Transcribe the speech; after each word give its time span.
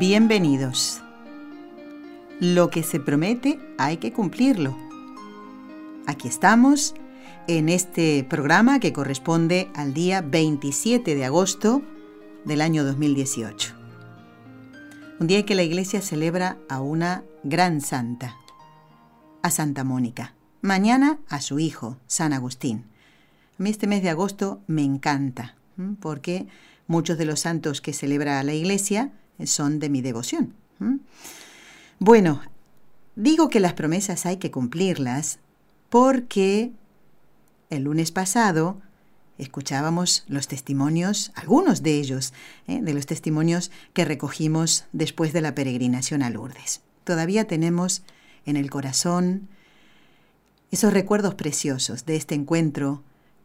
Bienvenidos. 0.00 1.02
Lo 2.40 2.70
que 2.70 2.82
se 2.82 3.00
promete 3.00 3.60
hay 3.76 3.98
que 3.98 4.14
cumplirlo. 4.14 4.74
Aquí 6.06 6.26
estamos 6.26 6.94
en 7.48 7.68
este 7.68 8.24
programa 8.24 8.80
que 8.80 8.94
corresponde 8.94 9.70
al 9.74 9.92
día 9.92 10.22
27 10.22 11.14
de 11.14 11.24
agosto 11.26 11.82
del 12.46 12.62
año 12.62 12.82
2018. 12.82 13.74
Un 15.18 15.26
día 15.26 15.40
en 15.40 15.44
que 15.44 15.54
la 15.54 15.64
iglesia 15.64 16.00
celebra 16.00 16.56
a 16.70 16.80
una 16.80 17.22
gran 17.44 17.82
santa, 17.82 18.36
a 19.42 19.50
Santa 19.50 19.84
Mónica. 19.84 20.32
Mañana 20.62 21.18
a 21.28 21.42
su 21.42 21.58
hijo, 21.58 21.98
San 22.06 22.32
Agustín. 22.32 22.86
A 23.58 23.62
mí 23.62 23.68
este 23.68 23.86
mes 23.86 24.02
de 24.02 24.08
agosto 24.08 24.62
me 24.66 24.82
encanta, 24.82 25.56
porque 26.00 26.46
muchos 26.86 27.18
de 27.18 27.26
los 27.26 27.40
santos 27.40 27.82
que 27.82 27.92
celebra 27.92 28.42
la 28.44 28.54
iglesia 28.54 29.12
son 29.46 29.78
de 29.78 29.88
mi 29.88 30.02
devoción. 30.02 30.54
Bueno, 31.98 32.40
digo 33.16 33.48
que 33.48 33.60
las 33.60 33.74
promesas 33.74 34.26
hay 34.26 34.38
que 34.38 34.50
cumplirlas 34.50 35.38
porque 35.88 36.72
el 37.68 37.84
lunes 37.84 38.10
pasado 38.10 38.80
escuchábamos 39.38 40.24
los 40.28 40.48
testimonios, 40.48 41.32
algunos 41.34 41.82
de 41.82 41.98
ellos, 41.98 42.32
¿eh? 42.68 42.80
de 42.82 42.94
los 42.94 43.06
testimonios 43.06 43.70
que 43.92 44.04
recogimos 44.04 44.84
después 44.92 45.32
de 45.32 45.40
la 45.40 45.54
peregrinación 45.54 46.22
a 46.22 46.30
Lourdes. 46.30 46.82
Todavía 47.04 47.46
tenemos 47.46 48.02
en 48.44 48.56
el 48.56 48.70
corazón 48.70 49.48
esos 50.70 50.92
recuerdos 50.92 51.34
preciosos 51.34 52.04
de 52.06 52.16
este 52.16 52.34
encuentro 52.34 53.02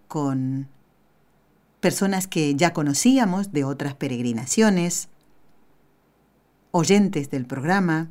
con 0.08 0.68
personas 1.80 2.28
que 2.28 2.56
ya 2.56 2.74
conocíamos 2.74 3.52
de 3.52 3.64
otras 3.64 3.96
peregrinaciones, 3.96 5.08
oyentes 6.76 7.30
del 7.30 7.46
programa 7.46 8.10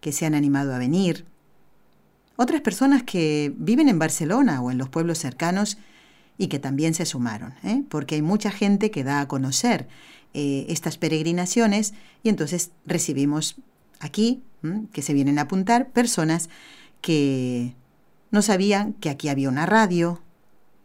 que 0.00 0.10
se 0.10 0.26
han 0.26 0.34
animado 0.34 0.74
a 0.74 0.78
venir, 0.78 1.26
otras 2.34 2.60
personas 2.60 3.04
que 3.04 3.54
viven 3.56 3.88
en 3.88 4.00
Barcelona 4.00 4.60
o 4.62 4.72
en 4.72 4.78
los 4.78 4.88
pueblos 4.88 5.18
cercanos 5.18 5.78
y 6.36 6.48
que 6.48 6.58
también 6.58 6.94
se 6.94 7.06
sumaron, 7.06 7.54
¿eh? 7.62 7.84
porque 7.88 8.16
hay 8.16 8.22
mucha 8.22 8.50
gente 8.50 8.90
que 8.90 9.04
da 9.04 9.20
a 9.20 9.28
conocer 9.28 9.86
eh, 10.32 10.66
estas 10.68 10.98
peregrinaciones 10.98 11.94
y 12.24 12.30
entonces 12.30 12.72
recibimos 12.84 13.54
aquí, 14.00 14.42
que 14.92 15.02
se 15.02 15.14
vienen 15.14 15.38
a 15.38 15.42
apuntar, 15.42 15.90
personas 15.90 16.48
que 17.00 17.76
no 18.32 18.42
sabían 18.42 18.94
que 18.94 19.08
aquí 19.08 19.28
había 19.28 19.48
una 19.48 19.66
radio, 19.66 20.20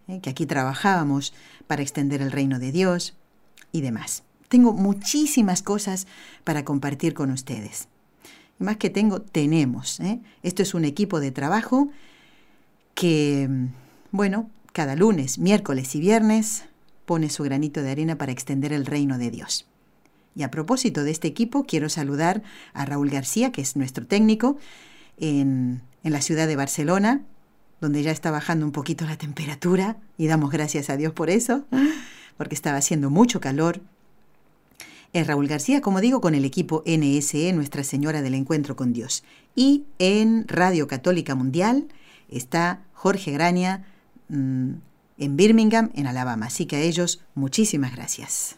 ¿eh? 0.07 0.19
que 0.21 0.30
aquí 0.30 0.45
trabajábamos 0.45 1.33
para 1.65 1.81
extender 1.81 2.21
el 2.21 2.31
reino 2.31 2.59
de 2.59 2.71
Dios 2.71 3.15
y 3.71 3.81
demás. 3.81 4.28
Tengo 4.50 4.73
muchísimas 4.73 5.61
cosas 5.61 6.08
para 6.44 6.66
compartir 6.66 7.14
con 7.14 7.31
ustedes. 7.31 7.88
Y 8.59 8.64
más 8.64 8.78
que 8.78 8.89
tengo, 8.89 9.22
tenemos. 9.22 10.00
¿eh? 10.00 10.20
Esto 10.43 10.64
es 10.64 10.73
un 10.73 10.83
equipo 10.83 11.20
de 11.20 11.32
trabajo 11.32 11.89
que, 12.93 13.48
bueno, 14.11 14.49
cada 14.73 14.95
lunes, 14.95 15.39
miércoles 15.39 15.95
y 15.95 15.99
viernes 16.02 16.65
pone 17.05 17.30
su 17.30 17.43
granito 17.43 17.82
de 17.82 17.92
arena 17.92 18.17
para 18.17 18.32
extender 18.32 18.73
el 18.73 18.86
reino 18.86 19.17
de 19.17 19.32
Dios. 19.32 19.67
Y 20.36 20.43
a 20.43 20.52
propósito 20.52 21.04
de 21.04 21.11
este 21.11 21.27
equipo, 21.27 21.64
quiero 21.64 21.89
saludar 21.89 22.43
a 22.73 22.86
Raúl 22.86 23.09
García, 23.09 23.52
que 23.52 23.61
es 23.61 23.76
nuestro 23.76 24.05
técnico 24.05 24.58
en, 25.17 25.82
en 26.04 26.11
la 26.11 26.21
ciudad 26.21 26.48
de 26.48 26.55
Barcelona, 26.55 27.21
donde 27.82 28.04
ya 28.04 28.11
está 28.11 28.32
bajando 28.32 28.65
un 28.65 28.71
poquito 28.71 29.05
la 29.05 29.17
temperatura, 29.17 29.98
y 30.17 30.27
damos 30.27 30.52
gracias 30.52 30.89
a 30.89 30.98
Dios 30.98 31.14
por 31.14 31.30
eso, 31.30 31.65
porque 32.38 32.55
estaba 32.55 32.77
haciendo 32.77 33.09
mucho 33.09 33.39
calor. 33.39 33.82
Es 35.11 35.25
Raúl 35.25 35.47
García, 35.47 35.81
como 35.81 36.02
digo, 36.02 36.21
con 36.21 36.36
el 36.36 36.45
equipo 36.45 36.83
NSE, 36.86 37.52
Nuestra 37.53 37.83
Señora 37.83 38.21
del 38.21 38.36
Encuentro 38.36 38.75
con 38.75 38.93
Dios. 38.93 39.23
Y 39.55 39.86
en 39.97 40.47
Radio 40.47 40.87
Católica 40.87 41.33
Mundial 41.33 41.87
está 42.30 42.83
Jorge 42.93 43.31
Graña 43.31 43.86
mm, 44.27 44.73
en 45.17 45.36
Birmingham, 45.36 45.89
en 45.95 46.05
Alabama. 46.05 46.45
Así 46.45 46.67
que 46.67 46.75
a 46.75 46.81
ellos, 46.81 47.23
muchísimas 47.33 47.95
gracias. 47.95 48.58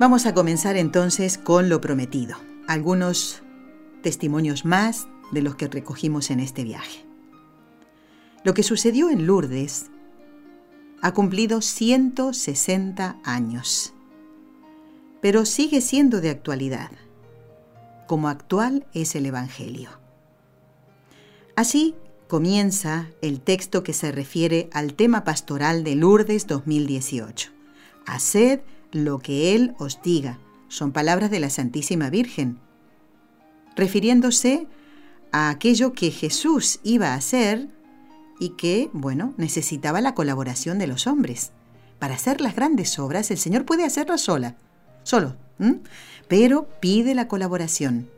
Vamos 0.00 0.26
a 0.26 0.34
comenzar 0.34 0.76
entonces 0.76 1.38
con 1.38 1.68
lo 1.68 1.80
prometido. 1.80 2.36
Algunos 2.66 3.42
testimonios 4.02 4.64
más 4.64 5.06
de 5.32 5.42
los 5.42 5.56
que 5.56 5.68
recogimos 5.68 6.30
en 6.30 6.40
este 6.40 6.64
viaje. 6.64 7.04
Lo 8.44 8.54
que 8.54 8.62
sucedió 8.62 9.10
en 9.10 9.26
Lourdes 9.26 9.86
ha 11.02 11.12
cumplido 11.12 11.60
160 11.60 13.18
años, 13.24 13.92
pero 15.20 15.44
sigue 15.44 15.80
siendo 15.80 16.20
de 16.20 16.30
actualidad, 16.30 16.90
como 18.06 18.28
actual 18.28 18.86
es 18.94 19.14
el 19.16 19.26
Evangelio. 19.26 19.90
Así 21.56 21.94
comienza 22.28 23.08
el 23.22 23.40
texto 23.40 23.82
que 23.82 23.92
se 23.92 24.12
refiere 24.12 24.68
al 24.72 24.94
tema 24.94 25.24
pastoral 25.24 25.84
de 25.84 25.96
Lourdes 25.96 26.46
2018. 26.46 27.50
Haced 28.06 28.60
lo 28.92 29.18
que 29.18 29.54
Él 29.54 29.74
os 29.78 30.00
diga. 30.02 30.38
Son 30.68 30.92
palabras 30.92 31.30
de 31.30 31.40
la 31.40 31.50
Santísima 31.50 32.10
Virgen, 32.10 32.58
refiriéndose 33.74 34.66
a 35.32 35.50
aquello 35.50 35.92
que 35.92 36.10
Jesús 36.10 36.80
iba 36.82 37.08
a 37.08 37.14
hacer 37.14 37.68
y 38.38 38.50
que, 38.50 38.90
bueno, 38.92 39.34
necesitaba 39.36 40.00
la 40.00 40.14
colaboración 40.14 40.78
de 40.78 40.86
los 40.86 41.06
hombres. 41.06 41.52
Para 41.98 42.14
hacer 42.14 42.40
las 42.40 42.54
grandes 42.54 42.98
obras, 42.98 43.30
el 43.30 43.38
Señor 43.38 43.64
puede 43.64 43.84
hacerlas 43.84 44.20
sola, 44.20 44.56
solo, 45.02 45.36
pero 46.28 46.68
pide 46.80 47.14
la 47.14 47.28
colaboración. 47.28 48.08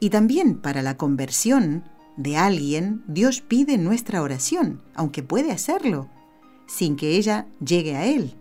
Y 0.00 0.10
también 0.10 0.58
para 0.58 0.82
la 0.82 0.96
conversión 0.96 1.84
de 2.16 2.36
alguien, 2.36 3.02
Dios 3.08 3.40
pide 3.40 3.76
nuestra 3.76 4.22
oración, 4.22 4.80
aunque 4.94 5.22
puede 5.22 5.50
hacerlo, 5.50 6.08
sin 6.66 6.96
que 6.96 7.16
ella 7.16 7.46
llegue 7.64 7.96
a 7.96 8.06
Él. 8.06 8.36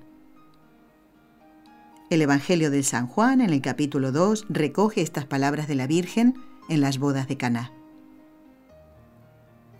El 2.09 2.21
Evangelio 2.21 2.69
de 2.69 2.83
San 2.83 3.07
Juan, 3.07 3.41
en 3.41 3.49
el 3.49 3.61
capítulo 3.61 4.11
2, 4.11 4.45
recoge 4.49 5.01
estas 5.01 5.25
palabras 5.25 5.67
de 5.67 5.75
la 5.75 5.87
Virgen 5.87 6.35
en 6.69 6.79
las 6.79 6.99
bodas 6.99 7.27
de 7.27 7.37
Caná. 7.37 7.71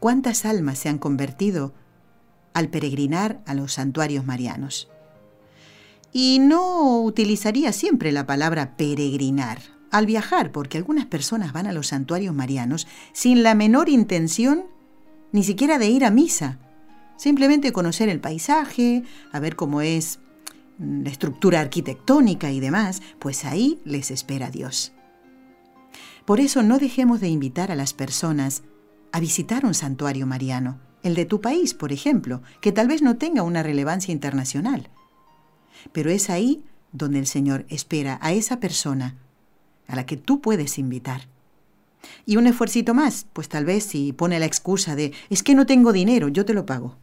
¿Cuántas 0.04 0.44
almas 0.44 0.80
se 0.80 0.90
han 0.90 0.98
convertido 0.98 1.74
al 2.54 2.68
peregrinar 2.68 3.42
a 3.46 3.54
los 3.54 3.72
santuarios 3.72 4.26
marianos? 4.26 4.90
Y 6.12 6.40
no 6.40 7.00
utilizaría 7.04 7.72
siempre 7.72 8.12
la 8.12 8.26
palabra 8.26 8.76
peregrinar 8.76 9.60
al 9.92 10.06
viajar, 10.06 10.52
porque 10.52 10.78
algunas 10.78 11.06
personas 11.06 11.54
van 11.54 11.68
a 11.68 11.72
los 11.72 11.88
santuarios 11.88 12.36
marianos 12.36 12.86
sin 13.14 13.44
la 13.44 13.56
menor 13.56 13.88
intención 13.88 14.66
ni 15.32 15.42
siquiera 15.42 15.80
de 15.80 15.88
ir 15.88 16.04
a 16.04 16.12
misa, 16.12 16.60
simplemente 17.16 17.72
conocer 17.72 18.10
el 18.10 18.20
paisaje, 18.20 19.04
a 19.32 19.40
ver 19.40 19.56
cómo 19.56 19.80
es 19.80 20.20
la 20.80 21.12
estructura 21.12 21.62
arquitectónica 21.62 22.52
y 22.52 22.60
demás, 22.60 23.02
pues 23.20 23.46
ahí 23.46 23.80
les 23.86 24.12
espera 24.12 24.52
Dios. 24.52 24.92
Por 26.26 26.42
eso 26.42 26.62
no 26.62 26.78
dejemos 26.78 27.22
de 27.22 27.30
invitar 27.30 27.72
a 27.72 27.76
las 27.76 27.94
personas 27.94 28.64
a 29.14 29.20
visitar 29.20 29.64
un 29.64 29.76
santuario 29.76 30.26
mariano, 30.26 30.80
el 31.04 31.14
de 31.14 31.26
tu 31.26 31.40
país, 31.40 31.76
por 31.76 31.94
ejemplo, 31.94 32.42
que 32.62 32.72
tal 32.72 32.88
vez 32.88 33.04
no 33.04 33.16
tenga 33.18 33.44
una 33.44 33.62
relevancia 33.62 34.12
internacional. 34.12 34.90
Pero 35.92 36.10
es 36.10 36.32
ahí 36.32 36.66
donde 36.92 37.20
el 37.20 37.28
Señor 37.28 37.66
espera 37.70 38.18
a 38.24 38.34
esa 38.34 38.60
persona 38.60 39.16
a 39.88 39.96
la 39.96 40.08
que 40.08 40.18
tú 40.18 40.42
puedes 40.42 40.80
invitar. 40.80 41.28
Y 42.26 42.38
un 42.38 42.48
esfuercito 42.48 42.96
más, 42.96 43.28
pues 43.34 43.50
tal 43.50 43.66
vez 43.66 43.84
si 43.84 44.14
pone 44.14 44.40
la 44.40 44.48
excusa 44.48 44.96
de 44.96 45.14
es 45.30 45.44
que 45.44 45.54
no 45.54 45.68
tengo 45.68 45.94
dinero, 45.94 46.28
yo 46.28 46.44
te 46.44 46.56
lo 46.56 46.66
pago 46.66 46.98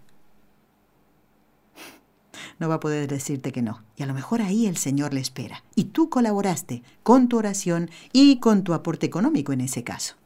no 2.59 2.69
va 2.69 2.75
a 2.75 2.81
poder 2.81 3.09
decirte 3.09 3.53
que 3.53 3.63
no. 3.63 3.85
Y 3.97 4.03
a 4.03 4.07
lo 4.07 4.15
mejor 4.15 4.43
ahí 4.43 4.67
el 4.67 4.77
Señor 4.77 5.15
le 5.15 5.21
espera. 5.21 5.63
Y 5.77 5.85
tú 5.85 6.11
colaboraste 6.11 6.83
con 7.05 7.29
tu 7.29 7.39
oración 7.39 7.89
y 8.13 8.41
con 8.41 8.65
tu 8.65 8.75
aporte 8.75 9.07
económico 9.07 9.53
en 9.53 9.61
ese 9.61 9.85
caso. 9.85 10.20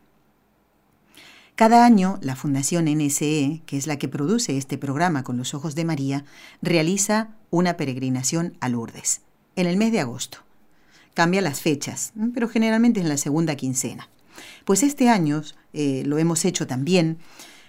Cada 1.54 1.84
año, 1.84 2.18
la 2.20 2.34
Fundación 2.34 2.86
NSE, 2.86 3.62
que 3.64 3.76
es 3.76 3.86
la 3.86 3.96
que 3.96 4.08
produce 4.08 4.58
este 4.58 4.76
programa 4.76 5.22
con 5.22 5.36
los 5.36 5.54
ojos 5.54 5.76
de 5.76 5.84
María, 5.84 6.24
realiza 6.62 7.28
una 7.50 7.76
peregrinación 7.76 8.56
a 8.58 8.68
Lourdes, 8.68 9.20
en 9.54 9.68
el 9.68 9.76
mes 9.76 9.92
de 9.92 10.00
agosto. 10.00 10.38
Cambia 11.14 11.40
las 11.42 11.60
fechas, 11.60 12.12
pero 12.34 12.48
generalmente 12.48 13.00
en 13.00 13.08
la 13.08 13.16
segunda 13.16 13.54
quincena. 13.54 14.08
Pues 14.64 14.82
este 14.82 15.08
año 15.08 15.42
eh, 15.72 16.02
lo 16.04 16.18
hemos 16.18 16.44
hecho 16.44 16.66
también. 16.66 17.18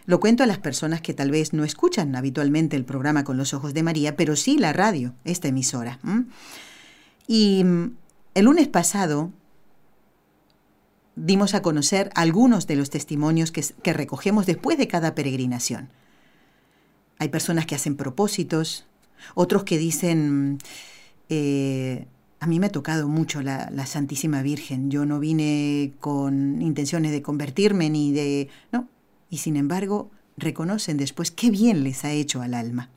Lo 0.08 0.20
cuento 0.20 0.42
a 0.42 0.48
las 0.48 0.58
personas 0.58 1.02
que 1.02 1.14
tal 1.14 1.30
vez 1.30 1.54
no 1.54 1.64
escuchan 1.64 2.16
habitualmente 2.16 2.76
el 2.76 2.86
programa 2.86 3.24
con 3.24 3.38
los 3.38 3.54
ojos 3.54 3.76
de 3.76 3.84
María, 3.84 4.16
pero 4.16 4.36
sí 4.36 4.58
la 4.58 4.74
radio, 4.74 5.14
esta 5.26 5.50
emisora. 5.50 6.00
Y 7.28 7.64
mm, 7.64 7.96
el 8.34 8.46
lunes 8.46 8.68
pasado 8.68 9.32
dimos 11.15 11.53
a 11.53 11.62
conocer 11.62 12.09
algunos 12.15 12.67
de 12.67 12.75
los 12.75 12.89
testimonios 12.89 13.51
que, 13.51 13.94
recogemos 13.94 14.45
después 14.45 14.77
de 14.77 14.88
cada 14.88 15.15
peregrinación. 15.15 15.89
Hay 17.19 17.29
personas 17.29 17.65
que 17.65 17.75
hacen 17.75 17.95
propósitos, 17.95 18.85
otros 19.33 19.63
que 19.63 19.77
dicen, 19.77 20.59
eh, 21.29 22.07
a 22.39 22.47
mí 22.47 22.59
me 22.59 22.67
ha 22.67 22.71
tocado 22.71 23.07
mucho 23.07 23.41
la, 23.41 23.69
la, 23.71 23.85
Santísima 23.85 24.41
Virgen, 24.41 24.91
yo 24.91 25.06
no 25.06 25.19
vine 25.19 25.94
con 26.00 26.62
intenciones 26.62 27.12
de 27.12 27.21
convertirme 27.21 27.89
ni 27.89 28.12
de... 28.12 28.50
No, 28.71 28.89
y 29.29 29.38
sin 29.38 29.56
embargo 29.56 30.12
reconocen 30.38 30.97
después 30.97 31.31
qué 31.31 31.50
bien 31.50 31.83
les 31.83 32.03
ha 32.03 32.12
hecho 32.12 32.41
al 32.41 32.53
alma. 32.53 32.89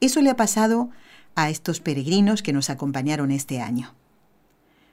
Eso 0.00 0.20
le 0.20 0.30
ha 0.30 0.36
pasado 0.36 0.90
a 1.34 1.48
estos 1.48 1.80
peregrinos 1.80 2.42
que 2.42 2.52
nos 2.52 2.70
acompañaron 2.70 3.30
este 3.30 3.60
año. 3.60 3.94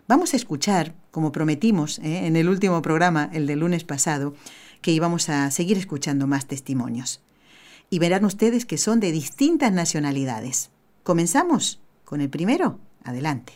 Vamos 0.10 0.34
a 0.34 0.38
escuchar, 0.38 0.94
como 1.12 1.32
prometimos 1.32 2.00
¿eh? 2.00 2.26
en 2.26 2.36
el 2.36 2.50
último 2.50 2.82
programa, 2.82 3.30
el 3.32 3.46
del 3.46 3.60
lunes 3.60 3.84
pasado, 3.84 4.34
que 4.82 4.90
íbamos 4.90 5.30
a 5.30 5.52
seguir 5.52 5.78
escuchando 5.78 6.26
más 6.26 6.48
testimonios. 6.48 7.22
Y 7.92 8.00
verán 8.00 8.26
ustedes 8.26 8.66
que 8.66 8.80
son 8.80 9.00
de 9.02 9.12
distintas 9.12 9.72
nacionalidades. 9.72 10.72
¿Comenzamos 11.04 11.80
con 12.06 12.22
el 12.22 12.30
primero? 12.32 12.80
Adelante. 13.04 13.54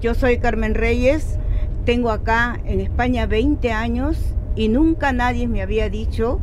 Yo 0.00 0.14
soy 0.14 0.40
Carmen 0.40 0.74
Reyes, 0.74 1.38
tengo 1.84 2.10
acá 2.10 2.60
en 2.64 2.80
España 2.80 3.26
20 3.26 3.70
años 3.70 4.18
y 4.56 4.66
nunca 4.66 5.12
nadie 5.12 5.46
me 5.46 5.62
había 5.62 5.88
dicho 5.88 6.40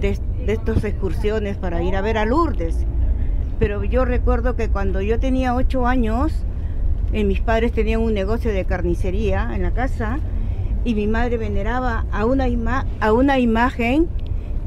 de, 0.00 0.18
de 0.46 0.52
estas 0.54 0.82
excursiones 0.82 1.58
para 1.58 1.82
ir 1.82 1.94
a 1.94 2.00
ver 2.00 2.16
a 2.16 2.24
Lourdes. 2.24 2.86
Pero 3.58 3.84
yo 3.84 4.06
recuerdo 4.06 4.56
que 4.56 4.70
cuando 4.70 5.02
yo 5.02 5.20
tenía 5.20 5.54
8 5.54 5.86
años, 5.86 6.32
eh, 7.12 7.24
mis 7.24 7.40
padres 7.40 7.72
tenían 7.72 8.00
un 8.00 8.14
negocio 8.14 8.50
de 8.50 8.64
carnicería 8.64 9.50
en 9.54 9.62
la 9.62 9.72
casa 9.72 10.18
y 10.84 10.94
mi 10.94 11.06
madre 11.06 11.36
veneraba 11.36 12.06
a 12.10 12.24
una, 12.24 12.46
a 13.00 13.12
una 13.12 13.38
imagen 13.38 14.08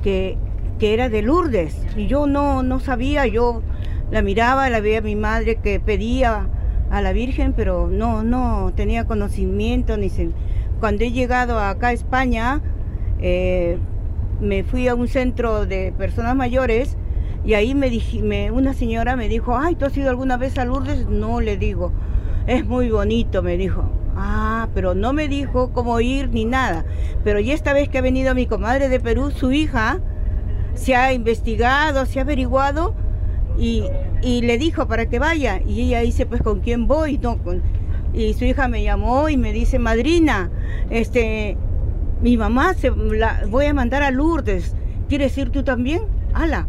que, 0.03 0.37
era 0.79 1.09
de 1.09 1.23
Lourdes. 1.23 1.75
Y 1.97 2.05
yo 2.05 2.27
no, 2.27 2.61
no 2.61 2.79
sabía, 2.79 3.25
yo 3.25 3.63
la 4.11 4.21
miraba, 4.21 4.69
la 4.69 4.79
veía 4.79 4.99
a 4.99 5.01
mi 5.01 5.15
madre 5.15 5.55
que 5.55 5.79
pedía 5.79 6.47
a 6.91 7.01
la 7.01 7.11
Virgen, 7.11 7.53
pero 7.53 7.87
no, 7.87 8.21
no 8.21 8.71
tenía 8.75 9.05
conocimiento. 9.05 9.97
ni 9.97 10.11
Cuando 10.79 11.03
he 11.03 11.11
llegado 11.11 11.59
acá 11.59 11.87
a 11.87 11.93
España, 11.93 12.61
eh, 13.19 13.79
me 14.39 14.63
fui 14.63 14.87
a 14.87 14.93
un 14.93 15.07
centro 15.07 15.65
de 15.65 15.91
personas 15.97 16.35
mayores 16.35 16.97
y 17.43 17.55
ahí 17.55 17.73
me, 17.73 17.89
me 18.21 18.51
una 18.51 18.75
señora 18.75 19.15
me 19.15 19.27
dijo, 19.27 19.57
ay, 19.57 19.73
¿tú 19.73 19.85
has 19.85 19.97
ido 19.97 20.11
alguna 20.11 20.37
vez 20.37 20.59
a 20.59 20.65
Lourdes? 20.65 21.07
No, 21.07 21.41
le 21.41 21.57
digo 21.57 21.91
es 22.47 22.65
muy 22.65 22.89
bonito, 22.89 23.41
me 23.41 23.57
dijo. 23.57 23.89
Ah, 24.15 24.69
pero 24.73 24.95
no 24.95 25.13
me 25.13 25.27
dijo 25.27 25.71
cómo 25.73 25.99
ir 25.99 26.29
ni 26.29 26.45
nada. 26.45 26.85
Pero 27.23 27.39
ya 27.39 27.53
esta 27.53 27.73
vez 27.73 27.89
que 27.89 27.97
ha 27.97 28.01
venido 28.01 28.33
mi 28.35 28.45
comadre 28.45 28.87
de 28.87 28.99
Perú, 28.99 29.31
su 29.31 29.51
hija, 29.51 29.99
se 30.73 30.95
ha 30.95 31.13
investigado, 31.13 32.05
se 32.05 32.19
ha 32.19 32.21
averiguado 32.23 32.93
y, 33.57 33.83
le 34.21 34.57
dijo 34.57 34.87
para 34.87 35.07
que 35.07 35.19
vaya. 35.19 35.61
Y 35.65 35.81
ella 35.81 36.01
dice, 36.01 36.25
pues, 36.25 36.41
¿con 36.41 36.61
quién 36.61 36.87
voy? 36.87 37.17
No, 37.17 37.37
y 38.13 38.33
su 38.33 38.45
hija 38.45 38.67
me 38.67 38.83
llamó 38.83 39.27
y 39.27 39.37
me 39.37 39.51
dice, 39.51 39.77
madrina, 39.77 40.49
este, 40.89 41.57
mi 42.21 42.37
mamá 42.37 42.73
se 42.73 42.91
la 42.91 43.43
voy 43.49 43.65
a 43.65 43.73
mandar 43.73 44.03
a 44.03 44.11
Lourdes. 44.11 44.75
¿Quieres 45.09 45.37
ir 45.37 45.49
tú 45.49 45.63
también? 45.63 46.03
¡Hala! 46.33 46.67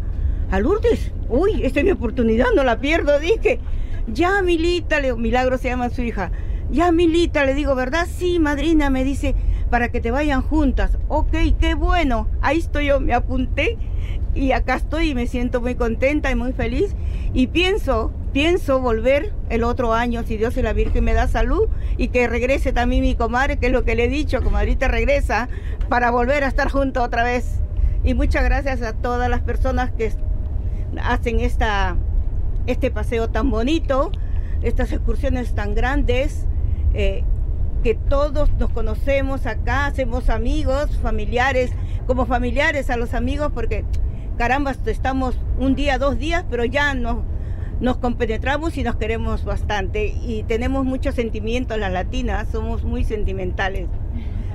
¿A 0.51 0.59
Lourdes? 0.59 1.13
Uy, 1.29 1.63
esta 1.63 1.79
es 1.79 1.85
mi 1.85 1.91
oportunidad, 1.91 2.47
no 2.55 2.63
la 2.63 2.79
pierdo, 2.79 3.19
dije. 3.19 3.59
Ya, 4.07 4.41
Milita, 4.41 5.01
le, 5.01 5.15
Milagro 5.15 5.57
se 5.57 5.69
llama 5.69 5.89
su 5.89 6.01
hija. 6.01 6.31
Ya, 6.71 6.91
Milita, 6.91 7.45
le 7.45 7.53
digo, 7.53 7.75
¿verdad? 7.75 8.07
Sí, 8.09 8.39
madrina, 8.39 8.89
me 8.89 9.03
dice, 9.03 9.35
para 9.69 9.89
que 9.89 9.99
te 9.99 10.11
vayan 10.11 10.41
juntas. 10.41 10.97
Ok, 11.09 11.35
qué 11.59 11.75
bueno. 11.75 12.29
Ahí 12.41 12.59
estoy 12.59 12.87
yo, 12.87 13.01
me 13.01 13.13
apunté 13.13 13.77
y 14.33 14.51
acá 14.51 14.75
estoy 14.75 15.09
y 15.09 15.15
me 15.15 15.27
siento 15.27 15.61
muy 15.61 15.75
contenta 15.75 16.31
y 16.31 16.35
muy 16.35 16.53
feliz. 16.53 16.95
Y 17.33 17.47
pienso, 17.47 18.13
pienso 18.31 18.79
volver 18.79 19.33
el 19.49 19.63
otro 19.63 19.93
año, 19.93 20.23
si 20.23 20.37
Dios 20.37 20.55
y 20.55 20.61
la 20.61 20.73
Virgen 20.73 21.03
me 21.03 21.13
da 21.13 21.27
salud, 21.27 21.67
y 21.97 22.07
que 22.07 22.27
regrese 22.27 22.71
también 22.71 23.01
mi 23.01 23.15
comadre, 23.15 23.57
que 23.57 23.67
es 23.67 23.71
lo 23.73 23.83
que 23.83 23.95
le 23.95 24.05
he 24.05 24.09
dicho, 24.09 24.41
comadrita 24.41 24.87
regresa, 24.87 25.49
para 25.89 26.11
volver 26.11 26.45
a 26.45 26.47
estar 26.47 26.69
juntos 26.69 27.03
otra 27.03 27.23
vez. 27.23 27.59
Y 28.05 28.13
muchas 28.13 28.45
gracias 28.45 28.81
a 28.83 28.93
todas 28.93 29.29
las 29.29 29.41
personas 29.41 29.91
que 29.91 30.13
hacen 31.01 31.41
esta 31.41 31.97
este 32.67 32.91
paseo 32.91 33.29
tan 33.29 33.49
bonito, 33.49 34.11
estas 34.61 34.91
excursiones 34.91 35.55
tan 35.55 35.73
grandes, 35.73 36.45
eh, 36.93 37.23
que 37.83 37.95
todos 37.95 38.51
nos 38.53 38.71
conocemos 38.71 39.45
acá, 39.45 39.85
hacemos 39.85 40.29
amigos, 40.29 40.97
familiares, 40.97 41.71
como 42.05 42.25
familiares 42.25 42.89
a 42.89 42.97
los 42.97 43.13
amigos, 43.13 43.51
porque 43.53 43.85
caramba, 44.37 44.75
estamos 44.85 45.37
un 45.59 45.75
día, 45.75 45.97
dos 45.97 46.17
días, 46.19 46.45
pero 46.49 46.65
ya 46.65 46.93
nos, 46.93 47.17
nos 47.79 47.97
compenetramos 47.97 48.77
y 48.77 48.83
nos 48.83 48.95
queremos 48.95 49.45
bastante 49.45 50.07
y 50.07 50.43
tenemos 50.47 50.85
muchos 50.85 51.15
sentimientos 51.15 51.77
las 51.77 51.91
latinas, 51.91 52.49
somos 52.49 52.83
muy 52.83 53.03
sentimentales. 53.03 53.87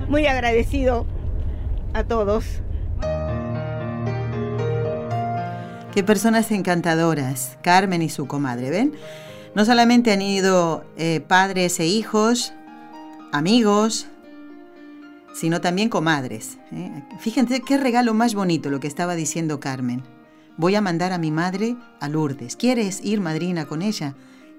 Muy 0.09 0.27
agradecido 0.27 1.05
a 1.93 2.03
todos. 2.03 2.61
Qué 5.93 6.03
personas 6.03 6.49
encantadoras, 6.49 7.59
Carmen 7.61 8.01
y 8.01 8.09
su 8.09 8.25
comadre, 8.25 8.71
¿ven? 8.71 8.93
No 9.53 9.63
solamente 9.63 10.11
han 10.11 10.23
ido 10.23 10.83
eh, 10.97 11.19
padres 11.19 11.79
e 11.79 11.85
hijos, 11.85 12.51
amigos, 13.31 14.07
sino 15.35 15.61
también 15.61 15.89
comadres. 15.89 16.57
¿eh? 16.71 17.03
Fíjense 17.19 17.61
qué 17.61 17.77
regalo 17.77 18.15
más 18.15 18.33
bonito 18.33 18.71
lo 18.71 18.79
que 18.79 18.87
estaba 18.87 19.13
diciendo 19.13 19.59
Carmen. 19.59 20.01
Voy 20.57 20.73
a 20.73 20.81
mandar 20.81 21.11
a 21.11 21.19
mi 21.19 21.29
madre 21.29 21.75
a 21.99 22.09
Lourdes. 22.09 22.55
¿Quieres 22.55 23.05
ir, 23.05 23.21
madrina, 23.21 23.67
con 23.67 23.83
ella? 23.83 24.15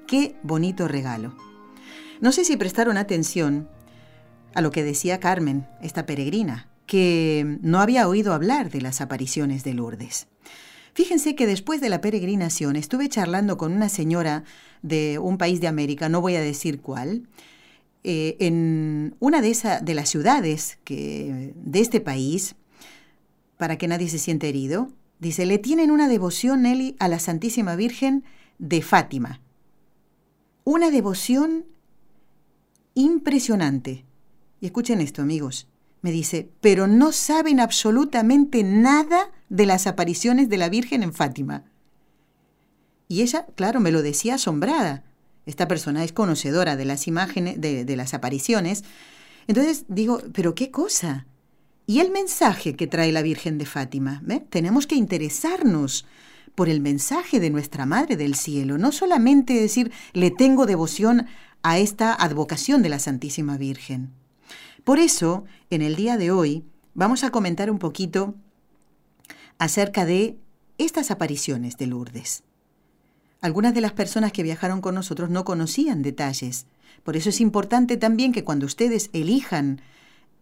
Qué 0.06 0.36
bonito 0.44 0.86
regalo. 0.86 1.34
No 2.20 2.30
sé 2.30 2.44
si 2.44 2.56
prestaron 2.56 2.96
atención 2.96 3.68
a 4.54 4.60
lo 4.60 4.70
que 4.70 4.84
decía 4.84 5.18
Carmen, 5.18 5.66
esta 5.82 6.06
peregrina, 6.06 6.68
que 6.86 7.58
no 7.60 7.80
había 7.80 8.06
oído 8.06 8.34
hablar 8.34 8.70
de 8.70 8.82
las 8.82 9.00
apariciones 9.00 9.64
de 9.64 9.74
Lourdes. 9.74 10.28
Fíjense 10.94 11.34
que 11.34 11.48
después 11.48 11.80
de 11.80 11.88
la 11.88 12.00
peregrinación 12.00 12.76
estuve 12.76 13.08
charlando 13.08 13.56
con 13.56 13.72
una 13.72 13.88
señora 13.88 14.44
de 14.82 15.18
un 15.18 15.38
país 15.38 15.60
de 15.60 15.66
América, 15.66 16.08
no 16.08 16.20
voy 16.20 16.36
a 16.36 16.40
decir 16.40 16.80
cuál, 16.80 17.28
eh, 18.04 18.36
en 18.38 19.16
una 19.18 19.42
de, 19.42 19.56
de 19.82 19.94
las 19.94 20.08
ciudades 20.08 20.78
que, 20.84 21.52
de 21.56 21.80
este 21.80 22.00
país, 22.00 22.54
para 23.56 23.76
que 23.76 23.88
nadie 23.88 24.08
se 24.08 24.18
siente 24.18 24.48
herido, 24.48 24.88
dice, 25.18 25.46
le 25.46 25.58
tienen 25.58 25.90
una 25.90 26.08
devoción, 26.08 26.62
Nelly, 26.62 26.94
a 27.00 27.08
la 27.08 27.18
Santísima 27.18 27.74
Virgen 27.74 28.22
de 28.58 28.80
Fátima. 28.80 29.40
Una 30.62 30.92
devoción 30.92 31.64
impresionante. 32.94 34.04
Y 34.60 34.66
escuchen 34.66 35.00
esto, 35.00 35.22
amigos 35.22 35.66
me 36.04 36.12
dice, 36.12 36.50
pero 36.60 36.86
no 36.86 37.12
saben 37.12 37.60
absolutamente 37.60 38.62
nada 38.62 39.30
de 39.48 39.64
las 39.64 39.86
apariciones 39.86 40.50
de 40.50 40.58
la 40.58 40.68
Virgen 40.68 41.02
en 41.02 41.14
Fátima. 41.14 41.64
Y 43.08 43.22
ella, 43.22 43.46
claro, 43.54 43.80
me 43.80 43.90
lo 43.90 44.02
decía 44.02 44.34
asombrada. 44.34 45.02
Esta 45.46 45.66
persona 45.66 46.04
es 46.04 46.12
conocedora 46.12 46.76
de 46.76 46.84
las 46.84 47.06
imágenes, 47.06 47.58
de, 47.58 47.96
las 47.96 48.12
apariciones. 48.12 48.84
Entonces 49.46 49.86
digo, 49.88 50.20
pero 50.34 50.54
qué 50.54 50.70
cosa. 50.70 51.24
Y 51.86 52.00
el 52.00 52.10
mensaje 52.10 52.76
que 52.76 52.86
trae 52.86 53.10
la 53.10 53.22
Virgen 53.22 53.56
de 53.56 53.64
Fátima. 53.64 54.22
Tenemos 54.50 54.86
que 54.86 54.96
interesarnos 54.96 56.04
por 56.54 56.68
el 56.68 56.82
mensaje 56.82 57.40
de 57.40 57.48
nuestra 57.48 57.86
Madre 57.86 58.18
del 58.18 58.34
Cielo, 58.34 58.76
no 58.76 58.92
solamente 58.92 59.54
decir, 59.54 59.90
le 60.12 60.30
tengo 60.30 60.66
devoción 60.66 61.28
a 61.62 61.78
esta 61.78 62.12
advocación 62.12 62.82
de 62.82 62.90
la 62.90 62.98
Santísima 62.98 63.56
Virgen. 63.56 64.12
Por 64.84 64.98
eso, 64.98 65.44
en 65.70 65.80
el 65.80 65.96
día 65.96 66.18
de 66.18 66.30
hoy, 66.30 66.62
vamos 66.92 67.24
a 67.24 67.30
comentar 67.30 67.70
un 67.70 67.78
poquito 67.78 68.34
acerca 69.58 70.04
de 70.04 70.36
estas 70.76 71.10
apariciones 71.10 71.78
de 71.78 71.86
Lourdes. 71.86 72.42
Algunas 73.40 73.72
de 73.74 73.80
las 73.80 73.92
personas 73.92 74.32
que 74.32 74.42
viajaron 74.42 74.82
con 74.82 74.94
nosotros 74.94 75.30
no 75.30 75.44
conocían 75.44 76.02
detalles. 76.02 76.66
Por 77.02 77.16
eso 77.16 77.30
es 77.30 77.40
importante 77.40 77.96
también 77.96 78.32
que 78.32 78.44
cuando 78.44 78.66
ustedes 78.66 79.08
elijan 79.14 79.80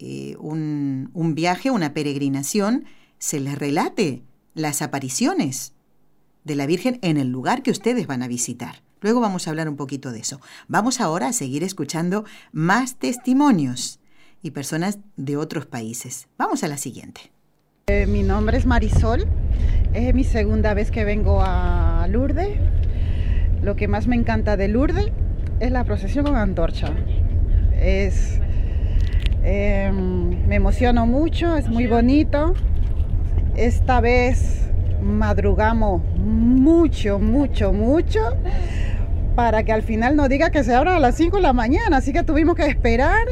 eh, 0.01 0.37
un, 0.41 1.11
un 1.15 1.35
viaje, 1.37 1.71
una 1.71 1.95
peregrinación, 1.95 2.85
se 3.21 3.39
les 3.39 3.57
relate 3.57 4.25
las 4.55 4.83
apariciones 4.83 5.73
de 6.43 6.57
la 6.57 6.67
Virgen 6.67 6.99
en 7.03 7.17
el 7.17 7.29
lugar 7.29 7.63
que 7.63 7.71
ustedes 7.71 8.09
van 8.09 8.25
a 8.25 8.29
visitar. 8.29 8.83
Luego 9.01 9.21
vamos 9.21 9.47
a 9.47 9.51
hablar 9.51 9.69
un 9.69 9.77
poquito 9.77 10.11
de 10.11 10.21
eso. 10.21 10.41
Vamos 10.67 11.01
ahora 11.01 11.29
a 11.29 11.33
seguir 11.33 11.63
escuchando 11.63 12.25
más 12.53 12.97
testimonios 12.97 14.01
y 14.43 14.51
personas 14.51 14.99
de 15.17 15.37
otros 15.37 15.67
países. 15.67 16.29
Vamos 16.37 16.65
a 16.65 16.69
la 16.69 16.77
siguiente. 16.77 17.33
Eh, 17.87 18.07
mi 18.07 18.23
nombre 18.23 18.59
es 18.59 18.67
Marisol. 18.67 19.27
Es 19.95 20.15
mi 20.15 20.25
segunda 20.25 20.75
vez 20.75 20.91
que 20.91 21.05
vengo 21.05 21.41
a 21.43 22.07
Lourdes. 22.09 22.59
Lo 23.63 23.77
que 23.77 23.89
más 23.89 24.07
me 24.07 24.17
encanta 24.17 24.57
de 24.57 24.69
Lourdes 24.69 25.13
es 25.61 25.71
la 25.71 25.85
procesión 25.85 26.25
con 26.25 26.37
antorcha. 26.37 26.89
Es, 27.81 28.41
em, 29.43 30.47
me 30.47 30.57
emociono 30.57 31.07
mucho, 31.07 31.57
es 31.57 31.69
muy 31.69 31.87
bonito. 31.87 32.55
Esta 33.57 34.01
vez 34.01 34.69
madrugamos 35.03 36.03
mucho, 36.17 37.19
mucho, 37.19 37.73
mucho 37.73 38.21
para 39.35 39.63
que 39.65 39.73
al 39.73 39.83
final 39.83 40.17
no 40.17 40.29
diga 40.29 40.51
que 40.51 40.63
se 40.65 40.75
abra 40.75 40.97
a 40.97 41.01
las 41.01 41.17
5 41.17 41.37
de 41.37 41.43
la 41.43 41.53
mañana. 41.53 41.99
Así 41.99 42.13
que 42.13 42.23
tuvimos 42.23 42.57
que 42.57 42.67
esperar 42.67 43.27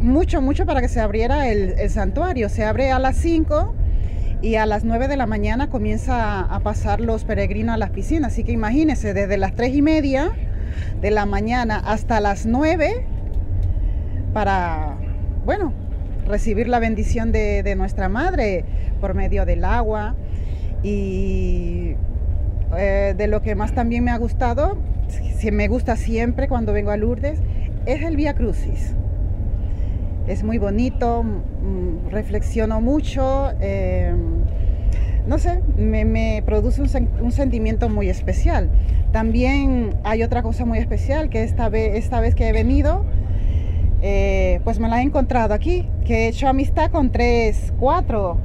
mucho, 0.00 0.40
mucho 0.40 0.66
para 0.66 0.80
que 0.80 0.88
se 0.88 1.00
abriera 1.00 1.48
el, 1.48 1.90
santuario. 1.90 2.48
Se 2.48 2.64
abre 2.64 2.90
a 2.90 2.98
las 2.98 3.16
5 3.16 3.74
y 4.42 4.54
a 4.54 4.66
las 4.66 4.84
9 4.84 5.08
de 5.08 5.16
la 5.16 5.26
mañana 5.26 5.68
comienza 5.68 6.40
a 6.40 6.60
pasar 6.60 7.00
los 7.00 7.24
peregrinos 7.24 7.74
a 7.74 7.78
las 7.78 7.90
piscinas. 7.90 8.32
Así 8.32 8.44
que 8.44 8.52
imagínense, 8.52 9.14
desde 9.14 9.36
las 9.36 9.54
3 9.54 9.74
y 9.74 9.82
media 9.82 10.32
de 11.00 11.10
la 11.10 11.26
mañana 11.26 11.82
hasta 11.84 12.20
las 12.20 12.46
9 12.46 13.06
para, 14.32 14.96
bueno, 15.44 15.72
recibir 16.26 16.68
la 16.68 16.78
bendición 16.78 17.32
de, 17.32 17.74
nuestra 17.76 18.08
madre 18.08 18.64
por 19.00 19.14
medio 19.14 19.44
del 19.44 19.64
agua. 19.64 20.14
Y 20.82 21.96
eh, 22.76 23.14
de 23.16 23.26
lo 23.26 23.42
que 23.42 23.56
más 23.56 23.74
también 23.74 24.04
me 24.04 24.12
ha 24.12 24.18
gustado, 24.18 24.78
me 25.50 25.68
gusta 25.68 25.96
siempre 25.96 26.46
cuando 26.46 26.72
vengo 26.72 26.90
a 26.90 26.96
Lourdes, 26.96 27.40
es 27.86 28.02
el 28.02 28.16
Vía 28.16 28.34
Crucis. 28.34 28.94
Es 30.28 30.44
muy 30.44 30.58
bonito, 30.58 31.22
mm, 31.22 32.10
reflexiono 32.10 32.82
mucho, 32.82 33.50
eh, 33.62 34.12
no 35.26 35.38
sé, 35.38 35.62
me, 35.74 36.42
produce 36.44 36.82
un, 36.82 37.08
un, 37.22 37.32
sentimiento 37.32 37.88
muy 37.88 38.10
especial. 38.10 38.68
También 39.10 39.94
hay 40.04 40.22
otra 40.22 40.42
cosa 40.42 40.66
muy 40.66 40.78
especial 40.78 41.30
que 41.30 41.44
esta 41.44 41.70
vez, 41.70 41.96
esta 41.96 42.20
vez 42.20 42.34
que 42.34 42.46
he 42.46 42.52
venido, 42.52 43.06
eh, 44.02 44.60
pues 44.64 44.78
me 44.78 44.88
la 44.90 45.00
he 45.00 45.02
encontrado 45.02 45.54
aquí, 45.54 45.88
que 46.04 46.26
he 46.26 46.28
hecho 46.28 46.46
amistad 46.46 46.90
con 46.90 47.10
tres, 47.10 47.72
cuatro, 47.80 48.36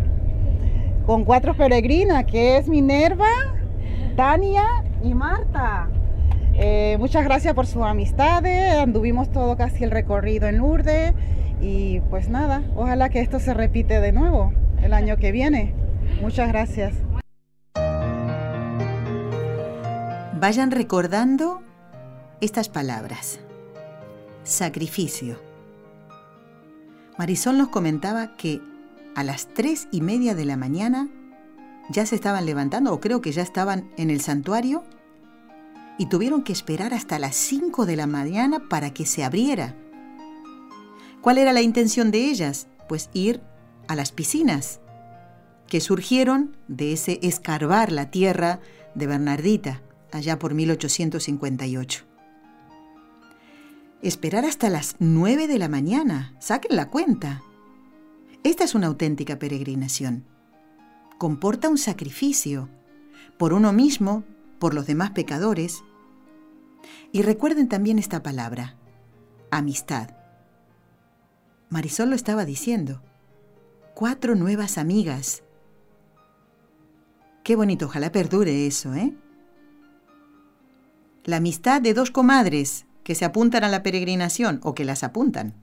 con 1.05 1.25
cuatro 1.25 1.53
peregrinas, 1.53 2.23
que 2.23 2.57
es 2.57 2.69
Minerva, 2.69 3.27
Tania 4.15 4.63
y 5.03 5.13
Marta. 5.13 5.89
Eh, 6.55 6.95
muchas 6.97 7.25
gracias 7.25 7.53
por 7.53 7.67
sus 7.67 7.83
amistades, 7.83 8.77
anduvimos 8.77 9.29
todo 9.31 9.57
casi 9.57 9.83
el 9.83 9.91
recorrido 9.91 10.47
en 10.47 10.59
Lourdes 10.59 11.13
y 11.63 12.01
pues 12.09 12.27
nada, 12.27 12.61
ojalá 12.75 13.07
que 13.07 13.21
esto 13.21 13.39
se 13.39 13.53
repite 13.53 14.01
de 14.01 14.11
nuevo 14.11 14.51
el 14.81 14.93
año 14.93 15.15
que 15.15 15.31
viene. 15.31 15.73
Muchas 16.21 16.49
gracias. 16.49 16.93
Vayan 20.39 20.71
recordando 20.71 21.61
estas 22.41 22.67
palabras. 22.67 23.39
Sacrificio. 24.43 25.39
Marisol 27.17 27.57
nos 27.57 27.69
comentaba 27.69 28.35
que 28.35 28.59
a 29.15 29.23
las 29.23 29.47
tres 29.47 29.87
y 29.89 30.01
media 30.01 30.35
de 30.35 30.43
la 30.43 30.57
mañana 30.57 31.07
ya 31.89 32.05
se 32.05 32.15
estaban 32.15 32.45
levantando, 32.45 32.93
o 32.93 32.99
creo 32.99 33.21
que 33.21 33.31
ya 33.31 33.41
estaban 33.41 33.89
en 33.95 34.09
el 34.09 34.19
santuario, 34.19 34.83
y 35.97 36.07
tuvieron 36.07 36.43
que 36.43 36.51
esperar 36.51 36.93
hasta 36.93 37.19
las 37.19 37.35
5 37.35 37.85
de 37.85 37.95
la 37.95 38.07
mañana 38.07 38.67
para 38.67 38.93
que 38.93 39.05
se 39.05 39.23
abriera. 39.23 39.75
¿Cuál 41.23 41.39
era 41.39 41.53
la 41.53 41.63
intención 41.63 42.11
de 42.11 42.29
ellas? 42.29 42.67
Pues 42.87 43.09
ir 43.13 43.41
a 43.87 43.95
las 43.95 44.11
piscinas, 44.11 44.79
que 45.67 45.81
surgieron 45.81 46.55
de 46.67 46.93
ese 46.93 47.17
escarbar 47.23 47.91
la 47.91 48.11
tierra 48.11 48.59
de 48.93 49.07
Bernardita, 49.07 49.81
allá 50.11 50.37
por 50.37 50.53
1858. 50.53 52.05
Esperar 54.03 54.45
hasta 54.45 54.69
las 54.69 54.97
9 54.99 55.47
de 55.47 55.57
la 55.57 55.69
mañana, 55.69 56.35
saquen 56.37 56.75
la 56.75 56.91
cuenta. 56.91 57.41
Esta 58.43 58.63
es 58.65 58.75
una 58.75 58.85
auténtica 58.85 59.39
peregrinación 59.39 60.25
comporta 61.23 61.69
un 61.69 61.77
sacrificio 61.77 62.67
por 63.37 63.53
uno 63.53 63.71
mismo, 63.71 64.25
por 64.59 64.73
los 64.73 64.87
demás 64.87 65.11
pecadores. 65.11 65.81
Y 67.13 67.21
recuerden 67.21 67.69
también 67.69 67.97
esta 67.97 68.21
palabra, 68.21 68.75
amistad. 69.49 70.09
Marisol 71.73 72.11
lo 72.11 72.15
estaba 72.15 72.45
diciendo. 72.45 73.01
Cuatro 73.95 74.35
nuevas 74.35 74.77
amigas. 74.77 75.41
Qué 77.43 77.55
bonito, 77.55 77.87
ojalá 77.87 78.11
perdure 78.11 78.67
eso, 78.67 78.93
¿eh? 78.93 79.11
La 81.23 81.37
amistad 81.37 81.81
de 81.81 81.95
dos 81.95 82.11
comadres 82.11 82.85
que 83.03 83.15
se 83.15 83.25
apuntan 83.25 83.63
a 83.63 83.69
la 83.69 83.81
peregrinación 83.81 84.59
o 84.61 84.75
que 84.75 84.85
las 84.85 85.03
apuntan. 85.03 85.55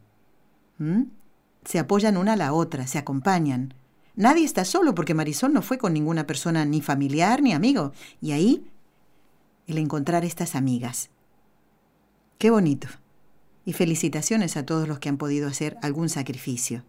Se 1.65 1.79
apoyan 1.79 2.17
una 2.17 2.33
a 2.33 2.37
la 2.37 2.53
otra, 2.55 2.89
se 2.89 2.99
acompañan, 2.99 3.75
Nadie 4.17 4.45
está 4.45 4.65
solo 4.65 4.97
porque 4.97 5.15
Marisol 5.15 5.53
no 5.53 5.63
fue 5.63 5.79
con 5.79 5.95
ninguna 5.95 6.27
persona 6.27 6.65
ni 6.65 6.83
familiar 6.83 7.41
ni 7.41 7.53
amigo. 7.53 7.93
Y 8.21 8.33
ahí, 8.33 8.67
el 9.69 9.79
encontrar 9.79 10.25
estas 10.25 10.57
amigas. 10.57 11.11
Qué 12.37 12.51
bonito. 12.51 12.89
Y 13.71 13.73
felicitaciones 13.73 14.57
a 14.57 14.67
todos 14.67 14.89
los 14.89 14.99
que 14.99 15.09
han 15.09 15.17
podido 15.17 15.47
hacer 15.47 15.77
algún 15.81 16.09
sacrificio. 16.09 16.83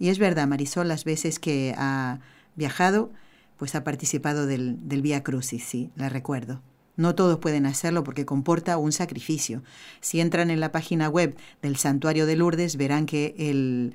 Y 0.00 0.08
es 0.08 0.18
verdad, 0.18 0.48
Marisol, 0.48 0.88
las 0.88 1.04
veces 1.04 1.38
que 1.38 1.72
ha 1.78 2.18
viajado, 2.56 3.12
pues 3.56 3.76
ha 3.76 3.84
participado 3.84 4.46
del, 4.46 4.88
del 4.88 5.02
Vía 5.02 5.22
Crucis, 5.22 5.62
sí, 5.62 5.92
la 5.94 6.08
recuerdo. 6.08 6.62
No 6.96 7.14
todos 7.14 7.38
pueden 7.38 7.64
hacerlo 7.64 8.02
porque 8.02 8.26
comporta 8.26 8.76
un 8.76 8.90
sacrificio. 8.90 9.62
Si 10.00 10.18
entran 10.20 10.50
en 10.50 10.58
la 10.58 10.72
página 10.72 11.08
web 11.08 11.36
del 11.62 11.76
Santuario 11.76 12.26
de 12.26 12.34
Lourdes, 12.34 12.76
verán 12.76 13.06
que 13.06 13.36
el, 13.38 13.94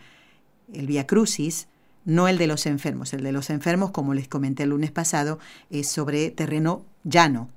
el 0.72 0.88
Vía 0.88 1.06
Crucis 1.06 1.68
no 2.06 2.30
el 2.30 2.38
de 2.38 2.48
los 2.48 2.66
enfermos. 2.66 3.14
El 3.14 3.24
de 3.24 3.34
los 3.34 3.50
enfermos, 3.50 3.92
como 3.92 4.14
les 4.14 4.30
comenté 4.30 4.64
el 4.64 4.70
lunes 4.70 4.92
pasado, 4.92 5.40
es 5.70 5.90
sobre 5.90 6.32
terreno 6.32 6.86
llano. 7.04 7.50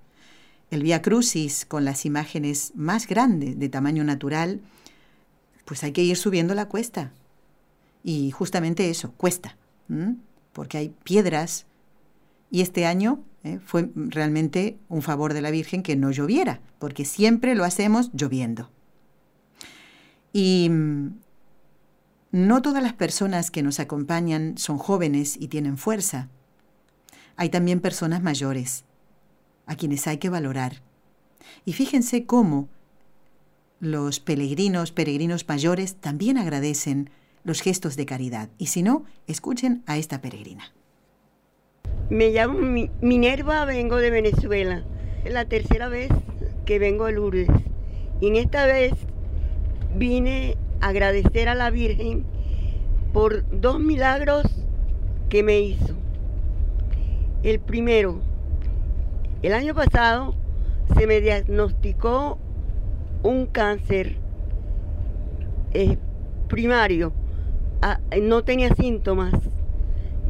El 0.71 0.83
Vía 0.83 1.01
Crucis, 1.03 1.65
con 1.65 1.85
las 1.85 2.05
imágenes 2.05 2.73
más 2.75 3.07
grandes 3.07 3.59
de 3.59 3.69
tamaño 3.69 4.05
natural, 4.05 4.61
pues 5.65 5.83
hay 5.85 5.93
que 5.93 6.03
ir 6.03 6.17
subiendo 6.17 6.55
la 6.55 6.69
cuesta. 6.69 7.13
Y 8.05 8.31
justamente 8.31 8.91
eso, 8.91 9.13
cuesta, 9.13 9.57
porque 10.53 10.79
hay 10.79 10.95
piedras. 11.05 11.67
Y 12.51 12.61
este 12.63 12.87
año 12.87 13.23
¿eh? 13.45 13.59
fue 13.65 13.91
realmente 13.95 14.79
un 14.89 15.03
favor 15.03 15.35
de 15.35 15.43
la 15.43 15.51
Virgen 15.51 15.83
que 15.83 15.97
no 15.97 16.11
lloviera, 16.11 16.61
porque 16.79 17.05
siempre 17.05 17.55
lo 17.55 17.65
hacemos 17.65 18.11
lloviendo. 18.13 18.71
Y 20.33 20.71
no 22.31 22.63
todas 22.63 22.83
las 22.83 22.93
personas 22.93 23.51
que 23.51 23.63
nos 23.63 23.81
acompañan 23.81 24.59
son 24.59 24.79
jóvenes 24.79 25.37
y 25.41 25.49
tienen 25.49 25.79
fuerza. 25.79 26.29
Hay 27.37 27.49
también 27.49 27.81
personas 27.81 28.23
mayores, 28.23 28.85
a 29.69 29.77
quienes 29.77 30.07
hay 30.09 30.19
que 30.19 30.31
valorar. 30.31 30.83
Y 31.65 31.75
fíjense 31.75 32.27
cómo 32.27 32.69
los 33.81 34.19
peregrinos, 34.19 34.91
peregrinos 34.91 35.47
mayores, 35.47 35.95
también 35.95 36.37
agradecen 36.39 37.11
los 37.45 37.61
gestos 37.61 37.95
de 37.97 38.07
caridad. 38.07 38.49
Y 38.59 38.67
si 38.67 38.83
no, 38.83 39.05
escuchen 39.27 39.83
a 39.87 39.97
esta 39.97 40.21
peregrina. 40.21 40.73
Me 42.11 42.31
llamo 42.31 42.59
Minerva, 43.01 43.65
vengo 43.65 43.97
de 43.97 44.11
Venezuela. 44.11 44.85
Es 45.25 45.33
la 45.33 45.45
tercera 45.45 45.89
vez 45.89 46.11
que 46.65 46.79
vengo 46.79 47.05
a 47.05 47.13
Lourdes. 47.13 47.49
Y 48.21 48.29
en 48.29 48.37
esta 48.37 48.67
vez 48.67 48.93
vine 49.97 50.57
agradecer 50.81 51.49
a 51.49 51.55
la 51.55 51.71
Virgen 51.71 52.25
por 53.13 53.45
dos 53.61 53.79
milagros 53.81 54.45
que 55.29 55.43
me 55.43 55.61
hizo. 55.61 55.95
El 57.43 57.61
primero, 57.61 58.21
el 59.42 59.52
año 59.52 59.75
pasado 59.75 60.35
se 60.97 61.07
me 61.07 61.21
diagnosticó 61.21 62.38
un 63.23 63.47
cáncer 63.47 64.16
eh, 65.75 65.97
primario, 66.49 67.12
ah, 67.83 68.00
no 68.21 68.42
tenía 68.42 68.75
síntomas. 68.75 69.35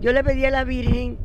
Yo 0.00 0.12
le 0.12 0.22
pedí 0.22 0.44
a 0.44 0.50
la 0.50 0.64
Virgen 0.64 1.18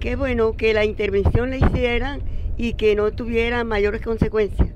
que 0.00 0.16
bueno, 0.16 0.54
que 0.56 0.74
la 0.74 0.84
intervención 0.84 1.50
le 1.50 1.58
hicieran 1.58 2.20
y 2.58 2.74
que 2.74 2.94
no 2.94 3.10
tuviera 3.12 3.64
mayores 3.64 4.02
consecuencias. 4.02 4.68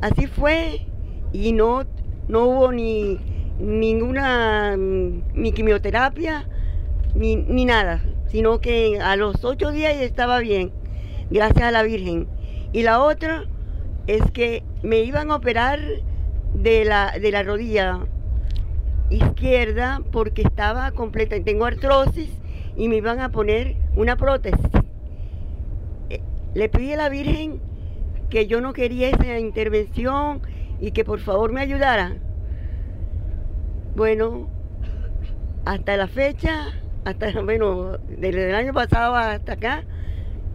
Así 0.00 0.26
fue 0.26 0.86
y 1.32 1.52
no, 1.52 1.84
no 2.28 2.44
hubo 2.44 2.72
ni, 2.72 3.20
ninguna 3.60 4.76
mm, 4.76 5.22
ni 5.34 5.52
quimioterapia 5.52 6.48
ni, 7.14 7.36
ni 7.36 7.64
nada, 7.64 8.02
sino 8.28 8.60
que 8.60 9.00
a 9.00 9.16
los 9.16 9.44
ocho 9.44 9.70
días 9.70 9.96
estaba 9.96 10.38
bien, 10.38 10.72
gracias 11.30 11.64
a 11.64 11.70
la 11.70 11.82
Virgen. 11.82 12.28
Y 12.72 12.82
la 12.82 13.02
otra 13.02 13.44
es 14.06 14.22
que 14.32 14.62
me 14.82 15.00
iban 15.00 15.30
a 15.30 15.36
operar 15.36 15.78
de 16.54 16.84
la, 16.84 17.12
de 17.20 17.30
la 17.30 17.42
rodilla 17.42 18.00
izquierda 19.10 20.02
porque 20.12 20.42
estaba 20.42 20.90
completa, 20.92 21.36
tengo 21.42 21.64
artrosis 21.64 22.30
y 22.76 22.88
me 22.88 22.96
iban 22.96 23.20
a 23.20 23.30
poner 23.30 23.76
una 23.96 24.16
prótesis. 24.16 24.60
Eh, 26.10 26.20
Le 26.54 26.68
pedí 26.68 26.92
a 26.92 26.96
la 26.96 27.08
Virgen 27.08 27.60
que 28.30 28.46
yo 28.46 28.60
no 28.60 28.72
quería 28.72 29.08
esa 29.08 29.38
intervención 29.38 30.42
y 30.80 30.92
que 30.92 31.04
por 31.04 31.20
favor 31.20 31.52
me 31.52 31.60
ayudara. 31.60 32.16
Bueno, 33.96 34.48
hasta 35.64 35.96
la 35.96 36.06
fecha, 36.06 36.68
hasta, 37.04 37.40
bueno, 37.42 37.98
desde 38.08 38.50
el 38.50 38.54
año 38.54 38.72
pasado 38.72 39.14
hasta 39.14 39.54
acá, 39.54 39.84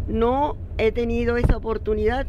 no 0.08 0.58
he 0.78 0.92
tenido 0.92 1.38
esa 1.38 1.58
oportunidad 1.58 2.28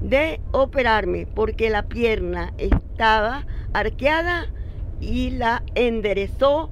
de 0.00 0.40
operarme 0.52 1.26
porque 1.26 1.70
la 1.70 1.84
pierna 1.84 2.52
estaba 2.58 3.46
arqueada 3.72 4.46
y 5.00 5.30
la 5.30 5.62
enderezó 5.74 6.70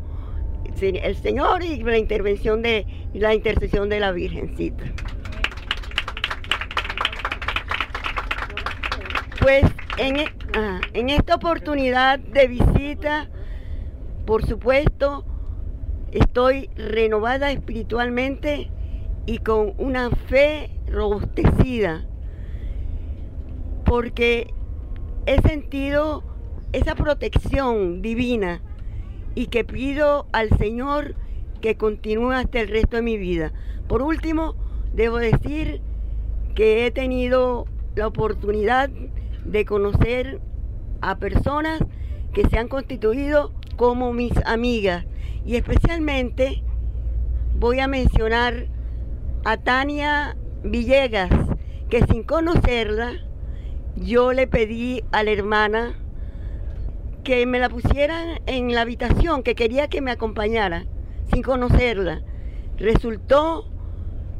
el 0.80 1.16
Señor 1.16 1.62
y 1.62 1.82
la 1.82 1.96
intervención 1.96 2.62
de 2.62 2.86
la 3.14 3.34
intercesión 3.34 3.88
de 3.88 4.00
la 4.00 4.12
Virgencita. 4.12 4.84
Pues 9.40 9.64
en, 9.96 10.16
e- 10.16 10.34
ah, 10.54 10.80
en 10.92 11.08
esta 11.08 11.36
oportunidad 11.36 12.18
de 12.18 12.48
visita, 12.48 13.28
por 14.26 14.44
supuesto, 14.44 15.24
estoy 16.18 16.70
renovada 16.76 17.50
espiritualmente 17.50 18.70
y 19.26 19.38
con 19.38 19.74
una 19.78 20.10
fe 20.10 20.70
robustecida, 20.86 22.06
porque 23.84 24.54
he 25.26 25.40
sentido 25.42 26.22
esa 26.72 26.94
protección 26.94 28.00
divina 28.02 28.62
y 29.34 29.48
que 29.48 29.64
pido 29.64 30.26
al 30.32 30.48
Señor 30.56 31.16
que 31.60 31.76
continúe 31.76 32.30
hasta 32.32 32.60
el 32.60 32.68
resto 32.68 32.96
de 32.96 33.02
mi 33.02 33.18
vida. 33.18 33.52
Por 33.86 34.02
último, 34.02 34.54
debo 34.94 35.18
decir 35.18 35.82
que 36.54 36.86
he 36.86 36.90
tenido 36.90 37.66
la 37.94 38.06
oportunidad 38.06 38.88
de 39.44 39.64
conocer 39.66 40.40
a 41.02 41.18
personas 41.18 41.82
que 42.32 42.48
se 42.48 42.58
han 42.58 42.68
constituido 42.68 43.52
como 43.76 44.12
mis 44.12 44.32
amigas 44.46 45.04
y 45.46 45.56
especialmente 45.56 46.62
voy 47.58 47.78
a 47.80 47.86
mencionar 47.86 48.66
a 49.44 49.56
Tania 49.56 50.36
Villegas, 50.64 51.30
que 51.88 52.02
sin 52.02 52.24
conocerla, 52.24 53.12
yo 53.94 54.32
le 54.32 54.48
pedí 54.48 55.04
a 55.12 55.22
la 55.22 55.30
hermana 55.30 55.94
que 57.22 57.46
me 57.46 57.60
la 57.60 57.68
pusieran 57.68 58.40
en 58.46 58.74
la 58.74 58.82
habitación, 58.82 59.44
que 59.44 59.54
quería 59.54 59.88
que 59.88 60.00
me 60.00 60.10
acompañara, 60.10 60.84
sin 61.32 61.42
conocerla. 61.42 62.22
Resultó 62.76 63.70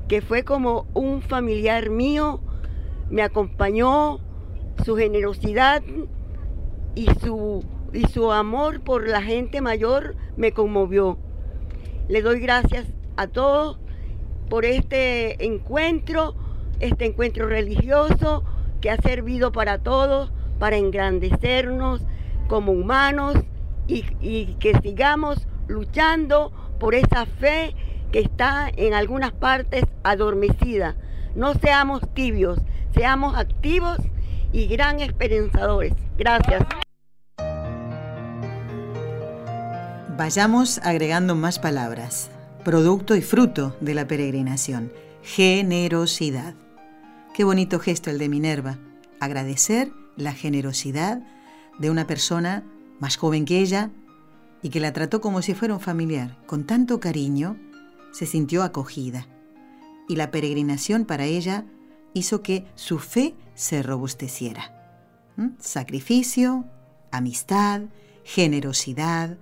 que 0.09 0.21
fue 0.21 0.43
como 0.43 0.87
un 0.93 1.23
familiar 1.23 1.89
mío, 1.89 2.41
me 3.11 3.23
acompañó, 3.23 4.19
su 4.85 4.97
generosidad 4.97 5.83
y 6.95 7.07
su, 7.23 7.65
y 7.97 8.07
su 8.09 8.31
amor 8.31 8.83
por 8.83 9.09
la 9.09 9.23
gente 9.23 9.61
mayor 9.63 10.17
me 10.37 10.53
conmovió. 10.53 11.19
Le 12.09 12.21
doy 12.21 12.41
gracias 12.41 12.87
a 13.17 13.27
todos 13.27 13.79
por 14.51 14.67
este 14.67 15.45
encuentro, 15.45 16.35
este 16.79 17.07
encuentro 17.07 17.47
religioso 17.47 18.45
que 18.83 18.91
ha 18.91 18.97
servido 18.99 19.51
para 19.51 19.79
todos, 19.79 20.31
para 20.59 20.77
engrandecernos 20.77 22.03
como 22.49 22.73
humanos 22.73 23.37
y, 23.89 24.03
que 24.61 24.79
sigamos 24.83 25.49
luchando 25.67 26.53
por 26.79 26.95
esa 26.95 27.25
fe 27.25 27.75
que 28.13 28.21
está 28.21 28.71
en 28.77 28.93
algunas 28.93 29.33
partes 29.33 29.85
adormecida. 30.05 30.97
No 31.35 31.55
seamos 31.55 32.03
tibios, 32.13 32.59
seamos 32.95 33.37
activos 33.37 33.99
y 34.53 34.67
gran 34.67 35.01
esperanzadores. 35.01 35.95
Gracias. 36.19 36.63
Vayamos 40.17 40.79
agregando 40.79 41.35
más 41.35 41.59
palabras. 41.59 42.31
Producto 42.65 43.17
y 43.17 43.21
fruto 43.21 43.77
de 43.83 43.93
la 43.93 44.09
peregrinación. 44.09 44.91
Generosidad. 45.23 46.55
Qué 47.35 47.45
bonito 47.45 47.79
gesto 47.81 48.09
el 48.09 48.17
de 48.17 48.31
Minerva. 48.31 48.79
Agradecer 49.21 49.93
la 50.17 50.33
generosidad 50.33 51.21
de 51.79 51.91
una 51.91 52.07
persona 52.07 52.65
más 52.99 53.19
joven 53.19 53.45
que 53.45 53.61
ella 53.61 53.91
y 54.63 54.71
que 54.71 54.81
la 54.81 54.95
trató 54.95 55.21
como 55.21 55.43
si 55.43 55.53
fuera 55.53 55.75
un 55.75 55.81
familiar. 55.81 56.39
Con 56.47 56.65
tanto 56.65 56.99
cariño, 56.99 57.59
se 58.11 58.25
sintió 58.25 58.63
acogida. 58.63 59.27
Y 60.09 60.17
la 60.17 60.31
peregrinación 60.31 61.05
para 61.05 61.27
ella 61.27 61.67
hizo 62.15 62.43
que 62.43 62.65
su 62.75 63.01
fe 63.01 63.35
se 63.55 63.83
robusteciera. 63.83 64.73
¿Mm? 65.37 65.49
Sacrificio, 65.59 66.65
amistad, 67.11 67.83
generosidad, 68.25 69.37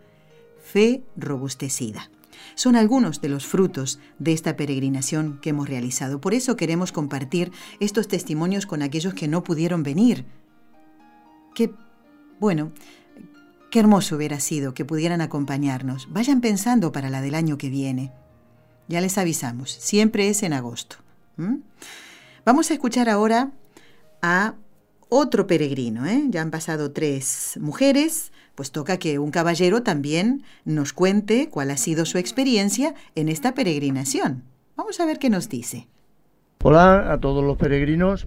fe 0.74 1.04
robustecida. 1.16 2.10
Son 2.56 2.74
algunos 2.74 3.20
de 3.20 3.28
los 3.28 3.46
frutos 3.46 4.00
de 4.18 4.32
esta 4.32 4.56
peregrinación 4.56 5.38
que 5.40 5.50
hemos 5.50 5.68
realizado. 5.68 6.20
Por 6.20 6.34
eso 6.34 6.56
queremos 6.56 6.90
compartir 6.90 7.52
estos 7.78 8.08
testimonios 8.08 8.66
con 8.66 8.82
aquellos 8.82 9.14
que 9.14 9.28
no 9.28 9.44
pudieron 9.44 9.84
venir. 9.84 10.24
Qué, 11.54 11.72
bueno, 12.40 12.72
qué 13.70 13.78
hermoso 13.78 14.16
hubiera 14.16 14.40
sido 14.40 14.74
que 14.74 14.84
pudieran 14.84 15.20
acompañarnos. 15.20 16.08
Vayan 16.10 16.40
pensando 16.40 16.90
para 16.90 17.08
la 17.08 17.22
del 17.22 17.36
año 17.36 17.56
que 17.56 17.70
viene. 17.70 18.10
Ya 18.88 19.00
les 19.00 19.16
avisamos, 19.16 19.70
siempre 19.70 20.28
es 20.28 20.42
en 20.42 20.54
agosto. 20.54 20.96
Vamos 22.44 22.68
a 22.72 22.74
escuchar 22.74 23.08
ahora 23.08 23.52
a 24.22 24.56
otro 25.08 25.46
peregrino. 25.46 26.04
¿eh? 26.04 26.24
Ya 26.30 26.42
han 26.42 26.50
pasado 26.50 26.90
tres 26.90 27.60
mujeres, 27.60 28.32
pues 28.54 28.70
toca 28.70 28.98
que 28.98 29.18
un 29.18 29.30
caballero 29.30 29.82
también 29.82 30.42
nos 30.64 30.92
cuente 30.92 31.48
cuál 31.50 31.70
ha 31.70 31.76
sido 31.76 32.04
su 32.04 32.18
experiencia 32.18 32.94
en 33.14 33.28
esta 33.28 33.54
peregrinación. 33.54 34.42
Vamos 34.76 35.00
a 35.00 35.06
ver 35.06 35.18
qué 35.18 35.30
nos 35.30 35.48
dice. 35.48 35.86
Hola 36.62 37.12
a 37.12 37.20
todos 37.20 37.44
los 37.44 37.56
peregrinos, 37.56 38.26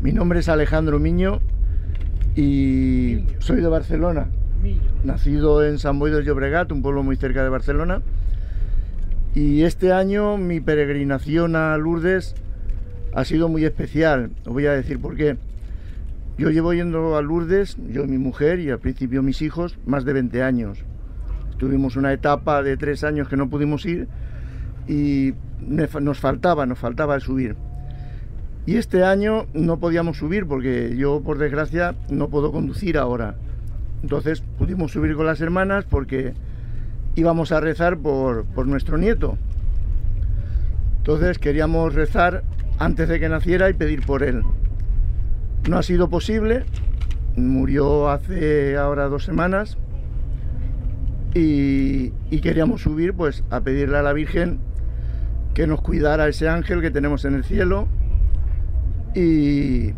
mi 0.00 0.12
nombre 0.12 0.40
es 0.40 0.48
Alejandro 0.48 0.98
Miño 0.98 1.40
y 2.36 3.24
soy 3.38 3.60
de 3.60 3.68
Barcelona, 3.68 4.28
nacido 5.02 5.64
en 5.64 5.78
San 5.78 5.98
Boi 5.98 6.10
del 6.10 6.24
Llobregat, 6.24 6.70
un 6.72 6.82
pueblo 6.82 7.02
muy 7.02 7.16
cerca 7.16 7.42
de 7.42 7.48
Barcelona. 7.48 8.02
Y 9.34 9.62
este 9.62 9.92
año 9.92 10.36
mi 10.36 10.60
peregrinación 10.60 11.56
a 11.56 11.76
Lourdes 11.76 12.36
ha 13.14 13.24
sido 13.24 13.48
muy 13.48 13.64
especial. 13.64 14.30
Os 14.46 14.52
voy 14.52 14.66
a 14.66 14.72
decir 14.72 15.00
por 15.00 15.16
qué. 15.16 15.36
Yo 16.36 16.50
llevo 16.50 16.74
yendo 16.74 17.16
a 17.16 17.22
Lourdes, 17.22 17.76
yo 17.88 18.04
y 18.04 18.08
mi 18.08 18.18
mujer 18.18 18.58
y 18.58 18.68
al 18.68 18.80
principio 18.80 19.22
mis 19.22 19.40
hijos, 19.40 19.78
más 19.86 20.04
de 20.04 20.12
20 20.14 20.42
años. 20.42 20.84
Tuvimos 21.58 21.94
una 21.96 22.12
etapa 22.12 22.62
de 22.64 22.76
tres 22.76 23.04
años 23.04 23.28
que 23.28 23.36
no 23.36 23.48
pudimos 23.48 23.86
ir 23.86 24.08
y 24.88 25.34
nos 25.60 26.18
faltaba, 26.18 26.66
nos 26.66 26.80
faltaba 26.80 27.20
subir. 27.20 27.54
Y 28.66 28.76
este 28.76 29.04
año 29.04 29.46
no 29.54 29.78
podíamos 29.78 30.16
subir 30.16 30.46
porque 30.46 30.96
yo, 30.96 31.20
por 31.20 31.38
desgracia, 31.38 31.94
no 32.10 32.28
puedo 32.28 32.50
conducir 32.50 32.98
ahora. 32.98 33.36
Entonces 34.02 34.42
pudimos 34.58 34.90
subir 34.90 35.14
con 35.14 35.26
las 35.26 35.40
hermanas 35.40 35.84
porque 35.84 36.34
íbamos 37.14 37.52
a 37.52 37.60
rezar 37.60 37.96
por, 37.96 38.44
por 38.44 38.66
nuestro 38.66 38.98
nieto. 38.98 39.38
Entonces 40.98 41.38
queríamos 41.38 41.94
rezar 41.94 42.42
antes 42.78 43.08
de 43.08 43.20
que 43.20 43.28
naciera 43.28 43.70
y 43.70 43.74
pedir 43.74 44.04
por 44.04 44.24
él. 44.24 44.42
No 45.68 45.78
ha 45.78 45.82
sido 45.82 46.10
posible, 46.10 46.64
murió 47.36 48.10
hace 48.10 48.76
ahora 48.76 49.08
dos 49.08 49.24
semanas 49.24 49.78
y, 51.34 52.10
queríamos 52.42 52.82
subir 52.82 53.14
pues 53.14 53.42
a 53.48 53.60
pedirle 53.60 53.96
a 53.96 54.02
la 54.02 54.12
Virgen 54.12 54.58
que 55.54 55.66
nos 55.66 55.80
cuidara 55.80 56.28
ese 56.28 56.48
ángel 56.48 56.82
que 56.82 56.90
tenemos 56.90 57.24
en 57.24 57.34
el 57.34 57.44
cielo 57.44 57.88
y, 59.14 59.94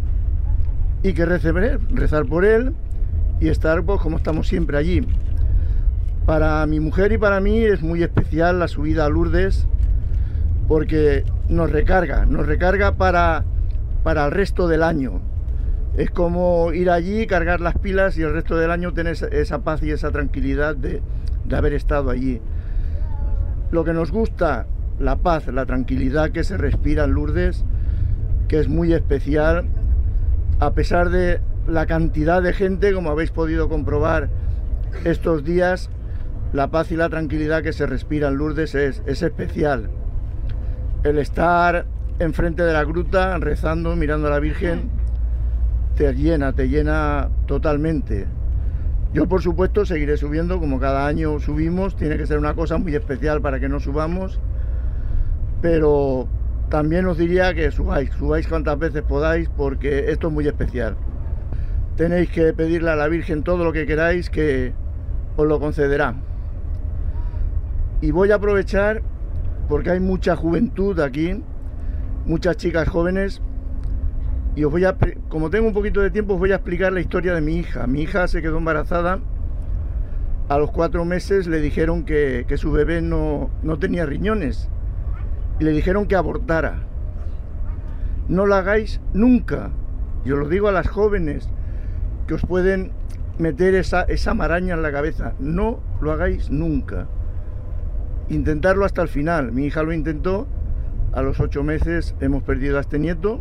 que 1.03 1.25
rece, 1.25 1.53
rezar 1.91 2.27
por 2.27 2.45
él 2.45 2.73
y 3.41 3.49
estar 3.49 3.83
pues 3.83 4.01
como 4.01 4.19
estamos 4.19 4.47
siempre 4.47 4.79
allí. 4.79 5.05
Para 6.27 6.65
mi 6.67 6.79
mujer 6.79 7.11
y 7.11 7.19
para 7.19 7.41
mí 7.41 7.65
es 7.65 7.83
muy 7.83 8.05
especial 8.05 8.61
la 8.61 8.69
subida 8.69 9.05
a 9.05 9.09
Lourdes 9.09 9.67
porque 10.69 11.25
nos 11.49 11.71
recarga, 11.71 12.25
nos 12.25 12.47
recarga 12.47 12.93
para, 12.97 13.45
para 14.05 14.27
el 14.27 14.31
resto 14.31 14.69
del 14.69 14.85
año. 14.85 15.21
Es 15.97 16.11
como 16.11 16.73
ir 16.75 16.91
allí, 16.91 17.27
cargar 17.27 17.61
las 17.61 17.79
pilas 17.79 18.19
y 18.19 18.23
el 18.23 18.33
resto 18.33 18.57
del 18.57 18.71
año 18.71 18.93
tener 18.93 19.17
esa 19.33 19.61
paz 19.61 19.83
y 19.83 19.91
esa 19.91 20.11
tranquilidad 20.11 20.77
de, 20.77 21.01
de 21.45 21.57
haber 21.57 21.73
estado 21.73 22.11
allí. 22.11 22.41
Lo 23.71 23.83
que 23.85 23.95
nos 23.95 24.13
gusta, 24.13 24.67
la 25.01 25.17
paz, 25.17 25.47
la 25.47 25.65
tranquilidad 25.65 26.31
que 26.31 26.45
se 26.45 26.59
respira 26.59 27.05
en 27.05 27.13
Lourdes, 27.13 27.65
que 28.49 28.61
es 28.61 28.69
muy 28.69 28.93
especial, 28.93 29.65
a 30.61 30.73
pesar 30.73 31.09
de 31.09 31.41
la 31.67 31.87
cantidad 31.87 32.43
de 32.43 32.53
gente, 32.53 32.93
como 32.93 33.11
habéis 33.11 33.31
podido 33.31 33.69
comprobar 33.69 34.29
estos 35.05 35.45
días, 35.45 35.91
la 36.53 36.69
paz 36.69 36.93
y 36.93 36.97
la 36.97 37.09
tranquilidad 37.09 37.63
que 37.63 37.73
se 37.73 37.87
respira 37.87 38.29
en 38.29 38.37
Lourdes 38.37 38.75
es, 38.75 39.03
es 39.07 39.23
especial. 39.23 39.91
El 41.05 41.19
estar 41.19 41.87
enfrente 42.19 42.63
de 42.63 42.73
la 42.73 42.85
gruta, 42.85 43.39
rezando, 43.39 43.97
mirando 43.97 44.29
a 44.29 44.31
la 44.31 44.41
Virgen, 44.41 44.91
te 45.97 46.13
llena, 46.15 46.53
te 46.53 46.69
llena 46.69 47.31
totalmente. 47.47 48.27
Yo 49.15 49.27
por 49.27 49.41
supuesto 49.41 49.87
seguiré 49.87 50.19
subiendo 50.19 50.61
como 50.61 50.79
cada 50.79 51.07
año 51.07 51.41
subimos, 51.41 51.97
tiene 51.97 52.19
que 52.19 52.27
ser 52.27 52.39
una 52.39 52.55
cosa 52.55 52.77
muy 52.77 52.95
especial 52.95 53.41
para 53.41 53.59
que 53.59 53.69
no 53.69 53.81
subamos, 53.81 54.39
pero 55.63 56.29
también 56.69 57.07
os 57.07 57.17
diría 57.17 57.55
que 57.55 57.71
subáis, 57.71 58.11
subáis 58.11 58.47
cuantas 58.47 58.79
veces 58.79 59.03
podáis 59.03 59.49
porque 59.49 60.11
esto 60.11 60.29
es 60.29 60.33
muy 60.35 60.47
especial. 60.47 60.97
Tenéis 61.97 62.29
que 62.29 62.53
pedirle 62.53 62.91
a 62.91 62.97
la 62.97 63.09
Virgen 63.09 63.43
todo 63.43 63.65
lo 63.65 63.73
que 63.73 63.87
queráis 63.87 64.29
que 64.29 64.75
os 65.37 65.47
lo 65.47 65.59
concederá. 65.59 66.15
Y 68.03 68.11
voy 68.11 68.33
a 68.33 68.35
aprovechar 68.35 69.01
porque 69.67 69.93
hay 69.93 70.01
mucha 70.01 70.37
juventud 70.37 71.01
aquí, 71.01 71.43
muchas 72.27 72.59
chicas 72.59 72.87
jóvenes 72.87 73.41
y 74.57 74.65
os 74.65 74.73
voy 74.73 74.87
a, 74.87 74.97
como 75.29 75.51
tengo 75.51 75.69
un 75.69 75.75
poquito 75.75 76.01
de 76.01 76.11
tiempo, 76.11 76.33
os 76.33 76.41
voy 76.41 76.51
a 76.51 76.57
explicar 76.57 76.91
la 76.91 77.01
historia 77.01 77.35
de 77.35 77.43
mi 77.43 77.57
hija. 77.57 77.87
Mi 77.87 78.01
hija 78.01 78.27
se 78.27 78.41
quedó 78.41 78.57
embarazada. 78.57 79.21
A 80.49 80.59
los 80.59 80.71
cuatro 80.71 81.05
meses 81.05 81.47
le 81.47 81.61
dijeron 81.61 82.05
que, 82.05 82.47
su 82.57 82.73
bebé 82.73 83.03
no, 83.03 83.51
no 83.63 83.79
tenía 83.79 84.07
riñones. 84.07 84.71
Y 85.61 85.65
le 85.65 85.73
dijeron 85.73 86.07
que 86.07 86.17
abortara. 86.17 86.85
No 88.29 88.47
lo 88.47 88.55
hagáis 88.55 89.03
nunca. 89.13 89.73
Yo 90.25 90.37
lo 90.37 90.49
digo 90.49 90.69
a 90.69 90.73
las 90.73 90.89
jóvenes 90.89 91.51
que 92.27 92.33
os 92.33 92.43
pueden 92.43 92.93
meter 93.39 93.75
esa, 93.75 94.05
esa 94.05 94.33
maraña 94.33 94.73
en 94.73 94.83
la 94.83 94.91
cabeza. 94.91 95.35
No 95.39 95.81
lo 96.01 96.13
hagáis 96.13 96.51
nunca. 96.51 97.09
Intentarlo 98.31 98.87
hasta 98.87 99.03
el 99.03 99.09
final. 99.09 99.53
Mi 99.53 99.67
hija 99.67 99.83
lo 99.83 99.93
intentó. 99.93 100.47
A 101.13 101.21
los 101.21 101.41
ocho 101.41 101.63
meses 101.63 102.15
hemos 102.21 102.43
perdido 102.43 102.79
a 102.79 102.81
este 102.81 102.99
nieto 102.99 103.41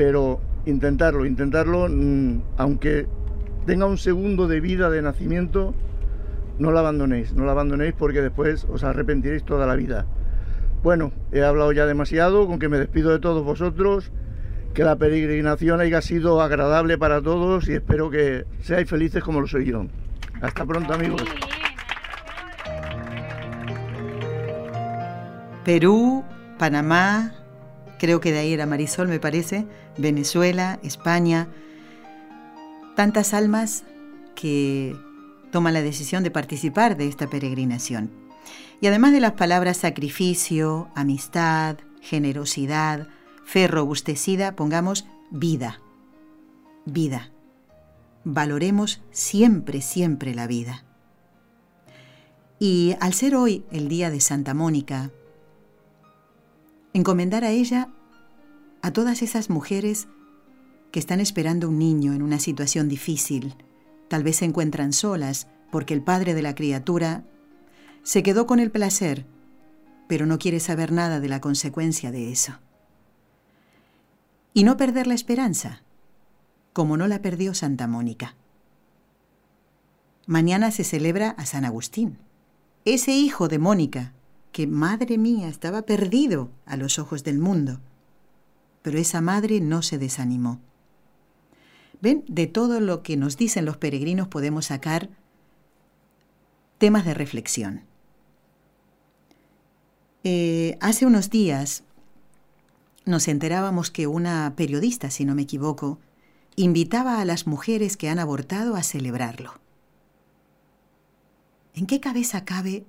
pero 0.00 0.40
intentarlo, 0.64 1.26
intentarlo, 1.26 1.86
mm, 1.86 2.40
aunque 2.56 3.06
tenga 3.66 3.84
un 3.84 3.98
segundo 3.98 4.48
de 4.48 4.58
vida 4.58 4.88
de 4.88 5.02
nacimiento, 5.02 5.74
no 6.58 6.72
la 6.72 6.80
abandonéis, 6.80 7.34
no 7.34 7.44
la 7.44 7.52
abandonéis 7.52 7.92
porque 7.92 8.22
después 8.22 8.64
os 8.70 8.82
arrepentiréis 8.82 9.44
toda 9.44 9.66
la 9.66 9.76
vida. 9.76 10.06
Bueno, 10.82 11.12
he 11.32 11.42
hablado 11.42 11.70
ya 11.72 11.84
demasiado, 11.84 12.46
con 12.46 12.58
que 12.58 12.70
me 12.70 12.78
despido 12.78 13.10
de 13.10 13.18
todos 13.18 13.44
vosotros, 13.44 14.10
que 14.72 14.84
la 14.84 14.96
peregrinación 14.96 15.82
haya 15.82 16.00
sido 16.00 16.40
agradable 16.40 16.96
para 16.96 17.20
todos 17.20 17.68
y 17.68 17.74
espero 17.74 18.08
que 18.08 18.46
seáis 18.62 18.88
felices 18.88 19.22
como 19.22 19.42
lo 19.42 19.46
soy 19.48 19.66
yo. 19.66 19.84
Hasta 20.40 20.64
pronto 20.64 20.94
amigos. 20.94 21.22
Perú, 25.62 26.24
Panamá, 26.58 27.34
creo 28.00 28.18
que 28.20 28.32
de 28.32 28.38
ahí 28.38 28.54
era 28.54 28.64
Marisol, 28.64 29.08
me 29.08 29.20
parece, 29.20 29.66
Venezuela, 29.98 30.80
España, 30.82 31.48
tantas 32.96 33.34
almas 33.34 33.84
que 34.34 34.96
toman 35.52 35.74
la 35.74 35.82
decisión 35.82 36.22
de 36.24 36.30
participar 36.30 36.96
de 36.96 37.06
esta 37.06 37.28
peregrinación. 37.28 38.10
Y 38.80 38.86
además 38.86 39.12
de 39.12 39.20
las 39.20 39.32
palabras 39.32 39.76
sacrificio, 39.76 40.88
amistad, 40.94 41.76
generosidad, 42.00 43.08
fe 43.44 43.68
robustecida, 43.68 44.56
pongamos 44.56 45.04
vida, 45.30 45.82
vida. 46.86 47.30
Valoremos 48.24 49.02
siempre, 49.10 49.82
siempre 49.82 50.34
la 50.34 50.46
vida. 50.46 50.84
Y 52.58 52.96
al 53.00 53.12
ser 53.12 53.36
hoy 53.36 53.64
el 53.70 53.88
día 53.88 54.08
de 54.08 54.20
Santa 54.20 54.54
Mónica, 54.54 55.10
encomendar 56.92 57.44
a 57.44 57.50
ella 57.50 57.88
a 58.82 58.92
todas 58.92 59.22
esas 59.22 59.50
mujeres 59.50 60.08
que 60.90 60.98
están 60.98 61.20
esperando 61.20 61.68
un 61.68 61.78
niño 61.78 62.12
en 62.12 62.22
una 62.22 62.38
situación 62.38 62.88
difícil. 62.88 63.54
Tal 64.08 64.22
vez 64.22 64.36
se 64.36 64.44
encuentran 64.44 64.92
solas 64.92 65.46
porque 65.70 65.94
el 65.94 66.02
padre 66.02 66.34
de 66.34 66.42
la 66.42 66.54
criatura 66.54 67.24
se 68.02 68.22
quedó 68.22 68.46
con 68.46 68.58
el 68.58 68.70
placer, 68.70 69.26
pero 70.08 70.26
no 70.26 70.38
quiere 70.38 70.58
saber 70.58 70.90
nada 70.90 71.20
de 71.20 71.28
la 71.28 71.40
consecuencia 71.40 72.10
de 72.10 72.32
eso. 72.32 72.58
Y 74.52 74.64
no 74.64 74.76
perder 74.76 75.06
la 75.06 75.14
esperanza, 75.14 75.82
como 76.72 76.96
no 76.96 77.06
la 77.06 77.22
perdió 77.22 77.54
Santa 77.54 77.86
Mónica. 77.86 78.34
Mañana 80.26 80.70
se 80.70 80.82
celebra 80.82 81.30
a 81.30 81.46
San 81.46 81.64
Agustín, 81.64 82.18
ese 82.84 83.12
hijo 83.12 83.48
de 83.48 83.58
Mónica, 83.58 84.12
que, 84.52 84.66
madre 84.66 85.18
mía, 85.18 85.48
estaba 85.48 85.82
perdido 85.82 86.50
a 86.66 86.76
los 86.76 86.98
ojos 86.98 87.24
del 87.24 87.38
mundo. 87.38 87.80
Pero 88.82 88.98
esa 88.98 89.20
madre 89.20 89.60
no 89.60 89.82
se 89.82 89.98
desanimó. 89.98 90.60
¿Ven? 92.00 92.24
De 92.28 92.46
todo 92.46 92.80
lo 92.80 93.02
que 93.02 93.16
nos 93.16 93.36
dicen 93.36 93.64
los 93.64 93.76
peregrinos 93.76 94.28
podemos 94.28 94.66
sacar 94.66 95.10
temas 96.78 97.04
de 97.04 97.14
reflexión. 97.14 97.82
Eh, 100.24 100.78
hace 100.80 101.06
unos 101.06 101.30
días 101.30 101.84
nos 103.04 103.28
enterábamos 103.28 103.90
que 103.90 104.06
una 104.06 104.54
periodista, 104.56 105.10
si 105.10 105.24
no 105.24 105.34
me 105.34 105.42
equivoco, 105.42 105.98
invitaba 106.56 107.20
a 107.20 107.24
las 107.24 107.46
mujeres 107.46 107.96
que 107.96 108.08
han 108.08 108.18
abortado 108.18 108.76
a 108.76 108.82
celebrarlo. 108.82 109.60
¿En 111.74 111.86
qué 111.86 112.00
cabeza 112.00 112.44
cabe 112.44 112.84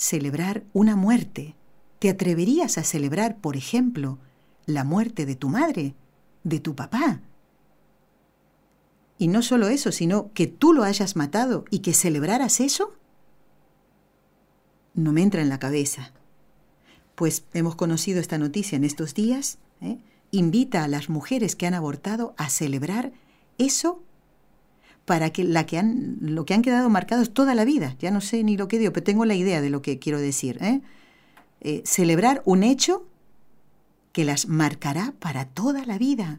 celebrar 0.00 0.64
una 0.72 0.96
muerte? 0.96 1.54
¿Te 1.98 2.08
atreverías 2.08 2.78
a 2.78 2.84
celebrar, 2.84 3.36
por 3.36 3.56
ejemplo, 3.56 4.18
la 4.64 4.82
muerte 4.82 5.26
de 5.26 5.36
tu 5.36 5.50
madre, 5.50 5.94
de 6.42 6.58
tu 6.58 6.74
papá? 6.74 7.20
Y 9.18 9.28
no 9.28 9.42
solo 9.42 9.68
eso, 9.68 9.92
sino 9.92 10.32
que 10.32 10.46
tú 10.46 10.72
lo 10.72 10.84
hayas 10.84 11.16
matado 11.16 11.66
y 11.70 11.80
que 11.80 11.92
celebraras 11.92 12.60
eso. 12.60 12.96
No 14.94 15.12
me 15.12 15.22
entra 15.22 15.42
en 15.42 15.50
la 15.50 15.58
cabeza. 15.58 16.14
Pues 17.14 17.44
hemos 17.52 17.76
conocido 17.76 18.20
esta 18.20 18.38
noticia 18.38 18.76
en 18.76 18.84
estos 18.84 19.12
días. 19.12 19.58
¿eh? 19.82 19.98
Invita 20.30 20.82
a 20.82 20.88
las 20.88 21.10
mujeres 21.10 21.54
que 21.56 21.66
han 21.66 21.74
abortado 21.74 22.34
a 22.38 22.48
celebrar 22.48 23.12
eso 23.58 24.02
para 25.10 25.30
que, 25.30 25.42
la 25.42 25.66
que 25.66 25.76
han, 25.76 26.18
lo 26.20 26.44
que 26.44 26.54
han 26.54 26.62
quedado 26.62 26.88
marcados 26.88 27.34
toda 27.34 27.56
la 27.56 27.64
vida. 27.64 27.96
Ya 27.98 28.12
no 28.12 28.20
sé 28.20 28.44
ni 28.44 28.56
lo 28.56 28.68
que 28.68 28.78
digo, 28.78 28.92
pero 28.92 29.02
tengo 29.02 29.24
la 29.24 29.34
idea 29.34 29.60
de 29.60 29.68
lo 29.68 29.82
que 29.82 29.98
quiero 29.98 30.20
decir. 30.20 30.56
¿eh? 30.62 30.82
Eh, 31.62 31.82
celebrar 31.84 32.42
un 32.44 32.62
hecho 32.62 33.04
que 34.12 34.24
las 34.24 34.46
marcará 34.46 35.12
para 35.18 35.46
toda 35.46 35.84
la 35.84 35.98
vida. 35.98 36.38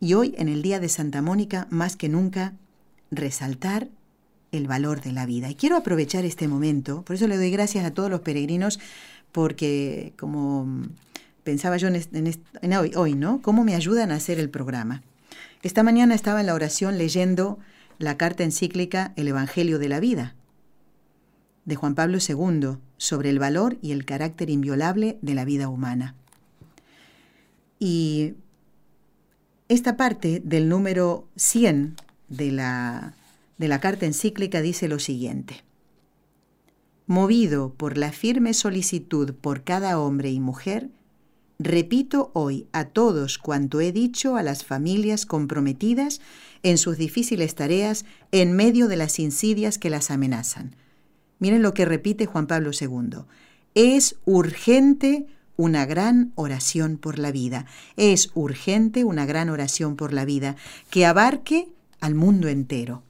Y 0.00 0.14
hoy, 0.14 0.34
en 0.38 0.48
el 0.48 0.62
Día 0.62 0.80
de 0.80 0.88
Santa 0.88 1.20
Mónica, 1.20 1.66
más 1.68 1.96
que 1.96 2.08
nunca, 2.08 2.54
resaltar 3.10 3.88
el 4.52 4.68
valor 4.68 5.02
de 5.02 5.12
la 5.12 5.26
vida. 5.26 5.50
Y 5.50 5.54
quiero 5.54 5.76
aprovechar 5.76 6.24
este 6.24 6.48
momento, 6.48 7.02
por 7.02 7.16
eso 7.16 7.28
le 7.28 7.36
doy 7.36 7.50
gracias 7.50 7.84
a 7.84 7.90
todos 7.90 8.08
los 8.08 8.20
peregrinos, 8.20 8.80
porque 9.32 10.14
como 10.18 10.66
pensaba 11.44 11.76
yo 11.76 11.88
en, 11.88 12.72
hoy, 12.72 12.92
hoy, 12.96 13.14
¿no? 13.16 13.42
¿Cómo 13.42 13.64
me 13.64 13.74
ayudan 13.74 14.12
a 14.12 14.14
hacer 14.14 14.40
el 14.40 14.48
programa? 14.48 15.02
Esta 15.62 15.82
mañana 15.82 16.14
estaba 16.14 16.40
en 16.40 16.46
la 16.46 16.54
oración 16.54 16.96
leyendo 16.96 17.58
la 17.98 18.16
carta 18.16 18.44
encíclica 18.44 19.12
El 19.16 19.28
Evangelio 19.28 19.78
de 19.78 19.88
la 19.88 20.00
Vida 20.00 20.34
de 21.64 21.76
Juan 21.76 21.94
Pablo 21.94 22.18
II 22.26 22.78
sobre 22.96 23.30
el 23.30 23.38
valor 23.38 23.78
y 23.80 23.92
el 23.92 24.04
carácter 24.04 24.50
inviolable 24.50 25.18
de 25.22 25.34
la 25.34 25.44
vida 25.44 25.68
humana. 25.68 26.14
Y 27.78 28.34
esta 29.68 29.96
parte 29.96 30.42
del 30.44 30.68
número 30.68 31.28
100 31.36 31.96
de 32.28 32.50
la, 32.50 33.14
de 33.58 33.68
la 33.68 33.80
carta 33.80 34.06
encíclica 34.06 34.60
dice 34.62 34.88
lo 34.88 34.98
siguiente. 34.98 35.62
Movido 37.06 37.72
por 37.74 37.98
la 37.98 38.12
firme 38.12 38.54
solicitud 38.54 39.34
por 39.34 39.62
cada 39.62 39.98
hombre 39.98 40.30
y 40.30 40.40
mujer, 40.40 40.90
repito 41.60 42.30
hoy 42.32 42.66
a 42.72 42.86
todos 42.86 43.36
cuanto 43.36 43.82
he 43.82 43.92
dicho 43.92 44.36
a 44.36 44.42
las 44.42 44.64
familias 44.64 45.26
comprometidas 45.26 46.22
en 46.62 46.78
sus 46.78 46.96
difíciles 46.96 47.54
tareas 47.54 48.06
en 48.32 48.52
medio 48.54 48.88
de 48.88 48.96
las 48.96 49.18
insidias 49.18 49.76
que 49.76 49.90
las 49.90 50.10
amenazan. 50.10 50.74
Miren 51.38 51.62
lo 51.62 51.74
que 51.74 51.84
repite 51.84 52.24
Juan 52.24 52.46
Pablo 52.46 52.70
II. 52.78 53.24
Es 53.74 54.16
urgente 54.24 55.26
una 55.56 55.84
gran 55.84 56.32
oración 56.34 56.96
por 56.96 57.18
la 57.18 57.30
vida. 57.30 57.66
Es 57.96 58.30
urgente 58.34 59.04
una 59.04 59.26
gran 59.26 59.50
oración 59.50 59.96
por 59.96 60.14
la 60.14 60.24
vida 60.24 60.56
que 60.88 61.04
abarque 61.04 61.68
al 62.00 62.14
mundo 62.14 62.48
entero. 62.48 63.02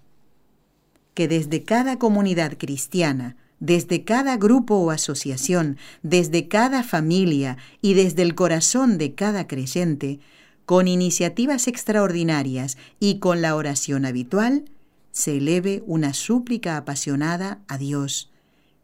Que 1.15 1.29
desde 1.29 1.63
cada 1.63 1.99
comunidad 1.99 2.59
cristiana, 2.59 3.37
desde 3.61 4.05
cada 4.05 4.37
grupo 4.37 4.77
o 4.77 4.91
asociación, 4.91 5.77
desde 6.03 6.49
cada 6.49 6.83
familia 6.83 7.59
y 7.81 7.95
desde 7.95 8.23
el 8.23 8.35
corazón 8.35 8.99
de 8.99 9.15
cada 9.15 9.47
creyente, 9.47 10.19
con 10.65 10.89
iniciativas 10.89 11.69
extraordinarias 11.69 12.79
y 12.99 13.19
con 13.19 13.43
la 13.43 13.55
oración 13.55 14.07
habitual, 14.07 14.65
se 15.13 15.37
eleve 15.37 15.83
una 15.87 16.15
súplica 16.15 16.77
apasionada 16.77 17.61
a 17.69 17.79
Dios, 17.79 18.31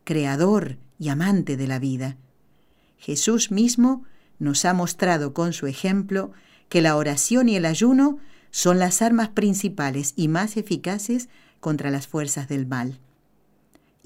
Creador 0.05 0.79
y 0.99 1.09
amante 1.09 1.57
de 1.57 1.67
la 1.67 1.79
vida. 1.79 2.17
Jesús 2.99 3.51
mismo 3.51 4.05
nos 4.39 4.65
ha 4.65 4.75
mostrado 4.75 5.33
con 5.33 5.53
su 5.53 5.67
ejemplo 5.67 6.33
que 6.69 6.81
la 6.81 6.97
oración 6.97 7.49
y 7.49 7.57
el 7.57 7.65
ayuno 7.65 8.19
son 8.51 8.79
las 8.79 9.03
armas 9.03 9.29
principales 9.31 10.12
y 10.17 10.29
más 10.29 10.57
eficaces 10.57 11.29
contra 11.61 11.91
las 11.91 12.07
fuerzas 12.07 12.49
del 12.49 12.67
mal. 12.67 13.01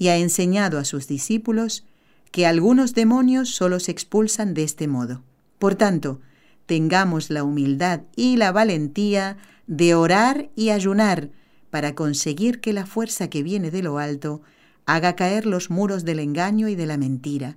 Y 0.01 0.07
ha 0.07 0.17
enseñado 0.17 0.79
a 0.79 0.83
sus 0.83 1.07
discípulos 1.07 1.85
que 2.31 2.47
algunos 2.47 2.95
demonios 2.95 3.53
solo 3.53 3.79
se 3.79 3.91
expulsan 3.91 4.55
de 4.55 4.63
este 4.63 4.87
modo. 4.87 5.21
Por 5.59 5.75
tanto, 5.75 6.21
tengamos 6.65 7.29
la 7.29 7.43
humildad 7.43 8.01
y 8.15 8.37
la 8.37 8.51
valentía 8.51 9.37
de 9.67 9.93
orar 9.93 10.49
y 10.55 10.71
ayunar 10.71 11.29
para 11.69 11.93
conseguir 11.93 12.61
que 12.61 12.73
la 12.73 12.87
fuerza 12.87 13.29
que 13.29 13.43
viene 13.43 13.69
de 13.69 13.83
lo 13.83 13.99
alto 13.99 14.41
haga 14.87 15.15
caer 15.15 15.45
los 15.45 15.69
muros 15.69 16.03
del 16.03 16.17
engaño 16.17 16.67
y 16.67 16.73
de 16.73 16.87
la 16.87 16.97
mentira, 16.97 17.55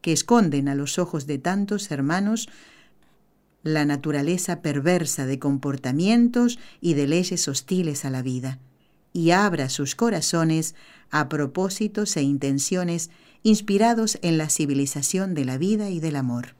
que 0.00 0.14
esconden 0.14 0.68
a 0.68 0.74
los 0.74 0.98
ojos 0.98 1.26
de 1.26 1.36
tantos 1.36 1.90
hermanos 1.90 2.48
la 3.62 3.84
naturaleza 3.84 4.62
perversa 4.62 5.26
de 5.26 5.38
comportamientos 5.38 6.58
y 6.80 6.94
de 6.94 7.08
leyes 7.08 7.46
hostiles 7.46 8.06
a 8.06 8.10
la 8.10 8.22
vida, 8.22 8.58
y 9.14 9.30
abra 9.30 9.70
sus 9.70 9.94
corazones 9.94 10.74
a 11.10 11.30
propósitos 11.30 12.14
e 12.18 12.22
intenciones 12.22 13.10
inspirados 13.44 14.18
en 14.20 14.36
la 14.36 14.50
civilización 14.50 15.32
de 15.32 15.44
la 15.46 15.56
vida 15.56 15.88
y 15.88 16.00
del 16.00 16.16
amor. 16.16 16.54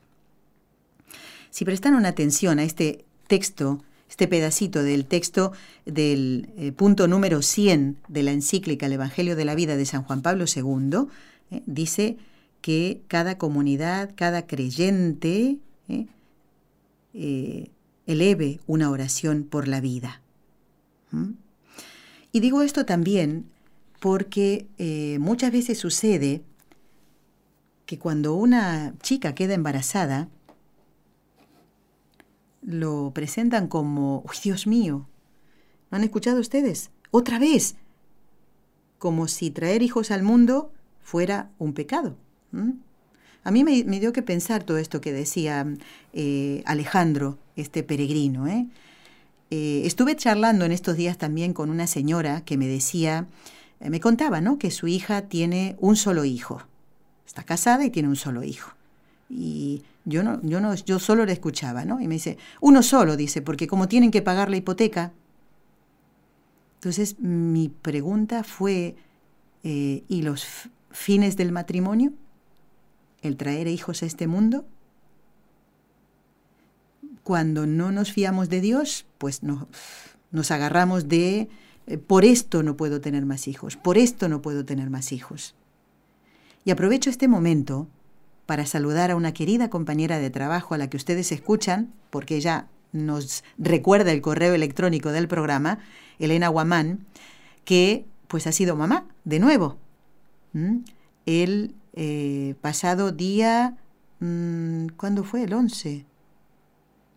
Si 1.51 1.65
prestaron 1.65 2.05
atención 2.05 2.57
a 2.57 2.63
este 2.63 3.05
texto, 3.27 3.83
este 4.09 4.27
pedacito 4.27 4.83
del 4.83 5.05
texto 5.05 5.51
del 5.85 6.49
eh, 6.57 6.71
punto 6.71 7.07
número 7.07 7.41
100 7.41 7.97
de 8.07 8.23
la 8.23 8.31
encíclica 8.31 8.85
El 8.85 8.93
Evangelio 8.93 9.35
de 9.35 9.45
la 9.45 9.55
Vida 9.55 9.75
de 9.75 9.85
San 9.85 10.03
Juan 10.03 10.21
Pablo 10.21 10.45
II, 10.53 11.07
eh, 11.51 11.61
dice 11.65 12.17
que 12.61 13.01
cada 13.07 13.37
comunidad, 13.37 14.11
cada 14.15 14.47
creyente, 14.47 15.57
eh, 17.13 17.69
eleve 18.05 18.59
una 18.67 18.89
oración 18.89 19.43
por 19.43 19.67
la 19.67 19.81
vida. 19.81 20.21
¿Mm? 21.11 21.44
Y 22.35 22.41
digo 22.41 22.61
esto 22.63 22.85
también 22.85 23.49
porque 24.01 24.67
muchas 25.21 25.53
veces 25.53 25.77
sucede 25.77 26.41
que 27.85 27.97
cuando 27.97 28.35
una 28.35 28.93
chica 29.01 29.33
queda 29.33 29.53
embarazada, 29.53 30.27
lo 32.61 33.11
presentan 33.15 33.69
como, 33.69 34.21
¡Uy, 34.27 34.35
Dios 34.43 34.67
mío! 34.67 35.07
¿No 35.89 35.95
han 35.95 36.03
escuchado 36.03 36.41
ustedes? 36.41 36.91
Otra 37.09 37.39
vez. 37.39 37.77
Como 38.99 39.29
si 39.29 39.49
traer 39.49 39.81
hijos 39.81 40.11
al 40.11 40.21
mundo 40.21 40.73
fuera 41.01 41.51
un 41.57 41.71
pecado. 41.71 42.17
A 43.45 43.51
mí 43.51 43.63
me, 43.63 43.81
dio 44.01 44.11
que 44.11 44.23
pensar 44.23 44.65
todo 44.65 44.77
esto 44.77 44.99
que 44.99 45.13
decía 45.13 45.65
eh, 46.11 46.63
Alejandro, 46.65 47.37
este 47.55 47.81
peregrino. 47.81 48.45
¿eh? 48.45 48.67
Eh, 49.51 49.83
estuve 49.85 50.15
charlando 50.15 50.65
en 50.65 50.71
estos 50.71 50.97
días 50.97 51.17
también 51.17 51.53
con 51.53 51.69
una 51.69 51.87
señora 51.87 52.41
que 52.41 52.57
me 52.57 52.67
decía, 52.67 53.27
me 53.79 53.99
contaba, 53.99 54.41
¿no? 54.41 54.57
Que 54.57 54.71
su 54.71 54.87
hija 54.87 55.23
tiene 55.23 55.75
un 55.79 55.95
solo 55.95 56.25
hijo. 56.25 56.61
Está 57.25 57.43
casada 57.43 57.85
y 57.85 57.89
tiene 57.89 58.09
un 58.09 58.15
solo 58.15 58.43
hijo. 58.43 58.71
Y 59.29 59.83
yo 60.05 60.23
no, 60.23 60.39
yo 60.43 60.61
no, 60.61 60.73
yo 60.75 60.99
solo 60.99 61.25
le 61.25 61.33
escuchaba, 61.33 61.85
¿no? 61.85 61.99
Y 61.99 62.07
me 62.07 62.15
dice, 62.15 62.37
uno 62.61 62.83
solo, 62.83 63.17
dice, 63.17 63.41
porque 63.41 63.67
como 63.67 63.87
tienen 63.87 64.11
que 64.11 64.21
pagar 64.21 64.49
la 64.49 64.57
hipoteca. 64.57 65.11
Entonces 66.75 67.19
mi 67.19 67.69
pregunta 67.69 68.43
fue, 68.43 68.95
eh, 69.63 70.03
¿y 70.07 70.21
los 70.21 70.69
fines 70.91 71.37
del 71.37 71.51
matrimonio? 71.51 72.13
¿El 73.21 73.37
traer 73.37 73.67
hijos 73.67 74.03
a 74.03 74.05
este 74.05 74.27
mundo? 74.27 74.65
Cuando 77.25 77.65
no 77.65 77.91
nos 77.91 78.11
fiamos 78.11 78.49
de 78.49 78.61
Dios, 78.61 79.07
pues 79.17 79.41
no, 79.41 79.67
nos 80.29 80.51
agarramos 80.51 81.07
de, 81.07 81.49
eh, 81.87 81.97
por 81.97 82.23
esto 82.23 82.61
no 82.61 82.77
puedo 82.77 83.01
tener 83.01 83.25
más 83.25 83.47
hijos, 83.47 83.77
por 83.77 83.97
esto 83.97 84.29
no 84.29 84.43
puedo 84.43 84.63
tener 84.63 84.91
más 84.91 85.11
hijos. 85.11 85.55
Y 86.65 86.69
aprovecho 86.69 87.09
este 87.09 87.27
momento 87.27 87.87
para 88.45 88.67
saludar 88.67 89.09
a 89.09 89.15
una 89.15 89.33
querida 89.33 89.71
compañera 89.71 90.19
de 90.19 90.29
trabajo 90.29 90.75
a 90.75 90.77
la 90.77 90.87
que 90.87 90.97
ustedes 90.97 91.31
escuchan, 91.31 91.91
porque 92.11 92.35
ella 92.35 92.67
nos 92.91 93.43
recuerda 93.57 94.11
el 94.11 94.21
correo 94.21 94.53
electrónico 94.53 95.11
del 95.11 95.27
programa, 95.27 95.79
Elena 96.19 96.49
Guamán, 96.49 97.07
que 97.63 98.05
pues 98.27 98.45
ha 98.45 98.51
sido 98.51 98.75
mamá 98.75 99.07
de 99.23 99.39
nuevo. 99.39 99.79
El 101.25 101.73
eh, 101.93 102.53
pasado 102.61 103.11
día, 103.11 103.77
mm, 104.19 104.89
¿cuándo 104.95 105.23
fue? 105.23 105.41
El 105.41 105.55
11. 105.55 106.05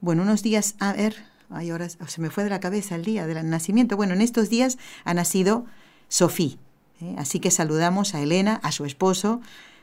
Bueno, 0.00 0.22
unos 0.22 0.42
días, 0.42 0.76
a 0.78 0.92
ver, 0.92 1.16
ay, 1.50 1.70
ahora 1.70 1.88
se 1.88 2.20
me 2.20 2.30
fue 2.30 2.44
de 2.44 2.50
la 2.50 2.60
cabeza 2.60 2.94
el 2.94 3.04
día 3.04 3.26
del 3.26 3.50
nacimiento. 3.50 3.96
Bueno, 3.96 4.14
en 4.14 4.20
estos 4.20 4.48
días 4.48 4.78
ha 5.04 5.12
nacido 5.12 5.66
Sofía. 6.08 6.56
¿eh? 7.00 7.16
Así 7.18 7.40
que 7.40 7.50
saludamos 7.50 8.14
a 8.14 8.20
Elena, 8.20 8.60
a 8.62 8.70
su 8.70 8.84
esposo, 8.84 9.40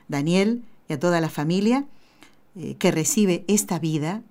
Daniel, 0.08 0.62
y 0.88 0.94
a 0.94 0.98
toda 0.98 1.20
la 1.20 1.28
familia 1.28 1.84
eh, 2.54 2.76
que 2.78 2.90
recibe 2.90 3.44
esta 3.46 3.78
vida 3.78 4.22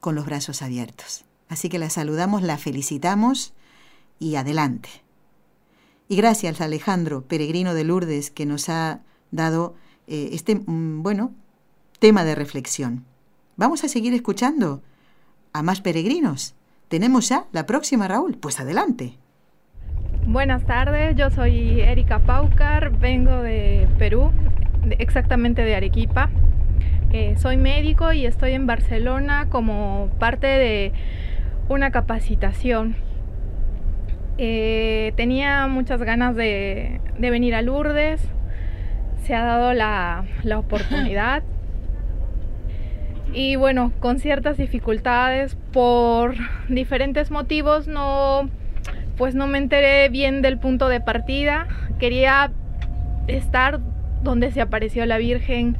con 0.00 0.14
los 0.14 0.26
brazos 0.26 0.60
abiertos. 0.60 1.24
Así 1.48 1.68
que 1.68 1.78
la 1.78 1.88
saludamos, 1.88 2.42
la 2.42 2.58
felicitamos 2.58 3.54
y 4.18 4.36
adelante. 4.36 4.90
Y 6.08 6.16
gracias 6.16 6.60
a 6.60 6.64
Alejandro, 6.64 7.22
peregrino 7.22 7.72
de 7.72 7.84
Lourdes, 7.84 8.30
que 8.30 8.44
nos 8.44 8.68
ha 8.68 9.00
dado 9.30 9.74
eh, 10.06 10.30
este, 10.32 10.56
mm, 10.56 11.02
bueno, 11.02 11.32
tema 11.98 12.24
de 12.24 12.34
reflexión. 12.34 13.06
Vamos 13.56 13.84
a 13.84 13.88
seguir 13.88 14.12
escuchando 14.12 14.82
a 15.52 15.62
más 15.62 15.80
peregrinos. 15.80 16.54
¿Tenemos 16.88 17.28
ya 17.28 17.44
la 17.52 17.66
próxima, 17.66 18.08
Raúl? 18.08 18.36
Pues 18.36 18.60
adelante. 18.60 19.14
Buenas 20.26 20.64
tardes, 20.64 21.16
yo 21.16 21.30
soy 21.30 21.80
Erika 21.80 22.20
Paucar, 22.20 22.90
vengo 22.98 23.42
de 23.42 23.88
Perú, 23.98 24.30
exactamente 24.98 25.62
de 25.62 25.74
Arequipa. 25.74 26.30
Eh, 27.12 27.34
soy 27.38 27.56
médico 27.56 28.12
y 28.12 28.26
estoy 28.26 28.52
en 28.52 28.66
Barcelona 28.66 29.48
como 29.50 30.10
parte 30.18 30.46
de 30.46 30.92
una 31.68 31.90
capacitación. 31.90 32.96
Eh, 34.38 35.12
tenía 35.16 35.66
muchas 35.66 36.02
ganas 36.02 36.36
de, 36.36 37.00
venir 37.18 37.54
a 37.54 37.62
Lourdes, 37.62 38.20
se 39.24 39.34
ha 39.34 39.44
dado 39.44 39.72
la, 39.72 40.24
la 40.42 40.58
oportunidad 40.60 41.42
y 43.32 43.56
bueno, 43.56 43.92
con 44.00 44.18
ciertas 44.18 44.56
dificultades 44.56 45.56
por 45.72 46.34
diferentes 46.68 47.30
motivos 47.30 47.86
no 47.86 48.48
pues 49.16 49.34
no 49.34 49.46
me 49.46 49.58
enteré 49.58 50.08
bien 50.08 50.40
del 50.40 50.58
punto 50.58 50.88
de 50.88 51.02
partida. 51.02 51.68
Quería 51.98 52.52
estar 53.26 53.80
donde 54.22 54.50
se 54.50 54.62
apareció 54.62 55.04
la 55.04 55.18
Virgen. 55.18 55.76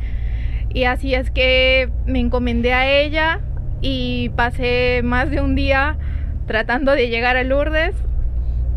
Y 0.72 0.84
así 0.84 1.14
es 1.14 1.30
que 1.30 1.88
me 2.04 2.20
encomendé 2.20 2.74
a 2.74 2.86
ella 2.86 3.40
y 3.80 4.28
pasé 4.36 5.00
más 5.02 5.30
de 5.30 5.40
un 5.40 5.54
día 5.54 5.96
tratando 6.46 6.92
de 6.92 7.08
llegar 7.08 7.38
a 7.38 7.42
Lourdes. 7.42 7.94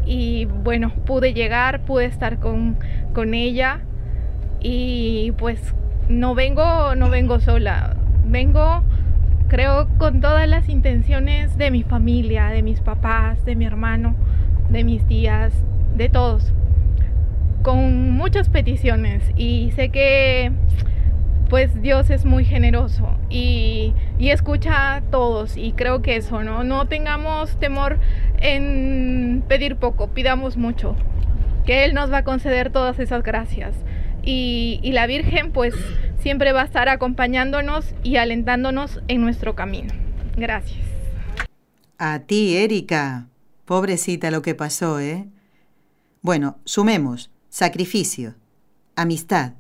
Y 0.05 0.45
bueno, 0.45 0.93
pude 1.05 1.33
llegar, 1.33 1.81
pude 1.81 2.05
estar 2.05 2.39
con, 2.39 2.77
con 3.13 3.33
ella. 3.33 3.81
Y 4.62 5.33
pues 5.38 5.59
no 6.07 6.36
vengo, 6.36 6.95
no 6.95 7.09
vengo 7.09 7.41
sola. 7.41 7.97
Vengo, 8.25 8.83
creo, 9.47 9.88
con 9.97 10.21
todas 10.21 10.47
las 10.47 10.69
intenciones 10.69 11.57
de 11.57 11.71
mi 11.71 11.83
familia, 11.83 12.47
de 12.47 12.63
mis 12.63 12.79
papás, 12.79 13.43
de 13.45 13.55
mi 13.55 13.65
hermano, 13.65 14.15
de 14.69 14.83
mis 14.83 15.05
tías, 15.05 15.53
de 15.95 16.09
todos 16.09 16.53
con 17.63 18.12
muchas 18.12 18.49
peticiones 18.49 19.23
y 19.38 19.71
sé 19.71 19.89
que 19.89 20.51
pues 21.49 21.81
Dios 21.81 22.09
es 22.09 22.25
muy 22.25 22.45
generoso 22.45 23.15
y, 23.29 23.93
escucha 24.19 24.95
a 24.95 25.01
todos 25.01 25.55
y 25.55 25.73
creo 25.73 26.01
que 26.01 26.15
eso, 26.15 26.43
¿no? 26.43 26.63
No 26.63 26.88
tengamos 26.88 27.57
temor 27.57 27.99
en 28.41 29.43
pedir 29.47 29.75
poco, 29.75 30.07
pidamos 30.07 30.57
mucho, 30.57 30.95
que 31.65 31.86
Él 31.86 31.93
nos 31.93 32.12
va 32.12 32.19
a 32.19 32.23
conceder 32.23 32.71
todas 32.71 32.99
esas 32.99 33.23
gracias 33.23 33.75
y, 34.23 34.79
la 34.91 35.07
Virgen 35.07 35.51
pues 35.51 35.73
siempre 36.19 36.53
va 36.53 36.62
a 36.62 36.65
estar 36.65 36.89
acompañándonos 36.89 37.86
y 38.03 38.17
alentándonos 38.17 39.01
en 39.07 39.21
nuestro 39.21 39.55
camino. 39.55 39.93
Gracias. 40.38 40.79
A 41.97 42.19
ti, 42.19 42.57
Erika. 42.57 43.27
Pobrecita 43.65 44.29
lo 44.29 44.41
que 44.41 44.55
pasó, 44.55 44.99
¿eh? 44.99 45.27
Bueno, 46.21 46.57
sumemos 46.65 47.31
sacrificio, 47.49 48.36
amistad, 48.95 49.53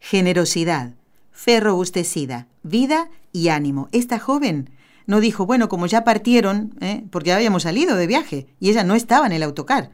generosidad, 0.00 0.94
fe 1.32 1.60
robustecida, 1.60 2.48
vida 2.62 3.10
y 3.32 3.48
ánimo. 3.48 3.88
Esta 3.92 4.18
joven 4.18 4.70
no 5.06 5.20
dijo, 5.20 5.46
bueno, 5.46 5.68
como 5.68 5.86
ya 5.86 6.04
partieron, 6.04 6.74
¿eh? 6.80 7.04
porque 7.10 7.28
ya 7.28 7.36
habíamos 7.36 7.64
salido 7.64 7.96
de 7.96 8.06
viaje 8.06 8.46
y 8.58 8.70
ella 8.70 8.84
no 8.84 8.94
estaba 8.94 9.26
en 9.26 9.32
el 9.32 9.42
autocar. 9.42 9.90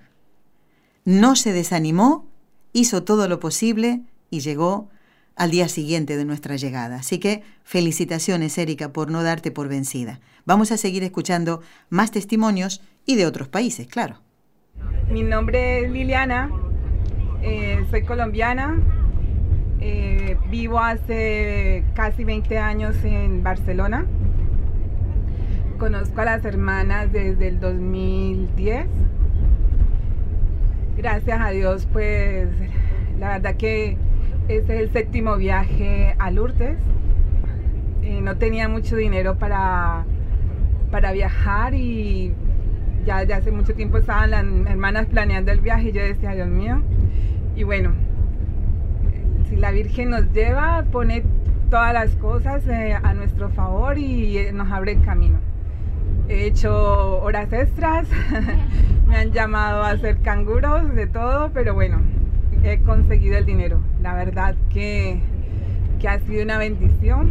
No 1.05 1.37
se 1.37 1.53
desanimó, 1.53 2.27
hizo 2.73 3.05
todo 3.05 3.29
lo 3.29 3.41
posible 3.41 4.03
y 4.31 4.41
llegó 4.41 4.89
al 5.37 5.51
día 5.51 5.69
siguiente 5.69 6.17
de 6.17 6.25
nuestra 6.25 6.57
llegada. 6.57 6.97
Así 6.97 7.19
que 7.19 7.43
felicitaciones, 7.65 8.57
Erika, 8.59 8.93
por 8.93 9.11
no 9.11 9.23
darte 9.23 9.51
por 9.51 9.69
vencida. 9.69 10.21
Vamos 10.45 10.73
a 10.73 10.77
seguir 10.77 11.03
escuchando 11.03 11.63
más 11.89 12.11
testimonios 12.11 12.83
y 13.07 13.17
de 13.17 13.27
otros 13.27 13.49
países, 13.49 13.87
claro. 13.87 14.21
Mi 15.11 15.23
nombre 15.23 15.85
es 15.85 15.91
Liliana, 15.91 16.51
eh, 17.43 17.85
soy 17.91 18.03
colombiana, 18.05 18.79
eh, 19.81 20.37
vivo 20.51 20.79
hace 20.79 21.85
casi 21.95 22.25
20 22.25 22.59
años 22.59 22.97
en 23.05 23.43
Barcelona. 23.43 24.07
Conozco 25.79 26.21
a 26.21 26.25
las 26.25 26.45
hermanas 26.45 27.13
desde 27.13 27.49
el 27.49 27.61
2010. 27.61 28.87
Gracias 30.97 31.41
a 31.41 31.51
Dios, 31.51 31.89
pues 31.91 32.49
la 33.19 33.31
verdad 33.31 33.57
que 33.57 33.97
este 34.49 34.75
es 34.75 34.81
el 34.83 34.93
séptimo 34.93 35.37
viaje 35.37 36.15
a 36.19 36.31
Lourdes. 36.31 36.77
Eh, 38.03 38.21
no 38.21 38.37
tenía 38.37 38.69
mucho 38.69 38.97
dinero 38.97 39.37
para, 39.39 40.05
para 40.91 41.13
viajar 41.13 41.75
y 41.75 42.35
ya 43.07 43.25
de 43.25 43.35
hace 43.35 43.51
mucho 43.51 43.75
tiempo 43.75 43.99
estaban 43.99 44.31
las 44.31 44.45
hermanas 44.45 45.07
planeando 45.07 45.51
el 45.51 45.61
viaje 45.61 45.89
y 45.89 45.93
yo 45.93 46.03
decía, 46.03 46.35
Dios 46.35 46.49
mío. 46.49 46.83
Y 47.57 47.63
bueno, 47.63 47.93
si 49.49 49.57
la 49.57 49.71
Virgen 49.71 50.11
nos 50.11 50.31
lleva, 50.33 50.85
pone 50.91 51.23
todas 51.71 51.95
las 51.95 52.15
cosas 52.17 52.67
eh, 52.69 52.99
a 53.03 53.15
nuestro 53.15 53.49
favor 53.49 53.97
y 53.97 54.37
eh, 54.39 54.53
nos 54.53 54.71
abre 54.71 54.93
el 54.93 55.03
camino. 55.03 55.39
He 56.29 56.47
hecho 56.47 57.23
horas 57.23 57.53
extras, 57.53 58.07
me 59.13 59.19
han 59.19 59.33
llamado 59.33 59.83
a 59.83 59.91
hacer 59.91 60.23
canguros, 60.23 60.95
de 60.95 61.07
todo, 61.07 61.51
pero 61.53 61.75
bueno, 61.75 62.01
he 62.63 62.79
conseguido 62.79 63.37
el 63.37 63.45
dinero. 63.45 63.79
La 64.01 64.15
verdad 64.15 64.55
que, 64.71 65.21
ha 66.09 66.19
sido 66.21 66.43
una 66.43 66.57
bendición 66.57 67.31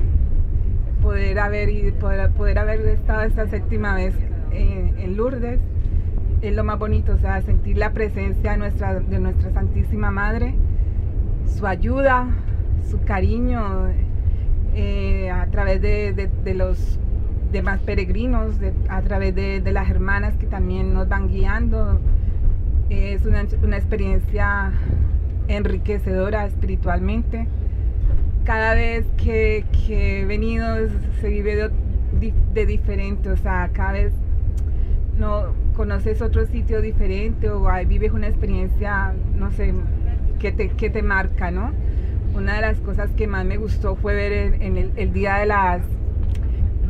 poder 1.01 1.39
haber, 1.39 1.93
poder, 1.95 2.29
poder 2.29 2.59
haber 2.59 2.81
estado 2.81 3.23
esta 3.23 3.47
séptima 3.47 3.95
vez 3.95 4.13
en, 4.51 5.17
Lourdes. 5.17 5.59
Es 6.43 6.55
lo 6.55 6.63
más 6.63 6.77
bonito, 6.77 7.13
o 7.13 7.17
sea, 7.17 7.41
sentir 7.41 7.77
la 7.77 7.93
presencia 7.93 8.51
de 8.51 8.57
nuestra, 8.57 8.99
de 8.99 9.19
nuestra 9.19 9.51
Santísima 9.51 10.11
Madre, 10.11 10.53
su 11.45 11.65
ayuda, 11.65 12.27
su 12.89 13.01
cariño 13.03 13.87
eh, 14.75 15.31
a 15.31 15.47
través 15.47 15.81
de, 15.81 16.29
los 16.53 16.99
demás 17.51 17.79
peregrinos, 17.81 18.55
a 18.89 19.01
través 19.01 19.35
de, 19.35 19.61
las 19.71 19.89
hermanas 19.89 20.35
que 20.37 20.45
también 20.45 20.93
nos 20.93 21.07
van 21.07 21.27
guiando. 21.27 21.99
Es 22.89 23.25
una, 23.25 23.41
experiencia 23.77 24.71
enriquecedora 25.47 26.45
espiritualmente. 26.45 27.47
Cada 28.43 28.73
vez 28.73 29.05
que, 29.17 29.65
he 29.89 30.25
venido 30.25 30.65
se 31.19 31.29
vive 31.29 31.69
de, 32.53 32.65
diferente, 32.65 33.29
o 33.29 33.37
sea, 33.37 33.69
cada 33.73 33.93
vez 33.93 34.13
no 35.17 35.53
conoces 35.75 36.21
otro 36.21 36.45
sitio 36.45 36.81
diferente 36.81 37.49
o 37.49 37.67
vives 37.87 38.11
una 38.11 38.27
experiencia, 38.27 39.13
no 39.37 39.51
sé, 39.51 39.73
que 40.39 40.51
te, 40.51 40.69
que 40.69 40.89
te 40.89 41.01
marca, 41.01 41.51
¿no? 41.51 41.71
Una 42.35 42.55
de 42.55 42.61
las 42.61 42.79
cosas 42.79 43.11
que 43.11 43.27
más 43.27 43.45
me 43.45 43.57
gustó 43.57 43.95
fue 43.95 44.15
ver 44.15 44.55
en, 44.61 44.77
el, 44.95 45.13
día 45.13 45.35
de 45.37 45.45
las, 45.45 45.81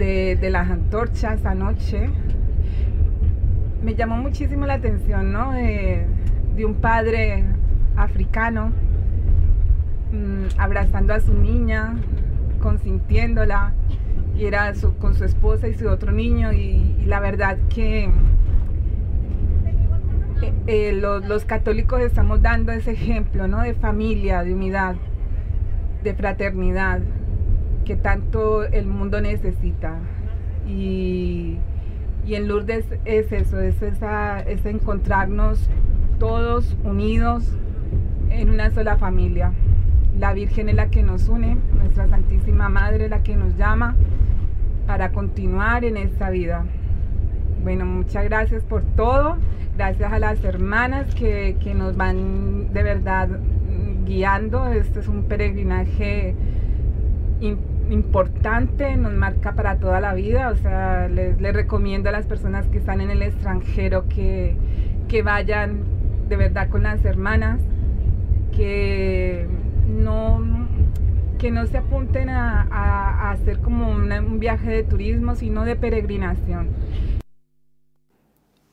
de, 0.01 0.49
las 0.49 0.69
antorchas 0.69 1.45
anoche. 1.45 2.09
Me 3.83 3.95
llamó 3.95 4.17
muchísimo 4.17 4.65
la 4.65 4.75
atención, 4.75 5.31
¿no? 5.31 5.51
De, 5.53 6.07
un 6.63 6.75
padre 6.75 7.43
africano, 7.95 8.71
mm, 10.11 10.59
abrazando 10.59 11.11
a 11.15 11.19
su 11.19 11.33
niña, 11.33 11.95
consintiéndola, 12.61 13.73
y 14.37 14.45
era 14.45 14.71
con 14.99 15.15
su 15.15 15.23
esposa 15.25 15.67
y 15.67 15.73
su 15.73 15.89
otro 15.89 16.11
niño, 16.11 16.53
y, 16.53 17.03
la 17.05 17.19
verdad 17.19 17.57
que 17.73 18.05
eh, 20.43 20.53
eh, 20.67 20.93
los, 20.93 21.45
católicos 21.45 21.99
estamos 22.01 22.43
dando 22.43 22.71
ese 22.71 22.91
ejemplo 22.91 23.47
¿no? 23.47 23.63
de 23.63 23.73
familia, 23.73 24.43
de 24.43 24.53
unidad, 24.53 24.95
de 26.03 26.13
fraternidad, 26.13 27.01
que 27.85 27.95
tanto 27.95 28.63
el 28.63 28.85
mundo 28.85 29.21
necesita. 29.21 29.99
Y, 30.67 31.57
en 32.27 32.47
Lourdes 32.47 32.85
es 33.03 33.31
eso, 33.31 33.59
es, 33.59 33.81
esa, 33.81 34.39
es 34.39 34.65
encontrarnos 34.65 35.69
todos 36.19 36.77
unidos 36.83 37.51
en 38.29 38.49
una 38.49 38.71
sola 38.71 38.95
familia. 38.97 39.51
La 40.17 40.33
Virgen 40.33 40.69
es 40.69 40.75
la 40.75 40.89
que 40.89 41.03
nos 41.03 41.27
une, 41.27 41.57
nuestra 41.73 42.07
Santísima 42.07 42.69
Madre 42.69 43.05
es 43.05 43.09
la 43.09 43.23
que 43.23 43.35
nos 43.35 43.57
llama 43.57 43.95
para 44.85 45.11
continuar 45.11 45.83
en 45.83 45.97
esta 45.97 46.29
vida. 46.29 46.65
Bueno, 47.63 47.85
muchas 47.85 48.23
gracias 48.25 48.63
por 48.63 48.83
todo. 48.95 49.37
Gracias 49.77 50.11
a 50.11 50.19
las 50.19 50.43
hermanas 50.43 51.13
que, 51.15 51.55
nos 51.75 51.95
van 51.95 52.73
de 52.73 52.83
verdad 52.83 53.29
guiando. 54.05 54.67
Este 54.67 54.99
es 54.99 55.07
un 55.07 55.23
peregrinaje 55.23 56.35
importante, 57.39 57.70
nos 58.97 59.13
marca 59.13 59.53
para 59.53 59.77
toda 59.77 59.99
la 59.99 60.13
vida. 60.13 60.49
O 60.49 60.55
sea, 60.55 61.07
les, 61.07 61.37
recomiendo 61.37 62.09
a 62.09 62.11
las 62.11 62.25
personas 62.25 62.67
que 62.67 62.77
están 62.77 63.01
en 63.01 63.11
el 63.11 63.21
extranjero 63.21 64.07
que, 64.07 64.55
que 65.07 65.21
vayan 65.21 65.83
de 66.29 66.37
verdad 66.37 66.69
con 66.69 66.83
las 66.83 67.03
hermanas 67.03 67.59
que 68.55 69.47
no, 69.87 70.67
que 71.37 71.51
no 71.51 71.65
se 71.67 71.77
apunten 71.77 72.29
a, 72.29 73.31
hacer 73.31 73.59
como 73.59 73.89
un 73.89 74.39
viaje 74.39 74.69
de 74.69 74.83
turismo, 74.83 75.35
sino 75.35 75.63
de 75.63 75.75
peregrinación. 75.75 76.69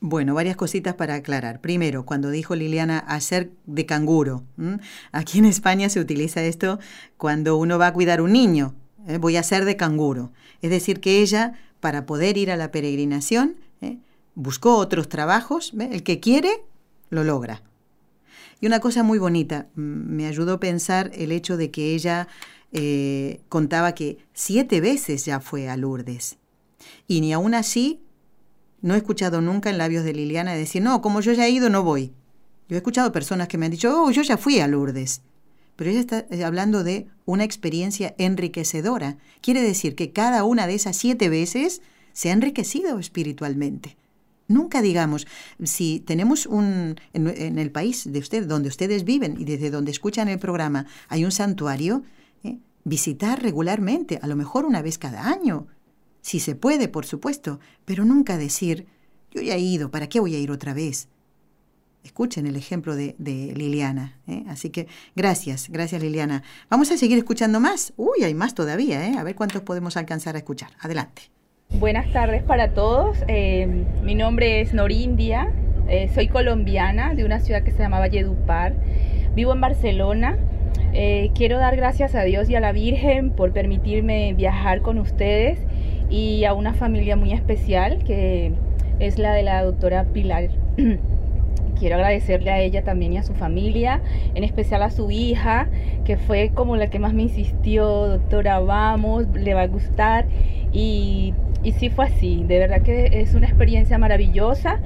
Bueno, 0.01 0.35
varias 0.35 0.57
cositas 0.57 0.95
para 0.95 1.15
aclarar. 1.15 1.61
Primero, 1.61 2.05
cuando 2.05 2.31
dijo 2.31 2.55
Liliana 2.55 2.99
hacer 2.99 3.51
de 3.67 3.85
canguro. 3.87 4.45
Aquí 5.11 5.39
en 5.39 5.45
España 5.45 5.89
se 5.89 6.01
utiliza 6.01 6.43
esto 6.43 6.79
cuando 7.17 7.57
uno 7.57 7.79
va 7.79 7.89
a 7.89 7.93
cuidar 7.93 8.21
un 8.21 8.33
niño. 8.33 8.75
¿Eh? 9.07 9.19
Voy 9.19 9.37
a 9.37 9.41
hacer 9.41 9.65
de 9.65 9.77
canguro. 9.77 10.33
Es 10.63 10.71
decir, 10.71 11.01
que 11.01 11.21
ella, 11.21 11.55
para 11.81 12.07
poder 12.07 12.37
ir 12.37 12.51
a 12.51 12.57
la 12.57 12.71
peregrinación, 12.71 13.57
¿eh? 13.81 13.99
buscó 14.35 14.77
otros 14.77 15.09
trabajos. 15.09 15.73
El 15.79 16.03
que 16.03 16.21
quiere, 16.21 16.63
lo 17.11 17.25
logra. 17.25 17.63
Y 18.61 18.67
una 18.67 18.81
cosa 18.81 19.03
muy 19.03 19.19
bonita, 19.19 19.69
mm, 19.75 19.81
me 19.81 20.27
ayudó 20.27 20.55
a 20.55 20.61
pensar 20.61 21.11
el 21.15 21.33
hecho 21.33 21.57
de 21.57 21.71
que 21.71 21.95
ella 21.95 22.29
eh, 22.73 23.41
contaba 23.49 23.95
que 23.95 24.19
siete 24.35 24.81
veces 24.81 25.25
ya 25.25 25.41
fue 25.41 25.69
a 25.69 25.77
Lourdes. 25.77 26.39
Y 27.07 27.21
ni 27.21 27.33
aún 27.33 27.55
así, 27.55 28.03
no 28.81 28.95
he 28.95 28.99
escuchado 28.99 29.41
nunca 29.41 29.71
en 29.71 29.79
labios 29.79 30.05
de 30.05 30.13
Liliana 30.13 30.55
decir, 30.55 30.83
no, 30.83 31.01
como 31.01 31.21
yo 31.21 31.33
ya 31.33 31.47
he 31.47 31.51
ido, 31.51 31.71
no 31.71 31.83
voy. 31.83 32.13
Yo 32.69 32.77
he 32.77 32.79
escuchado 32.79 33.13
personas 33.13 33.49
que 33.49 33.59
me 33.59 33.67
han 33.67 33.73
dicho, 33.73 34.03
oh, 34.03 34.11
yo 34.11 34.23
ya 34.23 34.37
fui 34.37 34.61
a 34.61 34.69
Lourdes. 34.69 35.23
Pero 35.79 35.91
ella 35.91 36.01
está 36.01 36.27
eh, 36.31 36.43
hablando 36.43 36.83
de 36.83 37.07
una 37.25 37.45
experiencia 37.45 38.13
enriquecedora. 38.19 39.17
Quiere 39.41 39.63
decir 39.63 39.95
que 39.95 40.11
cada 40.11 40.43
una 40.43 40.67
de 40.67 40.75
esas 40.75 40.97
siete 40.97 41.29
veces 41.29 41.83
se 42.13 42.31
ha 42.31 42.33
enriquecido 42.33 42.99
espiritualmente. 42.99 43.97
Nunca 44.49 44.83
digamos, 44.83 45.29
si 45.63 46.01
tenemos 46.01 46.47
un, 46.47 46.97
en, 47.13 47.59
el 47.61 47.71
país 47.71 48.13
de 48.13 48.19
usted, 48.19 48.49
donde 48.49 48.69
ustedes 48.69 49.05
viven 49.05 49.37
y 49.39 49.45
desde 49.45 49.71
donde 49.71 49.93
escuchan 49.93 50.27
el 50.27 50.41
programa, 50.41 50.87
hay 51.09 51.25
un 51.25 51.31
santuario, 51.31 52.03
¿eh? 52.43 52.59
visitar 52.83 53.41
regularmente, 53.41 54.19
a 54.21 54.27
lo 54.27 54.35
mejor 54.35 54.65
una 54.65 54.83
vez 54.83 54.99
cada 54.99 55.31
año. 55.31 55.69
Si 56.23 56.41
se 56.41 56.57
puede, 56.57 56.89
por 56.89 57.07
supuesto, 57.07 57.61
pero 57.85 58.05
nunca 58.05 58.37
decir, 58.37 58.89
yo 59.31 59.43
ya 59.43 59.55
he 59.55 59.61
ido, 59.61 59.93
¿para 59.93 60.09
qué 60.09 60.19
voy 60.19 60.35
a 60.35 60.41
ir 60.41 60.51
otra 60.51 60.75
vez? 60.75 61.07
Escuchen 62.09 62.47
el 62.47 62.57
ejemplo 62.57 62.97
de, 62.97 63.15
Liliana. 63.19 64.15
¿eh? 64.27 64.43
Así 64.49 64.71
que 64.71 64.87
gracias, 65.15 65.69
gracias 65.69 66.03
Liliana. 66.03 66.43
Vamos 66.71 66.91
a 66.91 66.97
seguir 66.97 67.19
escuchando 67.19 67.61
más. 67.61 67.93
Uy, 67.99 68.25
hay 68.25 68.33
más 68.33 68.55
todavía, 68.55 69.07
¿eh? 69.07 69.19
a 69.19 69.23
ver 69.25 69.35
cuántos 69.35 69.61
podemos 69.61 69.99
alcanzar 69.99 70.35
a 70.35 70.39
escuchar. 70.39 70.71
Adelante. 70.81 71.31
Buenas 71.75 72.11
tardes 72.11 72.43
para 72.43 72.73
todos. 72.73 73.19
Eh, 73.29 73.85
mi 74.03 74.15
nombre 74.15 74.63
es 74.63 74.73
Norindia. 74.73 75.53
Eh, 75.87 76.09
soy 76.15 76.29
colombiana 76.29 77.15
de 77.15 77.27
una 77.27 77.41
ciudad 77.41 77.63
que 77.63 77.73
se 77.73 77.79
llama 77.79 77.99
Valledupar. 77.99 78.73
Vivo 79.35 79.53
en 79.53 79.61
Barcelona. 79.61 80.39
Eh, 80.95 81.31
quiero 81.35 81.59
dar 81.59 81.77
gracias 81.77 82.15
a 82.15 82.23
Dios 82.23 82.49
y 82.49 82.55
a 82.55 82.61
la 82.61 82.73
Virgen 82.73 83.33
por 83.33 83.53
permitirme 83.53 84.33
viajar 84.33 84.81
con 84.81 84.99
ustedes 84.99 85.59
y 86.09 86.47
a 86.47 86.55
una 86.55 86.73
familia 86.73 87.17
muy 87.17 87.35
especial 87.35 88.03
que 88.03 88.55
es 88.99 89.19
la 89.19 89.35
de 89.35 89.43
la 89.43 89.63
doctora 89.63 90.05
Pilar. 90.05 90.49
quiero 91.79 91.97
agradecerle 91.97 92.51
a 92.51 92.61
ella 92.61 92.83
también 92.83 93.13
y 93.13 93.19
a 93.19 93.23
su 93.23 93.35
familia, 93.35 94.01
en 94.35 94.45
especial 94.45 94.83
a 94.83 94.91
su 94.91 95.11
hija, 95.11 95.69
que 96.05 96.17
fue 96.17 96.51
como 96.55 96.77
la 96.77 96.91
que 96.91 96.99
más 96.99 97.15
me 97.15 97.23
insistió, 97.23 97.87
doctora, 98.09 98.61
vamos, 98.61 99.27
le 99.35 99.55
va 99.55 99.63
a 99.63 99.67
gustar. 99.67 100.27
Y, 100.73 101.35
y 101.63 101.73
sí 101.73 101.91
fue 101.91 102.07
así, 102.07 102.45
de 102.47 102.59
verdad 102.59 102.83
que 102.83 103.21
es 103.21 103.35
una 103.35 103.47
experiencia 103.47 103.99
maravillosa. 103.99 104.81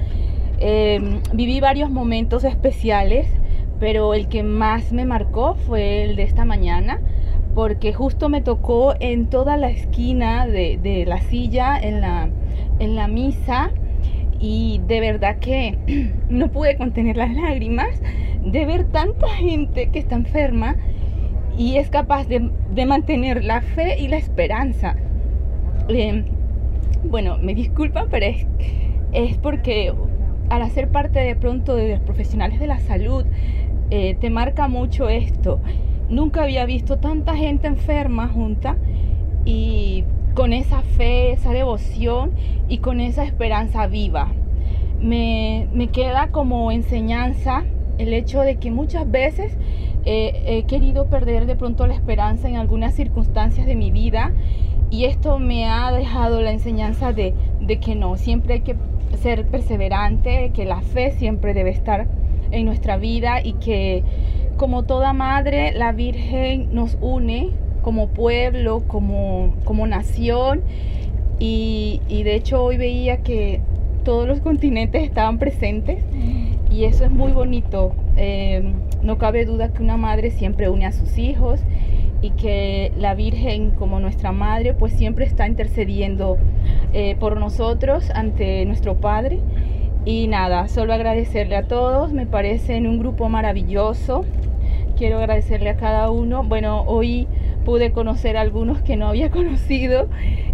Em, 0.59 1.21
viví 1.33 1.59
varios 1.59 1.89
momentos 1.89 2.43
especiales, 2.43 3.27
pero 3.79 4.13
el 4.13 4.27
que 4.27 4.43
más 4.43 4.93
me 4.93 5.05
marcó 5.05 5.55
fue 5.55 6.03
el 6.03 6.15
de 6.15 6.23
esta 6.23 6.45
mañana, 6.45 7.01
porque 7.53 7.93
justo 7.93 8.29
me 8.29 8.41
tocó 8.41 8.95
en 8.99 9.27
toda 9.27 9.57
la 9.57 9.69
esquina 9.69 10.47
de, 10.47 10.79
de 10.81 11.05
la 11.05 11.21
silla, 11.21 11.77
en 11.77 12.01
la, 12.01 12.29
en 12.79 12.95
la 12.95 13.07
misa, 13.07 13.71
y 14.43 14.81
de 14.87 14.99
verdad 14.99 15.37
que 15.37 15.77
no 16.29 16.51
pude 16.51 16.75
contener 16.75 17.15
las 17.15 17.33
lágrimas 17.33 18.01
de 18.43 18.65
ver 18.65 18.83
tanta 18.83 19.29
gente 19.29 19.87
que 19.89 19.99
está 19.99 20.15
enferma 20.15 20.75
y 21.57 21.77
es 21.77 21.89
capaz 21.89 22.27
de, 22.27 22.51
mantener 22.85 23.45
la 23.45 23.61
fe 23.61 23.97
y 24.01 24.09
la 24.09 24.17
esperanza. 24.17 24.97
Em, 25.87 26.25
bueno, 27.05 27.37
me 27.41 27.55
disculpan, 27.55 28.07
pero 28.11 28.25
es, 28.25 28.45
es 29.13 29.37
porque 29.37 29.93
al 30.49 30.61
hacer 30.61 30.89
parte 30.89 31.19
de 31.19 31.37
pronto 31.37 31.75
de 31.75 31.91
los 31.91 31.99
profesionales 32.01 32.59
de 32.59 32.67
la 32.67 32.79
salud, 32.79 33.25
eh, 33.91 34.17
te 34.19 34.29
marca 34.29 34.67
mucho 34.67 35.07
esto. 35.07 35.61
Nunca 36.09 36.43
había 36.43 36.65
visto 36.65 36.97
tanta 36.97 37.37
gente 37.37 37.67
enferma 37.67 38.27
junta 38.27 38.75
y 39.45 40.03
con 40.33 40.53
esa 40.53 40.81
fe, 40.81 41.31
esa 41.31 41.51
devoción 41.51 42.31
y 42.67 42.79
con 42.79 42.99
esa 42.99 43.23
esperanza 43.23 43.87
viva. 43.87 44.29
Me, 44.99 45.67
queda 45.91 46.29
como 46.29 46.71
enseñanza 46.71 47.63
el 47.97 48.13
hecho 48.13 48.41
de 48.41 48.55
que 48.55 48.71
muchas 48.71 49.09
veces 49.09 49.55
he 50.05 50.63
querido 50.67 51.07
perder 51.07 51.45
de 51.45 51.55
pronto 51.55 51.87
la 51.87 51.93
esperanza 51.93 52.49
en 52.49 52.57
algunas 52.57 52.93
circunstancias 52.95 53.65
de 53.65 53.75
mi 53.75 53.91
vida 53.91 54.33
y 54.89 55.05
esto 55.05 55.39
me 55.39 55.65
ha 55.65 55.91
dejado 55.91 56.41
la 56.41 56.51
enseñanza 56.51 57.13
de, 57.13 57.33
de 57.61 57.79
que 57.79 57.95
no, 57.95 58.15
siempre 58.17 58.55
hay 58.55 58.59
que 58.61 58.75
ser 59.21 59.47
perseverante, 59.47 60.51
que 60.53 60.65
la 60.65 60.81
fe 60.81 61.11
siempre 61.11 61.53
debe 61.53 61.71
estar 61.71 62.07
en 62.51 62.65
nuestra 62.65 62.97
vida 62.97 63.41
y 63.43 63.53
que 63.53 64.03
como 64.57 64.83
toda 64.83 65.13
madre 65.13 65.71
la 65.73 65.91
Virgen 65.91 66.73
nos 66.73 66.97
une 67.01 67.49
como 67.83 68.07
pueblo, 68.07 68.81
como, 68.87 69.53
como 69.63 69.85
nación. 69.85 70.61
Y, 71.37 71.99
de 72.09 72.35
hecho 72.35 72.63
hoy 72.63 72.77
veía 72.77 73.17
que 73.17 73.59
todos 74.03 74.27
los 74.27 74.39
continentes 74.39 75.03
estaban 75.03 75.37
presentes 75.39 76.03
y 76.71 76.85
eso 76.85 77.05
es 77.05 77.11
muy 77.11 77.31
bonito. 77.31 77.93
Eh, 78.17 78.73
no 79.03 79.17
cabe 79.17 79.45
duda 79.45 79.69
que 79.73 79.83
una 79.83 79.97
madre 79.97 80.31
siempre 80.31 80.69
une 80.69 80.85
a 80.85 80.91
sus 80.91 81.17
hijos 81.17 81.59
y 82.21 82.29
que 82.31 82.93
la 82.97 83.13
Virgen 83.13 83.71
como 83.71 83.99
nuestra 83.99 84.31
madre 84.31 84.73
pues 84.73 84.93
siempre 84.93 85.25
está 85.25 85.45
intercediendo 85.45 86.37
eh, 86.93 87.17
por 87.19 87.37
nosotros 87.37 88.09
ante 88.11 88.65
nuestro 88.65 88.95
Padre. 88.95 89.39
Y 90.05 90.27
nada, 90.27 90.67
solo 90.67 90.93
agradecerle 90.93 91.55
a 91.55 91.63
todos, 91.63 92.13
me 92.13 92.25
parecen 92.25 92.87
un 92.87 92.99
grupo 92.99 93.29
maravilloso. 93.29 94.25
Quiero 94.97 95.17
agradecerle 95.17 95.69
a 95.69 95.75
cada 95.75 96.09
uno. 96.11 96.43
Bueno, 96.43 96.83
hoy 96.83 97.27
pude 97.63 97.91
conocer 97.91 98.37
a 98.37 98.41
algunos 98.41 98.81
que 98.81 98.95
no 98.95 99.07
había 99.07 99.31
conocido 99.31 100.09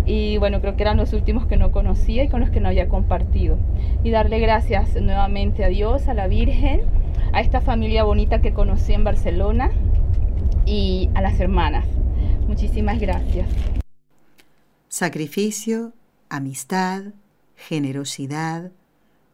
y 0.06 0.38
bueno, 0.38 0.62
creo 0.62 0.76
que 0.76 0.84
eran 0.84 0.98
los 0.98 1.14
últimos 1.14 1.46
que 1.46 1.58
no 1.58 1.72
conocía 1.72 2.24
y 2.24 2.30
con 2.30 2.40
los 2.40 2.50
que 2.50 2.60
no 2.60 2.70
había 2.70 2.90
compartido. 2.90 3.58
Y 4.04 4.10
darle 4.12 4.40
gracias 4.40 4.96
nuevamente 4.96 5.64
a 5.64 5.68
Dios, 5.68 6.08
a 6.08 6.14
la 6.14 6.28
Virgen, 6.28 6.82
a 7.32 7.42
esta 7.42 7.62
familia 7.62 8.04
bonita 8.04 8.42
que 8.42 8.54
conocí 8.54 8.94
en 8.94 9.04
Barcelona 9.04 9.72
y 10.66 11.10
a 11.14 11.22
las 11.22 11.40
hermanas. 11.40 11.86
Muchísimas 12.48 13.00
gracias. 13.00 13.48
Sacrificio, 14.88 15.94
amistad, 16.30 17.04
generosidad, 17.56 18.72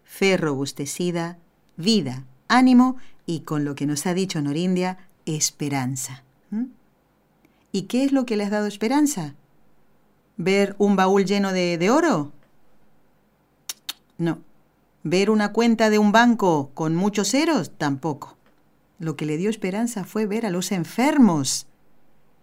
fe 0.04 0.36
robustecida, 0.36 1.38
vida, 1.78 2.26
ánimo 2.48 2.98
y 3.26 3.42
con 3.42 3.64
lo 3.64 3.76
que 3.76 3.86
nos 3.86 4.06
ha 4.06 4.14
dicho 4.14 4.42
Norindia, 4.42 4.98
esperanza. 5.26 6.24
¿Y 7.76 7.88
qué 7.88 8.06
es 8.06 8.14
lo 8.14 8.26
que 8.26 8.38
le 8.38 8.46
has 8.46 8.52
dado 8.52 8.68
esperanza? 8.68 9.36
¿Ver 10.38 10.78
un 10.78 10.96
baúl 10.96 11.26
lleno 11.26 11.52
de, 11.52 11.90
oro? 11.90 12.32
No. 14.18 14.40
¿Ver 15.04 15.30
una 15.30 15.52
cuenta 15.52 15.90
de 15.90 16.00
un 16.00 16.14
banco 16.14 16.72
con 16.74 16.96
muchos 16.96 17.32
ceros? 17.32 17.72
Tampoco. 17.78 18.38
Lo 18.98 19.18
que 19.18 19.26
le 19.26 19.36
dio 19.36 19.50
esperanza 19.50 20.06
fue 20.06 20.26
ver 20.26 20.46
a 20.46 20.52
los 20.52 20.72
enfermos, 20.72 21.68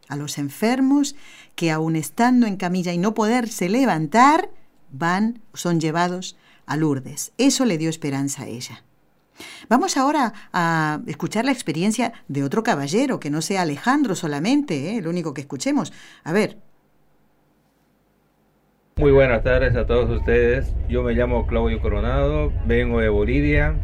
a 0.07 0.17
los 0.17 0.37
enfermos 0.37 1.17
que 1.55 1.71
aun 1.71 1.97
estando 1.97 2.47
en 2.47 2.59
camilla 2.59 2.93
y 2.93 2.99
no 2.99 3.15
poderse 3.15 3.71
levantar, 3.71 4.51
van, 4.91 5.41
son 5.55 5.81
llevados 5.81 6.37
a 6.67 6.77
Lourdes. 6.77 7.33
Eso 7.39 7.65
le 7.65 7.79
dio 7.79 7.89
esperanza 7.89 8.43
a 8.43 8.49
ella. 8.49 8.85
Vamos 9.69 9.97
ahora 9.97 10.33
a 10.53 11.01
escuchar 11.07 11.45
la 11.45 11.53
experiencia 11.53 12.13
de 12.29 12.45
otro 12.45 12.63
caballero, 12.63 13.21
que 13.21 13.31
no 13.31 13.43
sea 13.43 13.63
Alejandro 13.63 14.15
solamente, 14.15 14.91
¿eh? 14.91 14.99
el 14.99 15.09
único 15.09 15.35
que 15.35 15.41
escuchemos. 15.41 15.93
A 16.25 16.33
ver. 16.33 16.59
Muy 18.97 19.11
buenas 19.11 19.43
tardes 19.43 19.75
a 19.75 19.87
todos 19.87 20.11
ustedes. 20.11 20.75
Yo 20.89 21.03
me 21.03 21.15
llamo 21.15 21.47
Claudio 21.47 21.81
Coronado, 21.81 22.53
vengo 22.67 23.01
de 23.01 23.09
Bolivia. 23.09 23.75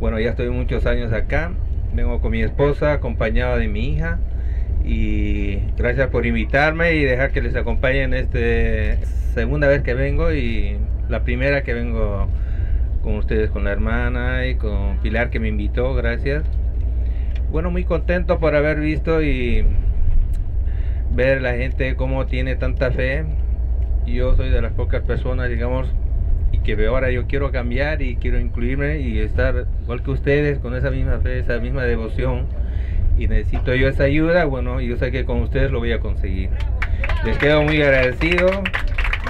Bueno, 0.00 0.18
ya 0.18 0.30
estoy 0.30 0.50
muchos 0.50 0.84
años 0.86 1.12
acá. 1.12 1.52
Vengo 1.94 2.20
con 2.20 2.32
mi 2.32 2.42
esposa, 2.42 2.92
acompañada 2.92 3.56
de 3.56 3.68
mi 3.68 3.94
hija. 3.94 4.18
Y 4.84 5.56
gracias 5.76 6.08
por 6.08 6.26
invitarme 6.26 6.94
y 6.94 7.04
dejar 7.04 7.30
que 7.30 7.42
les 7.42 7.54
acompañe 7.54 8.02
en 8.02 8.14
esta 8.14 8.38
segunda 9.34 9.68
vez 9.68 9.82
que 9.82 9.94
vengo 9.94 10.32
y 10.32 10.78
la 11.08 11.22
primera 11.24 11.62
que 11.62 11.74
vengo 11.74 12.28
con 13.08 13.16
ustedes, 13.16 13.50
con 13.50 13.64
la 13.64 13.72
hermana 13.72 14.46
y 14.46 14.56
con 14.56 14.98
Pilar 14.98 15.30
que 15.30 15.40
me 15.40 15.48
invitó, 15.48 15.94
gracias. 15.94 16.44
Bueno, 17.50 17.70
muy 17.70 17.84
contento 17.84 18.38
por 18.38 18.54
haber 18.54 18.80
visto 18.80 19.22
y 19.22 19.64
ver 21.14 21.40
la 21.40 21.54
gente 21.54 21.96
cómo 21.96 22.26
tiene 22.26 22.54
tanta 22.56 22.90
fe. 22.90 23.24
Yo 24.06 24.36
soy 24.36 24.50
de 24.50 24.60
las 24.60 24.74
pocas 24.74 25.02
personas, 25.04 25.48
digamos, 25.48 25.90
y 26.52 26.58
que 26.58 26.86
ahora 26.86 27.10
yo 27.10 27.26
quiero 27.26 27.50
cambiar 27.50 28.02
y 28.02 28.16
quiero 28.16 28.38
incluirme 28.38 29.00
y 29.00 29.20
estar 29.20 29.64
igual 29.84 30.02
que 30.02 30.10
ustedes 30.10 30.58
con 30.58 30.74
esa 30.74 30.90
misma 30.90 31.18
fe, 31.20 31.38
esa 31.38 31.58
misma 31.60 31.84
devoción. 31.84 32.44
Y 33.16 33.26
necesito 33.26 33.74
yo 33.74 33.88
esa 33.88 34.04
ayuda, 34.04 34.44
bueno, 34.44 34.82
yo 34.82 34.98
sé 34.98 35.10
que 35.10 35.24
con 35.24 35.40
ustedes 35.40 35.70
lo 35.70 35.78
voy 35.78 35.92
a 35.92 36.00
conseguir. 36.00 36.50
Les 37.24 37.38
quedo 37.38 37.62
muy 37.62 37.80
agradecido 37.80 38.48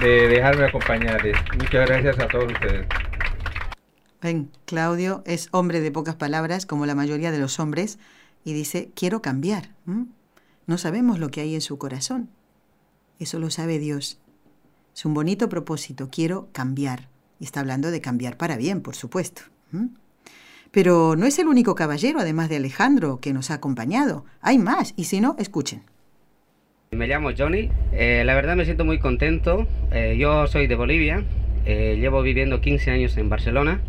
de 0.01 0.27
dejarme 0.27 0.65
acompañarles. 0.65 1.37
Muchas 1.57 1.87
gracias 1.87 2.19
a 2.19 2.27
todos 2.27 2.51
ustedes. 2.51 2.85
Ven, 4.21 4.51
Claudio 4.65 5.23
es 5.25 5.47
hombre 5.51 5.79
de 5.79 5.91
pocas 5.91 6.15
palabras, 6.15 6.65
como 6.65 6.85
la 6.85 6.95
mayoría 6.95 7.31
de 7.31 7.39
los 7.39 7.59
hombres, 7.59 7.99
y 8.43 8.53
dice, 8.53 8.91
quiero 8.93 9.21
cambiar. 9.21 9.69
No 10.67 10.77
sabemos 10.77 11.19
lo 11.19 11.29
que 11.29 11.41
hay 11.41 11.55
en 11.55 11.61
su 11.61 11.77
corazón. 11.77 12.29
Eso 13.17 13.39
lo 13.39 13.49
sabe 13.49 13.79
Dios. 13.79 14.19
Es 14.93 15.05
un 15.05 15.13
bonito 15.13 15.47
propósito, 15.47 16.09
quiero 16.11 16.49
cambiar. 16.51 17.07
Y 17.39 17.45
está 17.45 17.61
hablando 17.61 17.91
de 17.91 18.01
cambiar 18.01 18.35
para 18.35 18.57
bien, 18.57 18.81
por 18.81 18.95
supuesto. 18.95 19.43
Pero 20.71 21.15
no 21.15 21.25
es 21.25 21.39
el 21.39 21.47
único 21.47 21.73
caballero, 21.75 22.19
además 22.19 22.49
de 22.49 22.57
Alejandro, 22.57 23.19
que 23.21 23.31
nos 23.31 23.51
ha 23.51 23.55
acompañado. 23.55 24.25
Hay 24.41 24.57
más, 24.57 24.93
y 24.97 25.05
si 25.05 25.21
no, 25.21 25.35
escuchen. 25.39 25.83
Me 26.91 27.07
llamo 27.07 27.29
Johnny. 27.37 27.69
Eh, 27.93 28.23
la 28.25 28.35
verdad 28.35 28.57
me 28.57 28.65
siento 28.65 28.83
muy 28.83 28.99
contento. 28.99 29.65
Eh, 29.91 30.17
yo 30.19 30.47
soy 30.47 30.67
de 30.67 30.75
Bolivia. 30.75 31.23
Eh, 31.65 31.97
llevo 31.99 32.21
viviendo 32.21 32.61
15 32.61 32.91
años 32.91 33.15
en 33.17 33.29
Barcelona 33.29 33.81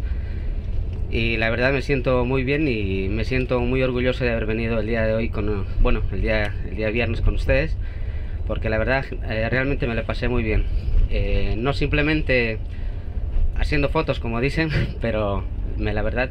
y 1.11 1.37
la 1.37 1.51
verdad 1.51 1.73
me 1.73 1.83
siento 1.83 2.25
muy 2.25 2.45
bien 2.45 2.69
y 2.69 3.09
me 3.09 3.25
siento 3.25 3.61
muy 3.61 3.83
orgulloso 3.83 4.25
de 4.25 4.31
haber 4.31 4.47
venido 4.47 4.79
el 4.79 4.87
día 4.87 5.03
de 5.05 5.15
hoy 5.15 5.29
con 5.29 5.67
bueno 5.81 6.03
el 6.13 6.23
día 6.23 6.55
el 6.69 6.77
día 6.77 6.91
viernes 6.91 7.21
con 7.21 7.35
ustedes 7.35 7.77
porque 8.47 8.69
la 8.69 8.79
verdad 8.79 9.05
eh, 9.29 9.49
realmente 9.49 9.87
me 9.87 9.95
lo 9.95 10.05
pasé 10.05 10.29
muy 10.29 10.43
bien. 10.43 10.65
Eh, 11.11 11.55
no 11.57 11.73
simplemente 11.73 12.59
haciendo 13.57 13.89
fotos 13.89 14.21
como 14.21 14.41
dicen 14.41 14.71
pero 15.01 15.45
la 15.79 16.03
verdad 16.03 16.31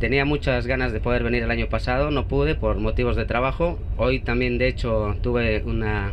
tenía 0.00 0.24
muchas 0.24 0.66
ganas 0.66 0.92
de 0.92 1.00
poder 1.00 1.22
venir 1.22 1.42
el 1.44 1.50
año 1.50 1.68
pasado 1.68 2.10
no 2.10 2.26
pude 2.26 2.54
por 2.54 2.78
motivos 2.78 3.16
de 3.16 3.24
trabajo. 3.24 3.78
Hoy 3.96 4.20
también 4.20 4.58
de 4.58 4.68
hecho 4.68 5.16
tuve 5.22 5.62
una 5.64 6.12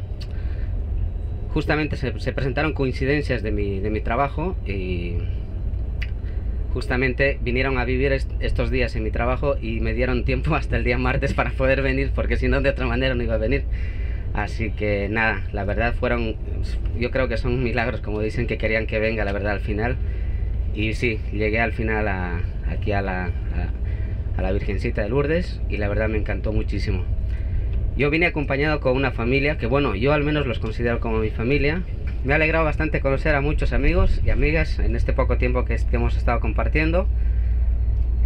justamente 1.53 1.97
se, 1.97 2.17
se 2.19 2.31
presentaron 2.31 2.73
coincidencias 2.73 3.43
de 3.43 3.51
mi, 3.51 3.79
de 3.79 3.89
mi 3.89 4.01
trabajo 4.01 4.55
y 4.65 5.17
justamente 6.73 7.37
vinieron 7.41 7.77
a 7.77 7.85
vivir 7.85 8.11
estos 8.39 8.71
días 8.71 8.95
en 8.95 9.03
mi 9.03 9.11
trabajo 9.11 9.55
y 9.61 9.79
me 9.79 9.93
dieron 9.93 10.23
tiempo 10.23 10.55
hasta 10.55 10.77
el 10.77 10.83
día 10.83 10.97
martes 10.97 11.33
para 11.33 11.51
poder 11.51 11.81
venir, 11.81 12.11
porque 12.15 12.37
si 12.37 12.47
no 12.47 12.61
de 12.61 12.69
otra 12.69 12.85
manera 12.87 13.15
no 13.15 13.23
iba 13.23 13.35
a 13.35 13.39
venir. 13.39 13.63
Así 14.33 14.71
que 14.71 15.09
nada, 15.09 15.43
la 15.51 15.65
verdad 15.65 15.93
fueron, 15.93 16.37
yo 16.97 17.11
creo 17.11 17.27
que 17.27 17.37
son 17.37 17.61
milagros, 17.63 17.99
como 17.99 18.21
dicen 18.21 18.47
que 18.47 18.57
querían 18.57 18.87
que 18.87 18.97
venga, 18.99 19.25
la 19.25 19.33
verdad, 19.33 19.53
al 19.53 19.59
final. 19.59 19.97
Y 20.73 20.93
sí, 20.93 21.19
llegué 21.33 21.59
al 21.59 21.73
final 21.73 22.07
aquí 22.65 22.93
a 22.93 23.01
la, 23.01 23.29
a 24.37 24.41
la 24.41 24.51
Virgencita 24.53 25.01
de 25.01 25.09
Lourdes 25.09 25.59
y 25.69 25.77
la 25.77 25.89
verdad 25.89 26.07
me 26.07 26.17
encantó 26.17 26.53
muchísimo. 26.53 27.03
Yo 27.97 28.09
vine 28.09 28.25
acompañado 28.25 28.79
con 28.79 28.95
una 28.95 29.11
familia 29.11 29.57
que, 29.57 29.67
bueno, 29.67 29.95
yo 29.95 30.13
al 30.13 30.23
menos 30.23 30.47
los 30.47 30.59
considero 30.59 31.01
como 31.01 31.17
mi 31.17 31.29
familia. 31.29 31.83
Me 32.23 32.33
ha 32.33 32.35
alegrado 32.35 32.65
bastante 32.65 32.99
conocer 32.99 33.33
a 33.33 33.41
muchos 33.41 33.73
amigos 33.73 34.21
y 34.23 34.29
amigas 34.29 34.77
en 34.77 34.95
este 34.95 35.11
poco 35.11 35.37
tiempo 35.37 35.65
que, 35.65 35.79
hemos 35.91 36.15
estado 36.15 36.39
compartiendo. 36.39 37.07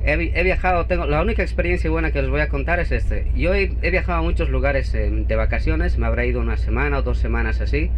He, 0.05 0.43
viajado, 0.43 0.85
tengo, 0.85 1.07
la 1.07 1.21
única 1.21 1.41
experiencia 1.41 1.89
buena 1.89 2.11
que 2.11 2.19
os 2.19 2.29
voy 2.29 2.41
a 2.41 2.49
contar 2.49 2.79
es 2.79 2.91
este. 2.91 3.31
Yo 3.35 3.55
he, 3.55 3.67
viajado 3.89 4.19
a 4.19 4.21
muchos 4.21 4.49
lugares 4.49 4.93
eh, 4.93 5.09
de 5.09 5.35
vacaciones, 5.35 5.97
me 5.97 6.05
habrá 6.05 6.25
ido 6.25 6.41
una 6.41 6.57
semana 6.57 6.99
o 6.99 7.01
dos 7.01 7.17
semanas 7.17 7.61
así. 7.61 7.89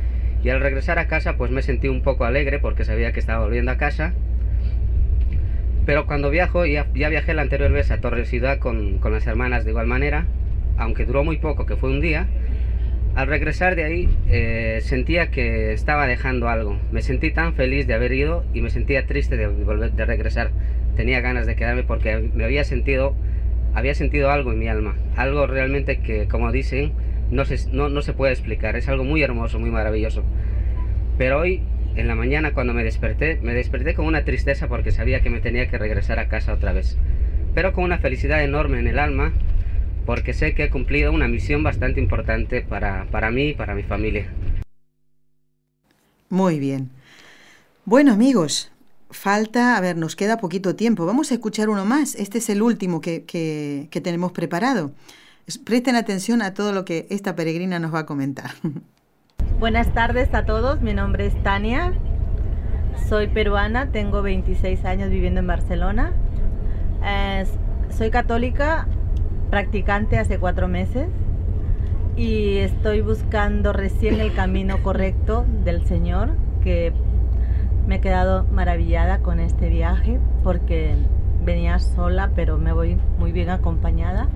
Y 0.44 0.50
al 0.50 0.62
regresar 0.62 1.00
a 1.00 1.08
casa 1.08 1.36
pues 1.36 1.52
me 1.52 1.62
sentí 1.64 1.88
un 1.88 2.02
poco 2.02 2.26
alegre 2.26 2.60
porque 2.60 2.86
sabía 2.86 3.12
que 3.12 3.20
estaba 3.20 3.44
volviendo 3.44 3.72
a 3.72 3.78
casa. 3.78 4.14
Pero 5.86 6.06
cuando 6.06 6.30
viajo, 6.30 6.66
ya, 6.66 6.88
ya 6.94 7.10
viajé 7.10 7.34
la 7.34 7.42
anterior 7.42 7.72
vez 7.72 7.92
a 7.92 8.00
Torre 8.00 8.26
Ciudad 8.26 8.60
con, 8.60 9.00
con 9.00 9.12
las 9.12 9.26
hermanas 9.26 9.66
de 9.66 9.72
igual 9.72 9.88
manera 9.88 10.26
aunque 10.78 11.06
duró 11.06 11.24
muy 11.24 11.38
poco, 11.38 11.66
que 11.66 11.76
fue 11.76 11.90
un 11.90 12.02
día, 12.02 12.28
al 13.18 13.26
regresar 13.26 13.76
de 13.76 13.84
ahí 13.84 14.10
eh, 14.30 14.78
sentía 14.84 15.32
que 15.32 15.74
estaba 15.74 16.06
dejando 16.06 16.50
algo. 16.50 16.78
Me 16.92 17.02
sentí 17.02 17.32
tan 17.32 17.56
feliz 17.56 17.88
de 17.88 17.96
haber 17.96 18.14
ido 18.14 18.46
y 18.54 18.62
me 18.62 18.70
sentía 18.70 19.08
triste 19.08 19.38
de 19.38 19.48
volver 19.48 19.94
de 19.94 20.06
regresar. 20.06 20.52
Tenía 20.96 21.20
ganas 21.20 21.48
de 21.48 21.56
quedarme 21.56 21.82
porque 21.82 22.30
me 22.36 22.44
había 22.44 22.64
sentido 22.64 23.16
había 23.74 23.96
sentido 23.96 24.30
algo 24.30 24.52
en 24.52 24.60
mi 24.60 24.68
alma, 24.68 24.96
algo 25.16 25.48
realmente 25.48 26.00
que 26.00 26.28
como 26.28 26.52
dicen 26.52 26.92
no 27.32 27.44
se, 27.44 27.58
no, 27.72 27.90
no 27.90 28.04
se 28.04 28.14
puede 28.14 28.34
explicar, 28.34 28.76
es 28.76 28.88
algo 28.88 29.04
muy 29.04 29.24
hermoso, 29.24 29.58
muy 29.58 29.72
maravilloso. 29.72 30.24
Pero 31.18 31.40
hoy 31.40 31.64
en 31.96 32.08
la 32.08 32.14
mañana 32.14 32.54
cuando 32.54 32.76
me 32.76 32.84
desperté, 32.84 33.40
me 33.42 33.56
desperté 33.56 33.96
con 33.96 34.06
una 34.06 34.26
tristeza 34.26 34.68
porque 34.68 34.92
sabía 34.92 35.22
que 35.22 35.32
me 35.32 35.40
tenía 35.40 35.68
que 35.70 35.80
regresar 35.80 36.20
a 36.20 36.28
casa 36.28 36.54
otra 36.54 36.72
vez. 36.72 37.00
Pero 37.56 37.74
con 37.74 37.84
una 37.84 37.98
felicidad 37.98 38.44
enorme 38.44 38.78
en 38.78 38.86
el 38.86 39.00
alma 39.00 39.34
porque 40.08 40.34
sé 40.34 40.56
que 40.56 40.64
he 40.64 40.70
cumplido 40.72 41.12
una 41.12 41.28
misión 41.28 41.62
bastante 41.64 42.00
importante 42.00 42.62
para, 42.62 43.06
para 43.12 43.30
mí 43.30 43.50
y 43.50 43.54
para 43.54 43.76
mi 43.76 43.84
familia. 43.84 44.32
Muy 46.30 46.60
bien. 46.60 46.90
Bueno 47.84 48.14
amigos, 48.14 48.72
falta, 49.12 49.76
a 49.76 49.82
ver, 49.82 49.98
nos 49.98 50.16
queda 50.16 50.38
poquito 50.38 50.76
tiempo. 50.76 51.06
Vamos 51.06 51.30
a 51.32 51.34
escuchar 51.34 51.68
uno 51.68 51.86
más. 51.86 52.16
Este 52.16 52.38
es 52.38 52.50
el 52.50 52.62
último 52.62 53.02
que, 53.02 53.26
que, 53.26 53.90
que 53.92 54.02
tenemos 54.02 54.32
preparado. 54.32 54.94
Presten 55.66 55.96
atención 55.96 56.42
a 56.42 56.54
todo 56.54 56.72
lo 56.72 56.86
que 56.86 57.06
esta 57.10 57.36
peregrina 57.36 57.78
nos 57.80 57.94
va 57.94 58.00
a 58.00 58.06
comentar. 58.06 58.52
Buenas 59.60 59.94
tardes 59.94 60.34
a 60.34 60.46
todos, 60.46 60.82
mi 60.82 60.94
nombre 60.94 61.26
es 61.26 61.44
Tania, 61.44 61.94
soy 63.10 63.28
peruana, 63.28 63.92
tengo 63.92 64.22
26 64.22 64.86
años 64.86 65.10
viviendo 65.10 65.40
en 65.40 65.48
Barcelona, 65.48 66.14
soy 67.90 68.12
católica, 68.12 68.88
practicante 69.50 70.18
hace 70.18 70.40
cuatro 70.40 70.68
meses 70.68 71.08
y 72.16 72.58
estoy 72.58 73.02
buscando 73.02 73.74
recién 73.74 74.20
el 74.20 74.34
camino 74.34 74.78
correcto 74.84 75.46
del 75.64 75.86
Señor, 75.86 76.32
que 76.64 76.94
me 77.86 77.96
he 77.96 78.02
quedado 78.02 78.46
maravillada 78.52 79.20
con 79.20 79.40
este 79.40 79.70
viaje 79.70 80.20
porque 80.44 80.96
venía 81.46 81.80
sola, 81.80 82.32
pero 82.36 82.58
me 82.58 82.74
voy 82.74 82.98
muy 83.20 83.32
bien 83.32 83.50
acompañada 83.50 84.28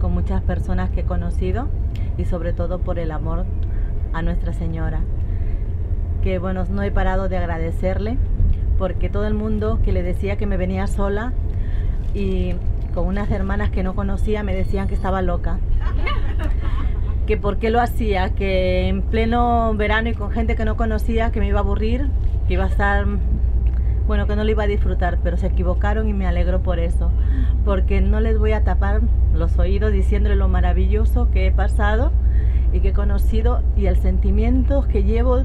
con 0.00 0.12
muchas 0.12 0.42
personas 0.42 0.90
que 0.90 1.00
he 1.00 1.04
conocido 1.04 1.68
y 2.18 2.24
sobre 2.24 2.52
todo 2.52 2.80
por 2.80 2.98
el 2.98 3.12
amor 3.12 3.44
a 4.12 4.22
Nuestra 4.22 4.52
Señora. 4.52 5.00
Que 6.22 6.38
bueno, 6.38 6.64
no 6.68 6.82
he 6.82 6.90
parado 6.90 7.28
de 7.28 7.36
agradecerle 7.36 8.16
porque 8.78 9.08
todo 9.08 9.26
el 9.26 9.34
mundo 9.34 9.78
que 9.84 9.92
le 9.92 10.02
decía 10.02 10.36
que 10.36 10.46
me 10.46 10.56
venía 10.56 10.86
sola 10.86 11.32
y 12.14 12.54
con 12.94 13.06
unas 13.06 13.30
hermanas 13.30 13.70
que 13.70 13.82
no 13.82 13.94
conocía 13.94 14.42
me 14.42 14.54
decían 14.54 14.88
que 14.88 14.94
estaba 14.94 15.22
loca. 15.22 15.58
Que 17.26 17.36
por 17.36 17.58
qué 17.58 17.70
lo 17.70 17.80
hacía, 17.80 18.30
que 18.30 18.88
en 18.88 19.02
pleno 19.02 19.72
verano 19.76 20.08
y 20.08 20.14
con 20.14 20.32
gente 20.32 20.56
que 20.56 20.64
no 20.64 20.76
conocía, 20.76 21.30
que 21.30 21.38
me 21.38 21.46
iba 21.46 21.60
a 21.60 21.62
aburrir, 21.62 22.08
que 22.48 22.54
iba 22.54 22.64
a 22.64 22.66
estar, 22.66 23.06
bueno, 24.08 24.26
que 24.26 24.34
no 24.34 24.42
lo 24.42 24.50
iba 24.50 24.64
a 24.64 24.66
disfrutar, 24.66 25.18
pero 25.22 25.36
se 25.36 25.46
equivocaron 25.46 26.08
y 26.08 26.12
me 26.12 26.26
alegro 26.26 26.60
por 26.60 26.80
eso, 26.80 27.12
porque 27.64 28.00
no 28.00 28.18
les 28.18 28.36
voy 28.36 28.50
a 28.50 28.64
tapar 28.64 29.02
los 29.32 29.56
oídos 29.60 29.92
diciéndole 29.92 30.34
lo 30.34 30.48
maravilloso 30.48 31.30
que 31.30 31.46
he 31.46 31.52
pasado 31.52 32.10
y 32.72 32.80
que 32.80 32.88
he 32.88 32.92
conocido 32.92 33.62
y 33.76 33.86
el 33.86 33.96
sentimiento 33.98 34.88
que 34.88 35.04
llevo 35.04 35.44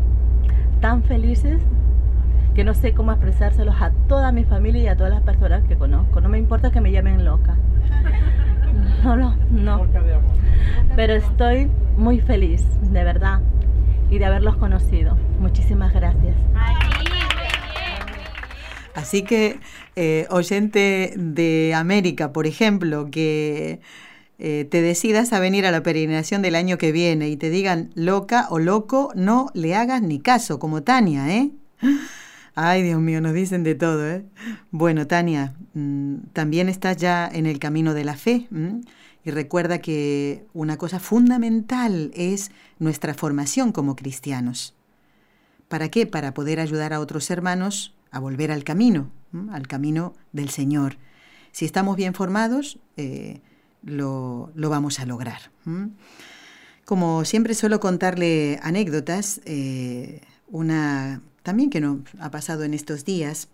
tan 0.82 1.04
felices 1.04 1.62
que 2.56 2.64
no 2.64 2.74
sé 2.74 2.94
cómo 2.94 3.12
expresárselos 3.12 3.76
a 3.82 3.92
toda 4.08 4.32
mi 4.32 4.46
familia 4.46 4.82
y 4.82 4.88
a 4.88 4.96
todas 4.96 5.14
las 5.14 5.22
personas 5.22 5.64
que 5.68 5.76
conozco. 5.76 6.22
No 6.22 6.30
me 6.30 6.38
importa 6.38 6.72
que 6.72 6.80
me 6.82 6.92
llamen 6.92 7.26
loca. 7.26 7.58
No, 9.04 9.16
no, 9.16 9.36
no. 9.52 9.88
Pero 10.96 11.14
estoy 11.14 11.70
muy 11.96 12.20
feliz, 12.20 12.64
de 12.82 13.04
verdad, 13.04 13.40
y 14.10 14.18
de 14.18 14.26
haberlos 14.26 14.58
conocido. 14.58 15.18
Muchísimas 15.40 15.94
gracias. 15.94 16.36
Así 18.96 19.22
que, 19.22 19.60
eh, 19.96 20.26
oyente 20.30 21.14
de 21.16 21.74
América, 21.76 22.34
por 22.34 22.48
ejemplo, 22.48 23.10
que 23.12 23.80
eh, 24.40 24.66
te 24.70 24.82
decidas 24.82 25.32
a 25.34 25.40
venir 25.40 25.66
a 25.66 25.72
la 25.72 25.84
peregrinación 25.84 26.42
del 26.42 26.56
año 26.56 26.78
que 26.78 26.92
viene 26.92 27.30
y 27.30 27.38
te 27.38 27.50
digan 27.50 27.92
loca 27.94 28.48
o 28.50 28.60
loco, 28.60 29.12
no 29.16 29.50
le 29.54 29.76
hagas 29.76 30.02
ni 30.02 30.20
caso, 30.20 30.58
como 30.60 30.84
Tania, 30.84 31.34
¿eh? 31.34 31.52
Ay, 32.58 32.84
Dios 32.84 33.02
mío, 33.02 33.20
nos 33.20 33.34
dicen 33.34 33.64
de 33.64 33.76
todo, 33.76 34.08
¿eh? 34.10 34.26
Bueno, 34.72 35.08
Tania, 35.08 35.56
mm, 35.74 36.28
también 36.32 36.70
estás 36.70 36.96
ya 36.96 37.28
en 37.28 37.46
el 37.46 37.60
camino 37.60 37.94
de 37.94 38.06
la 38.06 38.16
fe. 38.16 38.48
Y 39.26 39.32
recuerda 39.32 39.80
que 39.80 40.46
una 40.54 40.78
cosa 40.78 41.00
fundamental 41.00 42.12
es 42.16 42.52
nuestra 42.80 43.14
formación 43.14 43.74
como 43.74 43.98
cristianos. 43.98 44.74
¿Para 45.68 45.90
qué? 45.90 46.08
Para 46.08 46.34
poder 46.34 46.62
ayudar 46.62 46.94
a 46.94 47.02
otros 47.02 47.30
hermanos 47.30 47.94
a 48.12 48.20
volver 48.20 48.52
al 48.52 48.64
camino, 48.64 49.12
al 49.52 49.68
camino 49.68 50.14
del 50.32 50.50
Señor. 50.50 50.98
Si 51.52 51.66
estamos 51.66 51.98
bien 51.98 52.14
formados, 52.14 52.80
eh, 52.96 53.42
lo, 53.84 54.52
vamos 54.56 55.02
a 55.02 55.06
lograr. 55.06 55.52
Como 56.86 57.26
siempre 57.26 57.54
suelo 57.54 57.82
contarle 57.82 58.60
anécdotas, 58.62 59.42
eh, 59.44 60.22
una 60.48 61.22
también 61.46 61.70
que 61.70 61.80
nos 61.80 62.00
ha 62.20 62.32
pasado 62.32 62.64
en 62.64 62.74
estos 62.74 63.06
días, 63.06 63.50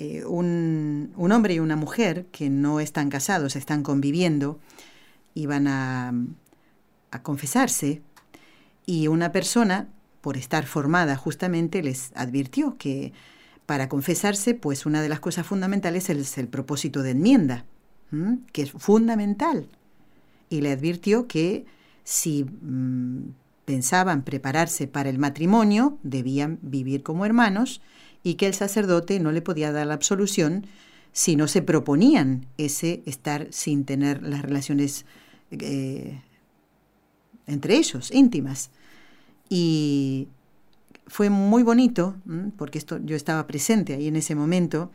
eh, 0.00 0.24
un, 0.24 1.12
hombre 1.16 1.54
y 1.54 1.60
una 1.60 1.76
mujer 1.76 2.26
que 2.32 2.50
no 2.50 2.80
están 2.80 3.10
casados, 3.10 3.54
están 3.54 3.84
conviviendo, 3.84 4.58
iban 5.34 5.68
a, 5.68 6.12
a 7.12 7.22
confesarse 7.22 8.02
y 8.86 9.06
una 9.06 9.30
persona, 9.30 9.86
por 10.20 10.36
estar 10.36 10.66
formada 10.66 11.14
justamente, 11.14 11.80
les 11.80 12.10
advirtió 12.16 12.76
que 12.76 13.12
para 13.66 13.88
confesarse, 13.88 14.54
pues 14.54 14.84
una 14.84 15.00
de 15.00 15.08
las 15.08 15.20
cosas 15.20 15.46
fundamentales 15.46 16.10
es 16.10 16.38
el, 16.38 16.48
propósito 16.48 17.04
de 17.04 17.12
enmienda, 17.12 17.66
que 18.52 18.62
es 18.62 18.72
fundamental. 18.72 19.68
Y 20.48 20.60
le 20.60 20.72
advirtió 20.72 21.28
que 21.28 21.66
si 22.02 22.42
mm, 22.42 23.28
pensaban 23.70 24.24
prepararse 24.24 24.88
para 24.88 25.10
el 25.10 25.20
matrimonio, 25.20 25.96
debían 26.02 26.58
vivir 26.60 27.04
como 27.04 27.24
hermanos 27.24 27.80
y 28.24 28.34
que 28.34 28.48
el 28.48 28.54
sacerdote 28.54 29.20
no 29.20 29.30
le 29.30 29.42
podía 29.42 29.70
dar 29.70 29.86
la 29.86 29.94
absolución 29.94 30.66
si 31.12 31.36
no 31.36 31.46
se 31.46 31.62
proponían 31.62 32.46
ese 32.58 33.00
estar 33.06 33.46
sin 33.50 33.84
tener 33.84 34.24
las 34.24 34.42
relaciones 34.42 35.06
eh, 35.52 36.20
entre 37.46 37.76
ellos, 37.76 38.10
íntimas. 38.10 38.72
Y 39.48 40.26
fue 41.06 41.30
muy 41.30 41.62
bonito, 41.62 42.16
porque 42.56 42.78
esto, 42.78 42.98
yo 43.04 43.14
estaba 43.14 43.46
presente 43.46 43.94
ahí 43.94 44.08
en 44.08 44.16
ese 44.16 44.34
momento, 44.34 44.90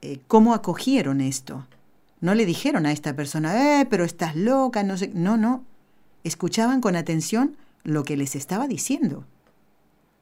eh, 0.00 0.20
cómo 0.28 0.54
acogieron 0.54 1.20
esto. 1.20 1.66
No 2.20 2.36
le 2.36 2.46
dijeron 2.46 2.86
a 2.86 2.92
esta 2.92 3.16
persona, 3.16 3.80
eh, 3.80 3.86
pero 3.90 4.04
estás 4.04 4.36
loca, 4.36 4.84
no 4.84 4.96
sé. 4.96 5.10
No, 5.12 5.36
no. 5.36 5.64
Escuchaban 6.22 6.80
con 6.80 6.94
atención 6.94 7.56
lo 7.86 8.02
que 8.02 8.16
les 8.16 8.34
estaba 8.34 8.66
diciendo. 8.66 9.24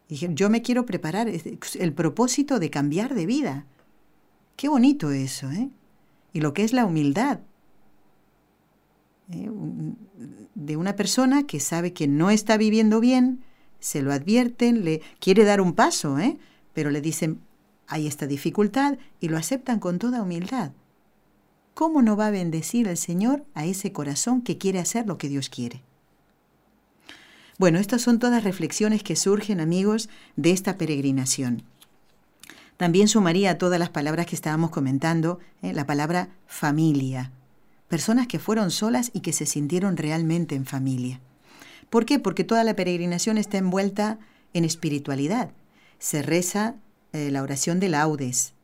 Dije, 0.09 0.29
yo 0.33 0.51
me 0.51 0.63
quiero 0.63 0.85
preparar, 0.85 1.29
el 1.29 1.93
propósito 1.95 2.59
de 2.59 2.71
cambiar 2.71 3.15
de 3.15 3.27
vida. 3.27 3.65
Qué 4.57 4.69
bonito 4.69 5.11
eso, 5.11 5.51
¿eh? 5.51 5.71
Y 6.33 6.41
lo 6.41 6.53
que 6.53 6.63
es 6.63 6.73
la 6.73 6.85
humildad. 6.85 7.41
¿eh? 9.31 9.51
De 10.55 10.77
una 10.77 10.95
persona 10.95 11.47
que 11.47 11.59
sabe 11.59 11.95
que 11.95 12.07
no 12.07 12.31
está 12.31 12.59
viviendo 12.59 13.01
bien, 13.01 13.43
se 13.81 14.03
lo 14.03 14.13
advierten, 14.13 14.85
le 14.85 15.01
quiere 15.19 15.45
dar 15.45 15.61
un 15.61 15.73
paso, 15.73 16.19
¿eh? 16.19 16.37
Pero 16.75 16.91
le 16.91 17.01
dicen, 17.01 17.41
hay 17.87 18.07
esta 18.07 18.27
dificultad 18.27 18.99
y 19.21 19.29
lo 19.29 19.39
aceptan 19.39 19.81
con 19.81 19.99
toda 19.99 20.23
humildad. 20.23 20.73
¿Cómo 21.73 22.03
no 22.03 22.17
va 22.17 22.27
a 22.27 22.31
bendecir 22.31 22.89
el 22.89 22.99
Señor 22.99 23.45
a 23.55 23.65
ese 23.65 23.91
corazón 23.93 24.43
que 24.43 24.59
quiere 24.59 24.81
hacer 24.81 25.07
lo 25.07 25.17
que 25.17 25.29
Dios 25.29 25.49
quiere? 25.49 25.83
Bueno, 27.59 27.79
estas 27.79 28.03
son 28.03 28.19
todas 28.19 28.43
reflexiones 28.43 29.03
que 29.03 29.17
surgen, 29.17 29.61
amigos, 29.61 30.09
de 30.37 30.51
esta 30.51 30.77
peregrinación. 30.77 31.63
También 32.77 33.07
sumaría 33.07 33.53
a 33.53 33.59
todas 33.59 33.79
las 33.79 33.91
palabras 33.91 34.27
que 34.27 34.35
estábamos 34.35 34.71
comentando 34.71 35.39
eh, 35.63 35.73
la 35.73 35.87
palabra 35.87 36.31
familia. 36.47 37.31
Personas 37.89 38.27
que 38.27 38.41
fueron 38.41 38.71
solas 38.73 39.11
y 39.13 39.21
que 39.21 39.33
se 39.33 39.47
sintieron 39.47 39.97
realmente 39.97 40.57
en 40.57 40.67
familia. 40.67 41.21
¿Por 41.91 42.07
qué? 42.07 42.19
Porque 42.19 42.43
toda 42.43 42.65
la 42.65 42.75
peregrinación 42.75 43.39
está 43.39 43.59
envuelta 43.59 44.19
en 44.53 44.65
espiritualidad. 44.65 45.53
Se 46.01 46.23
reza 46.23 46.75
eh, 47.13 47.31
la 47.31 47.43
oración 47.43 47.79
de 47.79 47.89
laudes, 47.89 48.55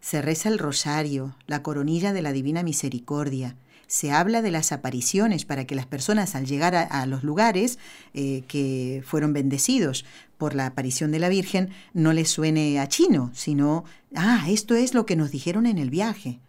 se 0.00 0.20
reza 0.20 0.48
el 0.48 0.58
rosario, 0.58 1.36
la 1.46 1.62
coronilla 1.62 2.12
de 2.12 2.22
la 2.22 2.32
Divina 2.32 2.62
Misericordia, 2.62 3.56
se 3.92 4.10
habla 4.10 4.40
de 4.40 4.50
las 4.50 4.72
apariciones 4.72 5.44
para 5.44 5.66
que 5.66 5.74
las 5.74 5.84
personas 5.84 6.34
al 6.34 6.46
llegar 6.46 6.74
a, 6.74 7.04
los 7.04 7.24
lugares 7.24 7.78
eh, 8.14 8.42
que 8.48 9.02
fueron 9.04 9.34
bendecidos 9.34 10.06
por 10.38 10.54
la 10.54 10.64
aparición 10.64 11.12
de 11.12 11.18
la 11.18 11.28
Virgen 11.28 11.68
no 11.92 12.14
les 12.14 12.30
suene 12.30 12.80
a 12.80 12.88
chino, 12.88 13.30
sino, 13.34 13.84
ah, 14.14 14.46
esto 14.48 14.74
es 14.76 14.94
lo 14.94 15.04
que 15.04 15.14
nos 15.14 15.30
dijeron 15.30 15.66
en 15.66 15.76
el 15.76 15.90
viaje. 15.90 16.40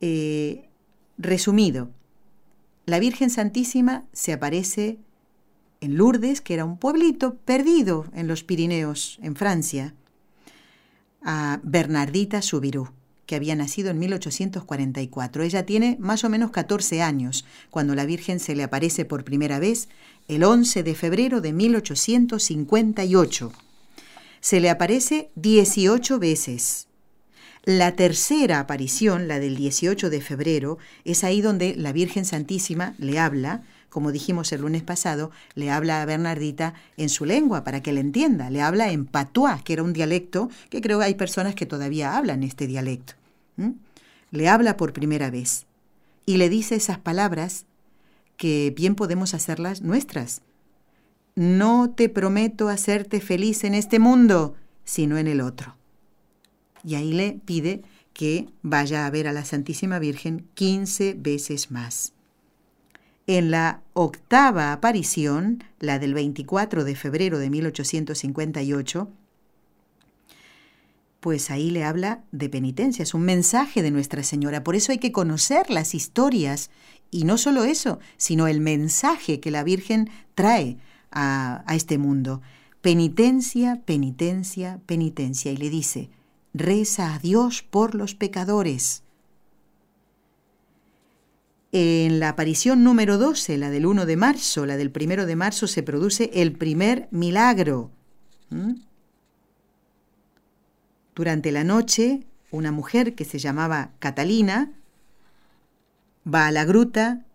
Eh, 0.00 0.66
resumido, 1.18 1.90
la 2.86 2.98
Virgen 2.98 3.28
Santísima 3.28 4.06
se 4.14 4.32
aparece 4.32 4.98
en 5.82 5.98
Lourdes, 5.98 6.40
que 6.40 6.54
era 6.54 6.64
un 6.64 6.78
pueblito 6.78 7.34
perdido 7.34 8.06
en 8.14 8.28
los 8.28 8.44
Pirineos, 8.44 9.18
en 9.20 9.36
Francia, 9.36 9.94
a 11.22 11.60
Bernardita 11.62 12.40
Subirú, 12.40 12.88
que 13.26 13.36
había 13.36 13.54
nacido 13.54 13.90
en 13.90 13.98
1844. 13.98 15.42
Ella 15.42 15.66
tiene 15.66 15.96
más 16.00 16.24
o 16.24 16.30
menos 16.30 16.52
14 16.52 17.02
años 17.02 17.44
cuando 17.70 17.94
la 17.94 18.06
Virgen 18.06 18.40
se 18.40 18.54
le 18.54 18.62
aparece 18.62 19.04
por 19.04 19.24
primera 19.24 19.58
vez 19.58 19.88
el 20.28 20.44
11 20.44 20.82
de 20.82 20.94
febrero 20.94 21.40
de 21.40 21.52
1858. 21.52 23.52
Se 24.40 24.60
le 24.60 24.70
aparece 24.70 25.30
18 25.34 26.18
veces. 26.18 26.88
La 27.64 27.96
tercera 27.96 28.60
aparición, 28.60 29.26
la 29.26 29.40
del 29.40 29.56
18 29.56 30.08
de 30.08 30.20
febrero, 30.20 30.78
es 31.04 31.24
ahí 31.24 31.40
donde 31.40 31.74
la 31.74 31.92
Virgen 31.92 32.24
Santísima 32.24 32.94
le 32.98 33.18
habla, 33.18 33.64
como 33.96 34.12
dijimos 34.12 34.52
el 34.52 34.60
lunes 34.60 34.82
pasado, 34.82 35.30
le 35.54 35.70
habla 35.70 36.02
a 36.02 36.04
Bernardita 36.04 36.74
en 36.98 37.08
su 37.08 37.24
lengua 37.24 37.64
para 37.64 37.82
que 37.82 37.94
le 37.94 38.02
entienda, 38.02 38.50
le 38.50 38.60
habla 38.60 38.92
en 38.92 39.06
patois, 39.06 39.62
que 39.62 39.72
era 39.72 39.82
un 39.82 39.94
dialecto 39.94 40.50
que 40.68 40.82
creo 40.82 40.98
que 40.98 41.06
hay 41.06 41.14
personas 41.14 41.54
que 41.54 41.64
todavía 41.64 42.14
hablan 42.14 42.42
este 42.42 42.66
dialecto. 42.66 43.14
Le 44.32 44.48
habla 44.50 44.76
por 44.76 44.92
primera 44.92 45.30
vez 45.30 45.64
y 46.26 46.36
le 46.36 46.50
dice 46.50 46.74
esas 46.74 46.98
palabras 46.98 47.64
que 48.36 48.70
bien 48.76 48.96
podemos 48.96 49.32
hacerlas 49.32 49.80
nuestras. 49.80 50.42
No 51.34 51.88
te 51.88 52.10
prometo 52.10 52.68
hacerte 52.68 53.22
feliz 53.22 53.64
en 53.64 53.72
este 53.72 53.98
mundo, 53.98 54.56
sino 54.84 55.16
en 55.16 55.26
el 55.26 55.40
otro 55.40 55.74
y 56.86 56.94
ahí 56.94 57.12
le 57.12 57.40
pide 57.44 57.82
que 58.12 58.46
vaya 58.62 59.06
a 59.06 59.10
ver 59.10 59.26
a 59.26 59.32
la 59.32 59.44
Santísima 59.44 59.98
Virgen 59.98 60.46
15 60.54 61.14
veces 61.18 61.72
más. 61.72 62.12
En 63.26 63.50
la 63.50 63.82
octava 63.92 64.72
aparición, 64.72 65.64
la 65.80 65.98
del 65.98 66.14
24 66.14 66.84
de 66.84 66.94
febrero 66.94 67.38
de 67.38 67.50
1858, 67.50 69.08
pues 71.18 71.50
ahí 71.50 71.70
le 71.70 71.82
habla 71.82 72.22
de 72.30 72.48
penitencia, 72.48 73.02
es 73.02 73.14
un 73.14 73.22
mensaje 73.22 73.82
de 73.82 73.90
Nuestra 73.90 74.22
Señora. 74.22 74.62
Por 74.62 74.76
eso 74.76 74.92
hay 74.92 74.98
que 74.98 75.10
conocer 75.10 75.70
las 75.70 75.92
historias 75.92 76.70
y 77.10 77.24
no 77.24 77.36
solo 77.36 77.64
eso, 77.64 77.98
sino 78.16 78.46
el 78.46 78.60
mensaje 78.60 79.40
que 79.40 79.50
la 79.50 79.64
Virgen 79.64 80.08
trae 80.36 80.76
a, 81.10 81.64
a 81.66 81.74
este 81.74 81.98
mundo. 81.98 82.42
Penitencia, 82.80 83.82
penitencia, 83.84 84.80
penitencia. 84.86 85.50
Y 85.50 85.56
le 85.56 85.68
dice, 85.68 86.10
reza 86.54 87.14
a 87.14 87.18
Dios 87.18 87.62
por 87.62 87.96
los 87.96 88.14
pecadores. 88.14 89.02
En 91.78 92.20
la 92.20 92.30
aparición 92.30 92.82
número 92.84 93.18
12, 93.18 93.58
la 93.58 93.68
del 93.68 93.84
1 93.84 94.06
de 94.06 94.16
marzo, 94.16 94.64
la 94.64 94.78
del 94.78 94.90
1 94.90 95.26
de 95.26 95.36
marzo, 95.36 95.66
se 95.66 95.82
produce 95.82 96.30
el 96.32 96.52
primer 96.52 97.06
milagro. 97.10 97.90
Durante 101.14 101.52
la 101.52 101.64
noche, 101.64 102.22
una 102.50 102.72
mujer 102.72 103.14
que 103.14 103.26
se 103.26 103.38
llamaba 103.38 103.90
Catalina 103.98 104.72
va 106.26 106.46
a 106.46 106.50
la 106.50 106.64
gruta, 106.64 107.26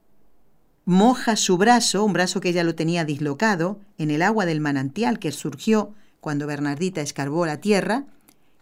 moja 0.85 1.35
su 1.35 1.59
brazo, 1.59 2.03
un 2.03 2.13
brazo 2.13 2.41
que 2.41 2.49
ella 2.49 2.63
lo 2.63 2.73
tenía 2.73 3.05
dislocado, 3.05 3.79
en 3.99 4.09
el 4.09 4.23
agua 4.23 4.47
del 4.47 4.59
manantial 4.59 5.19
que 5.19 5.31
surgió 5.31 5.93
cuando 6.19 6.47
Bernardita 6.47 7.01
escarbó 7.01 7.45
la 7.45 7.61
tierra, 7.61 8.05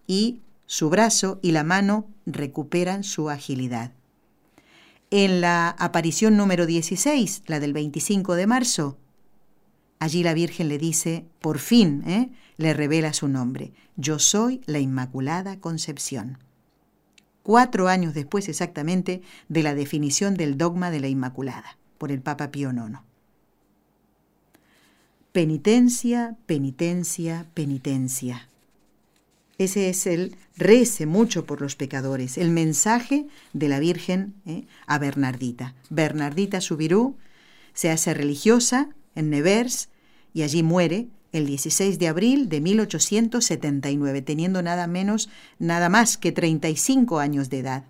y 0.08 0.42
su 0.66 0.90
brazo 0.90 1.40
y 1.42 1.54
la 1.54 1.64
mano 1.64 2.06
recuperan 2.26 3.06
su 3.06 3.30
agilidad. 3.30 3.94
En 5.12 5.42
la 5.42 5.70
aparición 5.70 6.38
número 6.38 6.68
16, 6.68 7.44
la 7.48 7.60
del 7.60 7.74
25 7.74 8.36
de 8.36 8.46
marzo, 8.46 8.98
allí 9.98 10.22
la 10.22 10.36
Virgen 10.36 10.68
le 10.68 10.78
dice, 10.78 11.26
por 11.40 11.58
fin, 11.58 12.04
¿eh? 12.06 12.30
le 12.58 12.76
revela 12.76 13.12
su 13.14 13.28
nombre, 13.28 13.74
yo 13.96 14.20
soy 14.20 14.62
la 14.68 14.78
Inmaculada 14.78 15.60
Concepción. 15.60 16.38
Cuatro 17.42 17.88
años 17.88 18.14
después 18.14 18.48
exactamente 18.50 19.24
de 19.48 19.64
la 19.64 19.74
definición 19.74 20.36
del 20.36 20.60
dogma 20.60 20.92
de 20.92 21.00
la 21.00 21.08
Inmaculada 21.08 21.80
por 21.98 22.12
el 22.12 22.22
Papa 22.22 22.52
Pío 22.52 22.70
IX. 22.72 23.00
Penitencia, 25.32 26.38
penitencia, 26.46 27.48
penitencia. 27.56 28.50
Ese 29.60 29.90
es 29.90 30.08
el 30.08 30.38
rece 30.56 31.06
mucho 31.06 31.46
por 31.46 31.62
los 31.62 31.76
pecadores, 31.76 32.38
el 32.38 32.50
mensaje 32.50 33.28
de 33.52 33.68
la 33.68 33.80
Virgen 33.80 34.34
¿eh? 34.46 34.64
a 34.88 34.98
Bernardita. 35.00 35.76
Bernardita 35.90 36.62
Subirú 36.62 37.18
se 37.74 37.92
hace 37.92 38.14
religiosa 38.14 38.88
en 39.16 39.30
Nevers 39.30 39.90
y 40.34 40.44
allí 40.44 40.64
muere 40.64 41.10
el 41.34 41.46
16 41.46 42.00
de 42.00 42.08
abril 42.08 42.48
de 42.48 42.62
1879, 42.62 44.22
teniendo 44.22 44.62
nada 44.62 44.88
menos, 44.88 45.30
nada 45.60 45.90
más 45.90 46.18
que 46.18 46.32
35 46.32 47.20
años 47.20 47.50
de 47.50 47.60
edad. 47.60 47.84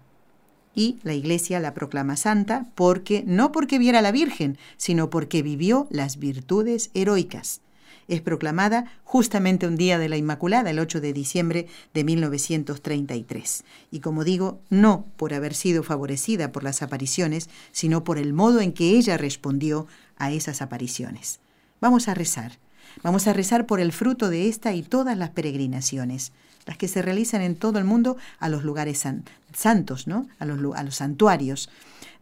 Y 0.74 0.98
la 1.04 1.14
Iglesia 1.14 1.60
la 1.60 1.76
proclama 1.76 2.18
santa 2.18 2.66
porque 2.74 3.24
no 3.28 3.52
porque 3.52 3.78
viera 3.78 4.00
a 4.00 4.02
la 4.02 4.12
Virgen, 4.12 4.58
sino 4.78 5.12
porque 5.12 5.44
vivió 5.44 5.88
las 5.92 6.18
virtudes 6.18 6.90
heroicas 6.96 7.62
es 8.10 8.22
proclamada 8.22 8.86
justamente 9.04 9.68
un 9.68 9.76
día 9.76 10.00
de 10.00 10.10
la 10.10 10.18
Inmaculada, 10.18 10.70
el 10.72 10.80
8 10.80 11.00
de 11.00 11.14
diciembre 11.14 11.68
de 11.94 12.04
1933. 12.04 13.64
Y 13.92 14.00
como 14.00 14.24
digo, 14.24 14.60
no 14.70 15.06
por 15.16 15.34
haber 15.34 15.54
sido 15.54 15.84
favorecida 15.84 16.52
por 16.52 16.64
las 16.64 16.82
apariciones, 16.82 17.50
sino 17.72 18.04
por 18.04 18.18
el 18.18 18.34
modo 18.34 18.62
en 18.62 18.74
que 18.74 18.98
ella 18.98 19.18
respondió 19.18 19.88
a 20.18 20.32
esas 20.32 20.62
apariciones. 20.62 21.40
Vamos 21.80 22.08
a 22.08 22.14
rezar. 22.14 22.58
Vamos 23.04 23.28
a 23.28 23.34
rezar 23.34 23.68
por 23.68 23.80
el 23.80 23.94
fruto 23.94 24.30
de 24.30 24.50
esta 24.50 24.74
y 24.74 24.82
todas 24.82 25.18
las 25.18 25.30
peregrinaciones, 25.30 26.34
las 26.66 26.78
que 26.78 26.88
se 26.88 27.02
realizan 27.02 27.42
en 27.42 27.56
todo 27.56 27.78
el 27.78 27.86
mundo 27.86 28.18
a 28.40 28.50
los 28.50 28.64
lugares 28.64 29.06
santos, 29.54 30.08
¿no? 30.08 30.28
a 30.40 30.46
los 30.46 30.96
santuarios 30.96 31.70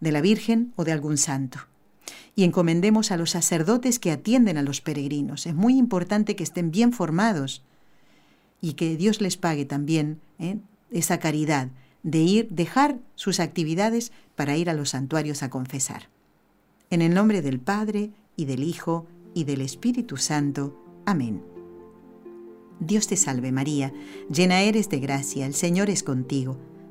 de 0.02 0.12
la 0.12 0.22
Virgen 0.22 0.74
o 0.76 0.84
de 0.84 0.92
algún 0.92 1.18
santo 1.18 1.60
y 2.38 2.44
encomendemos 2.44 3.10
a 3.10 3.18
los 3.18 3.32
sacerdotes 3.32 3.98
que 3.98 4.12
atienden 4.12 4.60
a 4.60 4.62
los 4.62 4.80
peregrinos. 4.80 5.48
Es 5.48 5.56
muy 5.56 5.76
importante 5.76 6.36
que 6.36 6.44
estén 6.44 6.70
bien 6.70 6.94
formados 6.94 7.64
y 8.62 8.74
que 8.74 8.96
Dios 8.96 9.22
les 9.22 9.38
pague 9.38 9.66
también 9.66 10.22
¿eh? 10.38 10.60
esa 10.92 11.18
caridad 11.18 11.70
de 12.04 12.20
ir, 12.20 12.48
dejar 12.50 13.00
sus 13.16 13.40
actividades 13.40 14.12
para 14.36 14.56
ir 14.56 14.70
a 14.70 14.76
los 14.76 14.90
santuarios 14.90 15.42
a 15.42 15.50
confesar. 15.50 16.10
En 16.92 17.02
el 17.02 17.16
nombre 17.16 17.42
del 17.42 17.60
Padre 17.60 18.12
y 18.36 18.46
del 18.46 18.64
Hijo 18.64 19.08
y 19.34 19.46
del 19.46 19.62
Espíritu 19.62 20.18
Santo. 20.18 20.80
Amén. 21.08 21.42
Dios 22.80 23.08
te 23.08 23.18
salve 23.18 23.52
María, 23.52 23.92
llena 24.32 24.62
eres 24.62 24.90
de 24.90 25.00
gracia, 25.00 25.48
el 25.48 25.56
Señor 25.56 25.90
es 25.90 26.04
contigo 26.04 26.60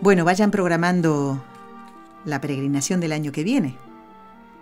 Bueno, 0.00 0.24
vayan 0.24 0.52
programando 0.52 1.42
la 2.24 2.40
peregrinación 2.40 3.00
del 3.00 3.10
año 3.10 3.32
que 3.32 3.42
viene. 3.42 3.74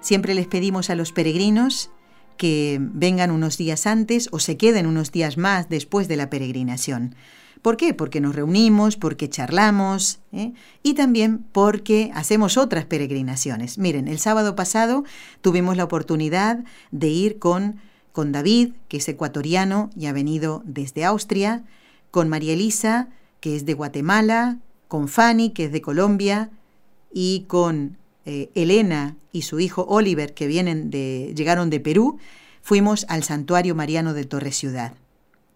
Siempre 0.00 0.34
les 0.34 0.46
pedimos 0.46 0.88
a 0.88 0.94
los 0.94 1.12
peregrinos 1.12 1.90
que 2.38 2.78
vengan 2.80 3.30
unos 3.30 3.58
días 3.58 3.86
antes 3.86 4.28
o 4.32 4.38
se 4.38 4.56
queden 4.56 4.86
unos 4.86 5.12
días 5.12 5.36
más 5.36 5.68
después 5.68 6.08
de 6.08 6.16
la 6.16 6.30
peregrinación. 6.30 7.14
¿Por 7.60 7.76
qué? 7.76 7.92
Porque 7.92 8.20
nos 8.22 8.34
reunimos, 8.34 8.96
porque 8.96 9.28
charlamos 9.28 10.20
¿eh? 10.32 10.54
y 10.82 10.94
también 10.94 11.44
porque 11.52 12.10
hacemos 12.14 12.56
otras 12.56 12.86
peregrinaciones. 12.86 13.76
Miren, 13.76 14.08
el 14.08 14.18
sábado 14.18 14.56
pasado 14.56 15.04
tuvimos 15.42 15.76
la 15.76 15.84
oportunidad 15.84 16.64
de 16.92 17.08
ir 17.08 17.38
con, 17.38 17.76
con 18.12 18.32
David, 18.32 18.72
que 18.88 18.98
es 18.98 19.08
ecuatoriano 19.08 19.90
y 19.94 20.06
ha 20.06 20.14
venido 20.14 20.62
desde 20.64 21.04
Austria, 21.04 21.62
con 22.10 22.30
María 22.30 22.54
Elisa, 22.54 23.08
que 23.40 23.54
es 23.54 23.66
de 23.66 23.74
Guatemala, 23.74 24.60
con 24.88 25.08
Fanny, 25.08 25.50
que 25.50 25.64
es 25.66 25.72
de 25.72 25.80
Colombia, 25.80 26.50
y 27.12 27.44
con 27.48 27.96
eh, 28.24 28.50
Elena 28.54 29.16
y 29.32 29.42
su 29.42 29.60
hijo 29.60 29.84
Oliver, 29.88 30.34
que 30.34 30.46
vienen 30.46 30.90
de, 30.90 31.32
llegaron 31.36 31.70
de 31.70 31.80
Perú, 31.80 32.18
fuimos 32.62 33.06
al 33.08 33.22
Santuario 33.22 33.74
Mariano 33.74 34.14
de 34.14 34.24
Torre 34.24 34.52
Ciudad. 34.52 34.94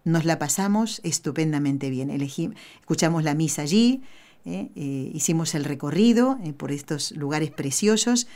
Nos 0.03 0.25
la 0.25 0.39
pasamos 0.39 1.01
estupendamente 1.03 1.89
bien. 1.89 2.09
escuchamos 2.09 3.23
la 3.23 3.35
misa 3.35 3.61
allí, 3.61 4.01
eh, 4.45 4.69
eh, 4.75 5.11
hicimos 5.13 5.53
el 5.53 5.65
recorrido 5.65 6.39
por 6.57 6.71
estos 6.71 7.11
lugares 7.11 7.51
preciosos, 7.51 8.27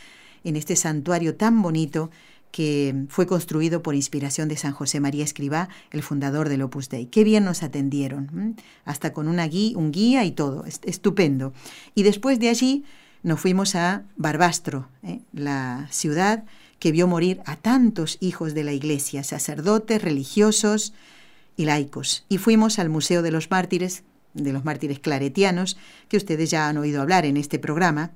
en 0.43 0.55
este 0.55 0.75
santuario 0.75 1.35
tan 1.35 1.61
bonito 1.61 2.11
que 2.56 3.03
fue 3.10 3.28
construido 3.28 3.84
por 3.84 3.95
inspiración 3.95 4.47
de 4.47 4.56
San 4.56 4.72
José 4.72 5.01
María 5.01 5.26
Escribá, 5.26 5.68
el 5.91 6.03
fundador 6.03 6.47
del 6.47 6.62
Opus 6.62 6.88
Dei. 6.88 7.08
Qué 7.08 7.26
bien 7.26 7.43
nos 7.43 7.64
atendieron, 7.64 8.56
hasta 8.86 9.12
con 9.12 9.28
una 9.28 9.45
guía, 9.45 9.78
un 9.78 9.91
guía 9.91 10.24
y 10.24 10.32
todo, 10.32 10.64
estupendo. 10.84 11.51
Y 11.95 12.03
después 12.03 12.39
de 12.39 12.47
allí 12.47 12.86
nos 13.24 13.41
fuimos 13.41 13.76
a 13.76 14.03
Barbastro, 14.16 14.88
¿eh? 15.03 15.20
la 15.34 15.89
ciudad 15.91 16.45
que 16.80 16.93
vio 16.93 17.08
morir 17.08 17.41
a 17.45 17.58
tantos 17.58 18.16
hijos 18.22 18.53
de 18.53 18.64
la 18.64 18.72
Iglesia, 18.72 19.26
sacerdotes, 19.26 20.01
religiosos 20.01 20.93
y 21.58 21.66
laicos. 21.66 22.24
Y 22.30 22.38
fuimos 22.38 22.80
al 22.80 22.88
Museo 22.88 23.22
de 23.22 23.32
los 23.32 23.51
Mártires, 23.51 24.03
de 24.36 24.53
los 24.53 24.65
mártires 24.65 24.99
claretianos, 24.99 25.77
que 26.07 26.17
ustedes 26.17 26.51
ya 26.51 26.67
han 26.67 26.77
oído 26.77 27.01
hablar 27.01 27.25
en 27.25 27.38
este 27.38 27.57
programa, 27.57 28.11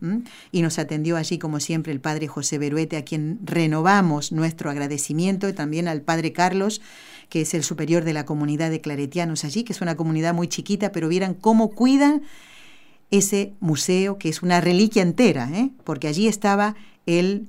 y 0.51 0.61
nos 0.61 0.77
atendió 0.77 1.17
allí, 1.17 1.39
como 1.39 1.59
siempre, 1.59 1.91
el 1.91 2.01
padre 2.01 2.27
José 2.27 2.57
Beruete, 2.57 2.97
a 2.97 3.05
quien 3.05 3.39
renovamos 3.43 4.31
nuestro 4.31 4.69
agradecimiento, 4.69 5.49
y 5.49 5.53
también 5.53 5.87
al 5.87 6.01
padre 6.01 6.33
Carlos, 6.33 6.81
que 7.29 7.41
es 7.41 7.53
el 7.53 7.63
superior 7.63 8.03
de 8.03 8.13
la 8.13 8.25
comunidad 8.25 8.69
de 8.69 8.81
claretianos 8.81 9.45
allí, 9.45 9.63
que 9.63 9.73
es 9.73 9.81
una 9.81 9.95
comunidad 9.95 10.33
muy 10.33 10.47
chiquita, 10.47 10.91
pero 10.91 11.07
vieran 11.07 11.33
cómo 11.33 11.71
cuidan 11.71 12.23
ese 13.11 13.53
museo, 13.59 14.17
que 14.17 14.29
es 14.29 14.43
una 14.43 14.61
reliquia 14.61 15.01
entera, 15.01 15.49
¿eh? 15.51 15.71
porque 15.83 16.07
allí 16.07 16.27
estaba 16.27 16.75
el 17.05 17.47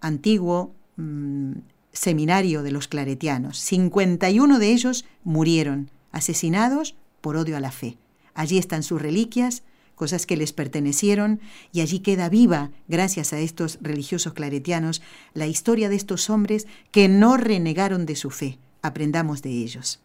antiguo 0.00 0.74
mm, 0.96 1.52
seminario 1.92 2.62
de 2.62 2.70
los 2.70 2.88
claretianos. 2.88 3.58
51 3.58 4.58
de 4.58 4.72
ellos 4.72 5.04
murieron 5.24 5.90
asesinados 6.12 6.94
por 7.20 7.36
odio 7.36 7.56
a 7.56 7.60
la 7.60 7.70
fe. 7.70 7.96
Allí 8.34 8.58
están 8.58 8.82
sus 8.82 9.00
reliquias, 9.00 9.62
cosas 9.94 10.26
que 10.26 10.36
les 10.36 10.52
pertenecieron, 10.52 11.40
y 11.72 11.80
allí 11.80 12.00
queda 12.00 12.28
viva, 12.28 12.70
gracias 12.88 13.32
a 13.32 13.38
estos 13.38 13.78
religiosos 13.82 14.32
claretianos, 14.32 15.02
la 15.34 15.46
historia 15.46 15.88
de 15.88 15.96
estos 15.96 16.30
hombres 16.30 16.66
que 16.90 17.08
no 17.08 17.36
renegaron 17.36 18.06
de 18.06 18.16
su 18.16 18.30
fe. 18.30 18.58
Aprendamos 18.82 19.42
de 19.42 19.50
ellos. 19.50 20.00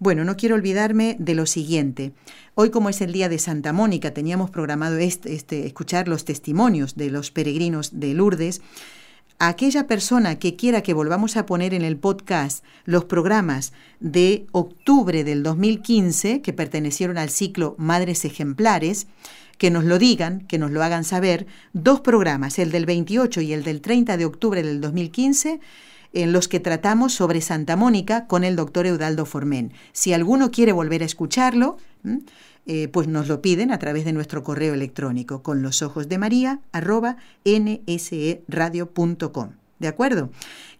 Bueno, 0.00 0.24
no 0.24 0.36
quiero 0.36 0.56
olvidarme 0.56 1.16
de 1.20 1.34
lo 1.34 1.46
siguiente. 1.46 2.12
Hoy, 2.54 2.70
como 2.70 2.88
es 2.88 3.00
el 3.00 3.12
día 3.12 3.28
de 3.28 3.38
Santa 3.38 3.72
Mónica, 3.72 4.12
teníamos 4.12 4.50
programado 4.50 4.98
este, 4.98 5.34
este, 5.34 5.66
escuchar 5.66 6.08
los 6.08 6.24
testimonios 6.24 6.96
de 6.96 7.10
los 7.10 7.30
peregrinos 7.30 8.00
de 8.00 8.14
Lourdes 8.14 8.60
aquella 9.38 9.86
persona 9.86 10.38
que 10.38 10.56
quiera 10.56 10.82
que 10.82 10.94
volvamos 10.94 11.36
a 11.36 11.46
poner 11.46 11.74
en 11.74 11.82
el 11.82 11.96
podcast 11.96 12.64
los 12.84 13.04
programas 13.04 13.72
de 14.00 14.46
octubre 14.52 15.24
del 15.24 15.42
2015 15.42 16.40
que 16.40 16.52
pertenecieron 16.52 17.18
al 17.18 17.30
ciclo 17.30 17.74
Madres 17.78 18.24
Ejemplares, 18.24 19.06
que 19.58 19.70
nos 19.70 19.84
lo 19.84 19.98
digan, 19.98 20.40
que 20.46 20.58
nos 20.58 20.70
lo 20.70 20.82
hagan 20.82 21.04
saber, 21.04 21.46
dos 21.72 22.00
programas, 22.00 22.58
el 22.58 22.70
del 22.70 22.86
28 22.86 23.40
y 23.40 23.52
el 23.52 23.64
del 23.64 23.80
30 23.80 24.16
de 24.16 24.24
octubre 24.24 24.62
del 24.62 24.80
2015, 24.80 25.60
en 26.12 26.32
los 26.32 26.48
que 26.48 26.60
tratamos 26.60 27.12
sobre 27.12 27.40
Santa 27.40 27.76
Mónica 27.76 28.26
con 28.26 28.44
el 28.44 28.56
doctor 28.56 28.86
Eudaldo 28.86 29.26
Formen. 29.26 29.72
Si 29.92 30.12
alguno 30.12 30.50
quiere 30.50 30.72
volver 30.72 31.02
a 31.02 31.06
escucharlo, 31.06 31.76
eh, 32.66 32.88
pues 32.88 33.08
nos 33.08 33.28
lo 33.28 33.42
piden 33.42 33.70
a 33.70 33.78
través 33.78 34.04
de 34.04 34.12
nuestro 34.12 34.42
correo 34.42 34.74
electrónico 34.74 35.42
con 35.42 35.62
los 35.62 35.82
ojos 35.82 36.08
de 36.08 36.18
María 36.18 36.60
arroba 36.72 37.16
nseradio.com. 37.44 39.63
¿De 39.78 39.88
acuerdo? 39.88 40.30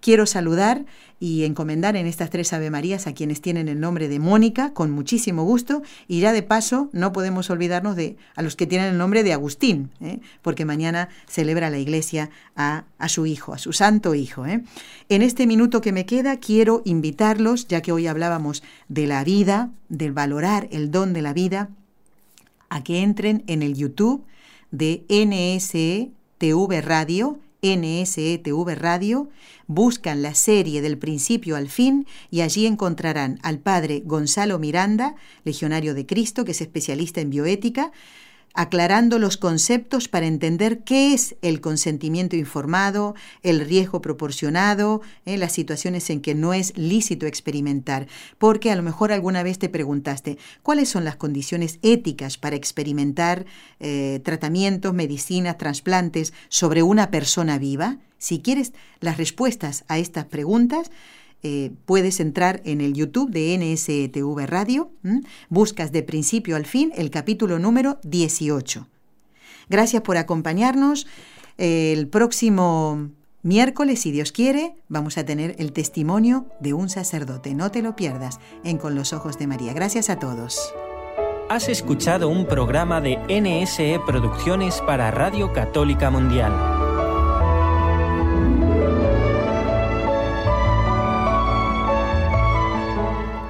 Quiero 0.01 0.27
saludar 0.27 0.85
y 1.19 1.45
encomendar 1.45 1.97
en 1.97 2.07
estas 2.07 2.31
tres 2.31 2.53
Ave 2.53 2.71
Marías 2.71 3.07
a 3.07 3.15
quienes 3.15 3.41
tienen 3.41 3.69
el 3.69 3.81
nombre 3.81 4.09
de 4.09 4.19
Mónica, 4.19 4.73
con 4.75 4.91
muchísimo 4.91 5.45
gusto, 5.45 5.83
y 6.07 6.21
ya 6.21 6.33
de 6.33 6.43
paso 6.43 6.91
no 6.93 7.13
podemos 7.13 7.49
olvidarnos 7.51 7.97
de 7.97 8.17
a 8.37 8.43
los 8.43 8.57
que 8.57 8.67
tienen 8.67 8.89
el 8.89 8.99
nombre 8.99 9.23
de 9.23 9.33
Agustín, 9.33 9.91
¿eh? 10.01 10.21
porque 10.43 10.65
mañana 10.65 11.09
celebra 11.27 11.71
la 11.71 11.79
Iglesia 11.79 12.31
a, 12.57 12.85
su 13.09 13.27
hijo, 13.27 13.55
a 13.55 13.59
su 13.59 13.73
santo 13.73 14.15
hijo. 14.15 14.47
¿eh? 14.47 14.63
En 15.09 15.23
este 15.23 15.47
minuto 15.47 15.81
que 15.81 15.93
me 15.93 16.07
queda 16.07 16.39
quiero 16.39 16.83
invitarlos, 16.85 17.67
ya 17.67 17.81
que 17.81 17.93
hoy 17.93 18.07
hablábamos 18.07 18.63
de 18.89 19.07
la 19.07 19.25
vida, 19.25 19.71
del 19.89 20.13
valorar 20.13 20.69
el 20.71 20.91
don 20.91 21.15
de 21.15 21.23
la 21.23 21.33
vida, 21.33 21.71
a 22.69 22.85
que 22.85 23.03
entren 23.03 23.45
en 23.47 23.63
el 23.63 23.75
YouTube 23.75 24.25
de 24.71 25.05
NSTV 25.09 26.81
Radio, 26.83 27.39
NSETV 27.65 28.75
Radio, 28.77 29.31
buscan 29.67 30.21
la 30.21 30.35
serie 30.35 30.83
del 30.83 30.99
principio 30.99 31.57
al 31.57 31.71
fin 31.71 32.07
y 32.31 32.43
allí 32.43 32.67
encontrarán 32.67 33.39
al 33.43 33.59
padre 33.59 34.03
Gonzalo 34.05 34.59
Miranda, 34.59 35.15
legionario 35.45 35.95
de 35.95 36.05
Cristo, 36.05 36.45
que 36.45 36.53
es 36.53 36.61
especialista 36.61 37.23
en 37.23 37.31
bioética, 37.31 37.91
aclarando 38.55 39.19
los 39.19 39.37
conceptos 39.37 40.09
para 40.09 40.27
entender 40.27 40.85
qué 40.85 41.13
es 41.13 41.35
el 41.43 41.61
consentimiento 41.61 42.37
informado, 42.37 43.15
el 43.43 43.61
riesgo 43.61 44.01
proporcionado, 44.01 45.03
eh, 45.27 45.37
las 45.37 45.53
situaciones 45.53 46.09
en 46.11 46.21
que 46.21 46.35
no 46.37 46.55
es 46.55 46.77
lícito 46.79 47.27
experimentar. 47.27 48.07
Porque 48.39 48.71
a 48.71 48.77
lo 48.77 48.83
mejor 48.83 49.13
alguna 49.13 49.43
vez 49.43 49.59
te 49.59 49.69
preguntaste, 49.69 50.39
¿cuáles 50.63 50.89
son 50.89 51.05
las 51.05 51.17
condiciones 51.17 51.81
éticas 51.83 52.39
para 52.39 52.57
experimentar 52.57 53.45
eh, 53.81 54.21
tratamientos, 54.25 54.95
medicinas, 54.95 55.59
trasplantes 55.59 56.33
sobre 56.49 56.83
una 56.83 57.11
persona 57.11 57.59
viva? 57.59 57.99
Si 58.19 58.39
quieres 58.39 58.73
las 59.01 59.19
respuestas 59.19 59.85
a 59.89 59.99
estas 59.99 60.25
preguntas, 60.27 60.91
eh, 61.47 61.73
puedes 61.85 62.21
entrar 62.21 62.63
en 62.65 62.81
el 62.81 62.95
YouTube 62.95 63.31
de 63.31 63.57
NSTV 63.59 64.47
Radio, 64.47 64.91
buscas 65.51 65.93
de 65.93 66.03
principio 66.03 66.57
al 66.57 66.65
fin 66.65 66.91
el 66.97 67.11
capítulo 67.11 67.59
número 67.59 67.99
18. 68.03 68.89
Gracias 69.69 70.03
por 70.03 70.17
acompañarnos. 70.17 71.07
El 71.59 72.09
próximo 72.09 73.11
miércoles, 73.43 74.01
si 74.01 74.11
Dios 74.11 74.33
quiere, 74.33 74.75
vamos 74.89 75.19
a 75.19 75.27
tener 75.27 75.55
el 75.59 75.73
testimonio 75.73 76.47
de 76.61 76.73
un 76.73 76.89
sacerdote. 76.89 77.55
No 77.55 77.71
te 77.71 77.83
lo 77.83 77.95
pierdas 77.95 78.41
en 78.65 78.79
Con 78.79 78.95
los 78.95 79.13
Ojos 79.13 79.39
de 79.39 79.47
María. 79.47 79.75
Gracias 79.75 80.09
a 80.09 80.19
todos. 80.19 80.59
Has 81.51 81.69
escuchado 81.69 82.31
un 82.31 82.47
programa 82.47 83.03
de 83.03 83.19
NSE 83.29 84.01
Producciones 84.07 84.81
para 84.81 85.11
Radio 85.11 85.53
Católica 85.53 86.11
Mundial. 86.11 86.74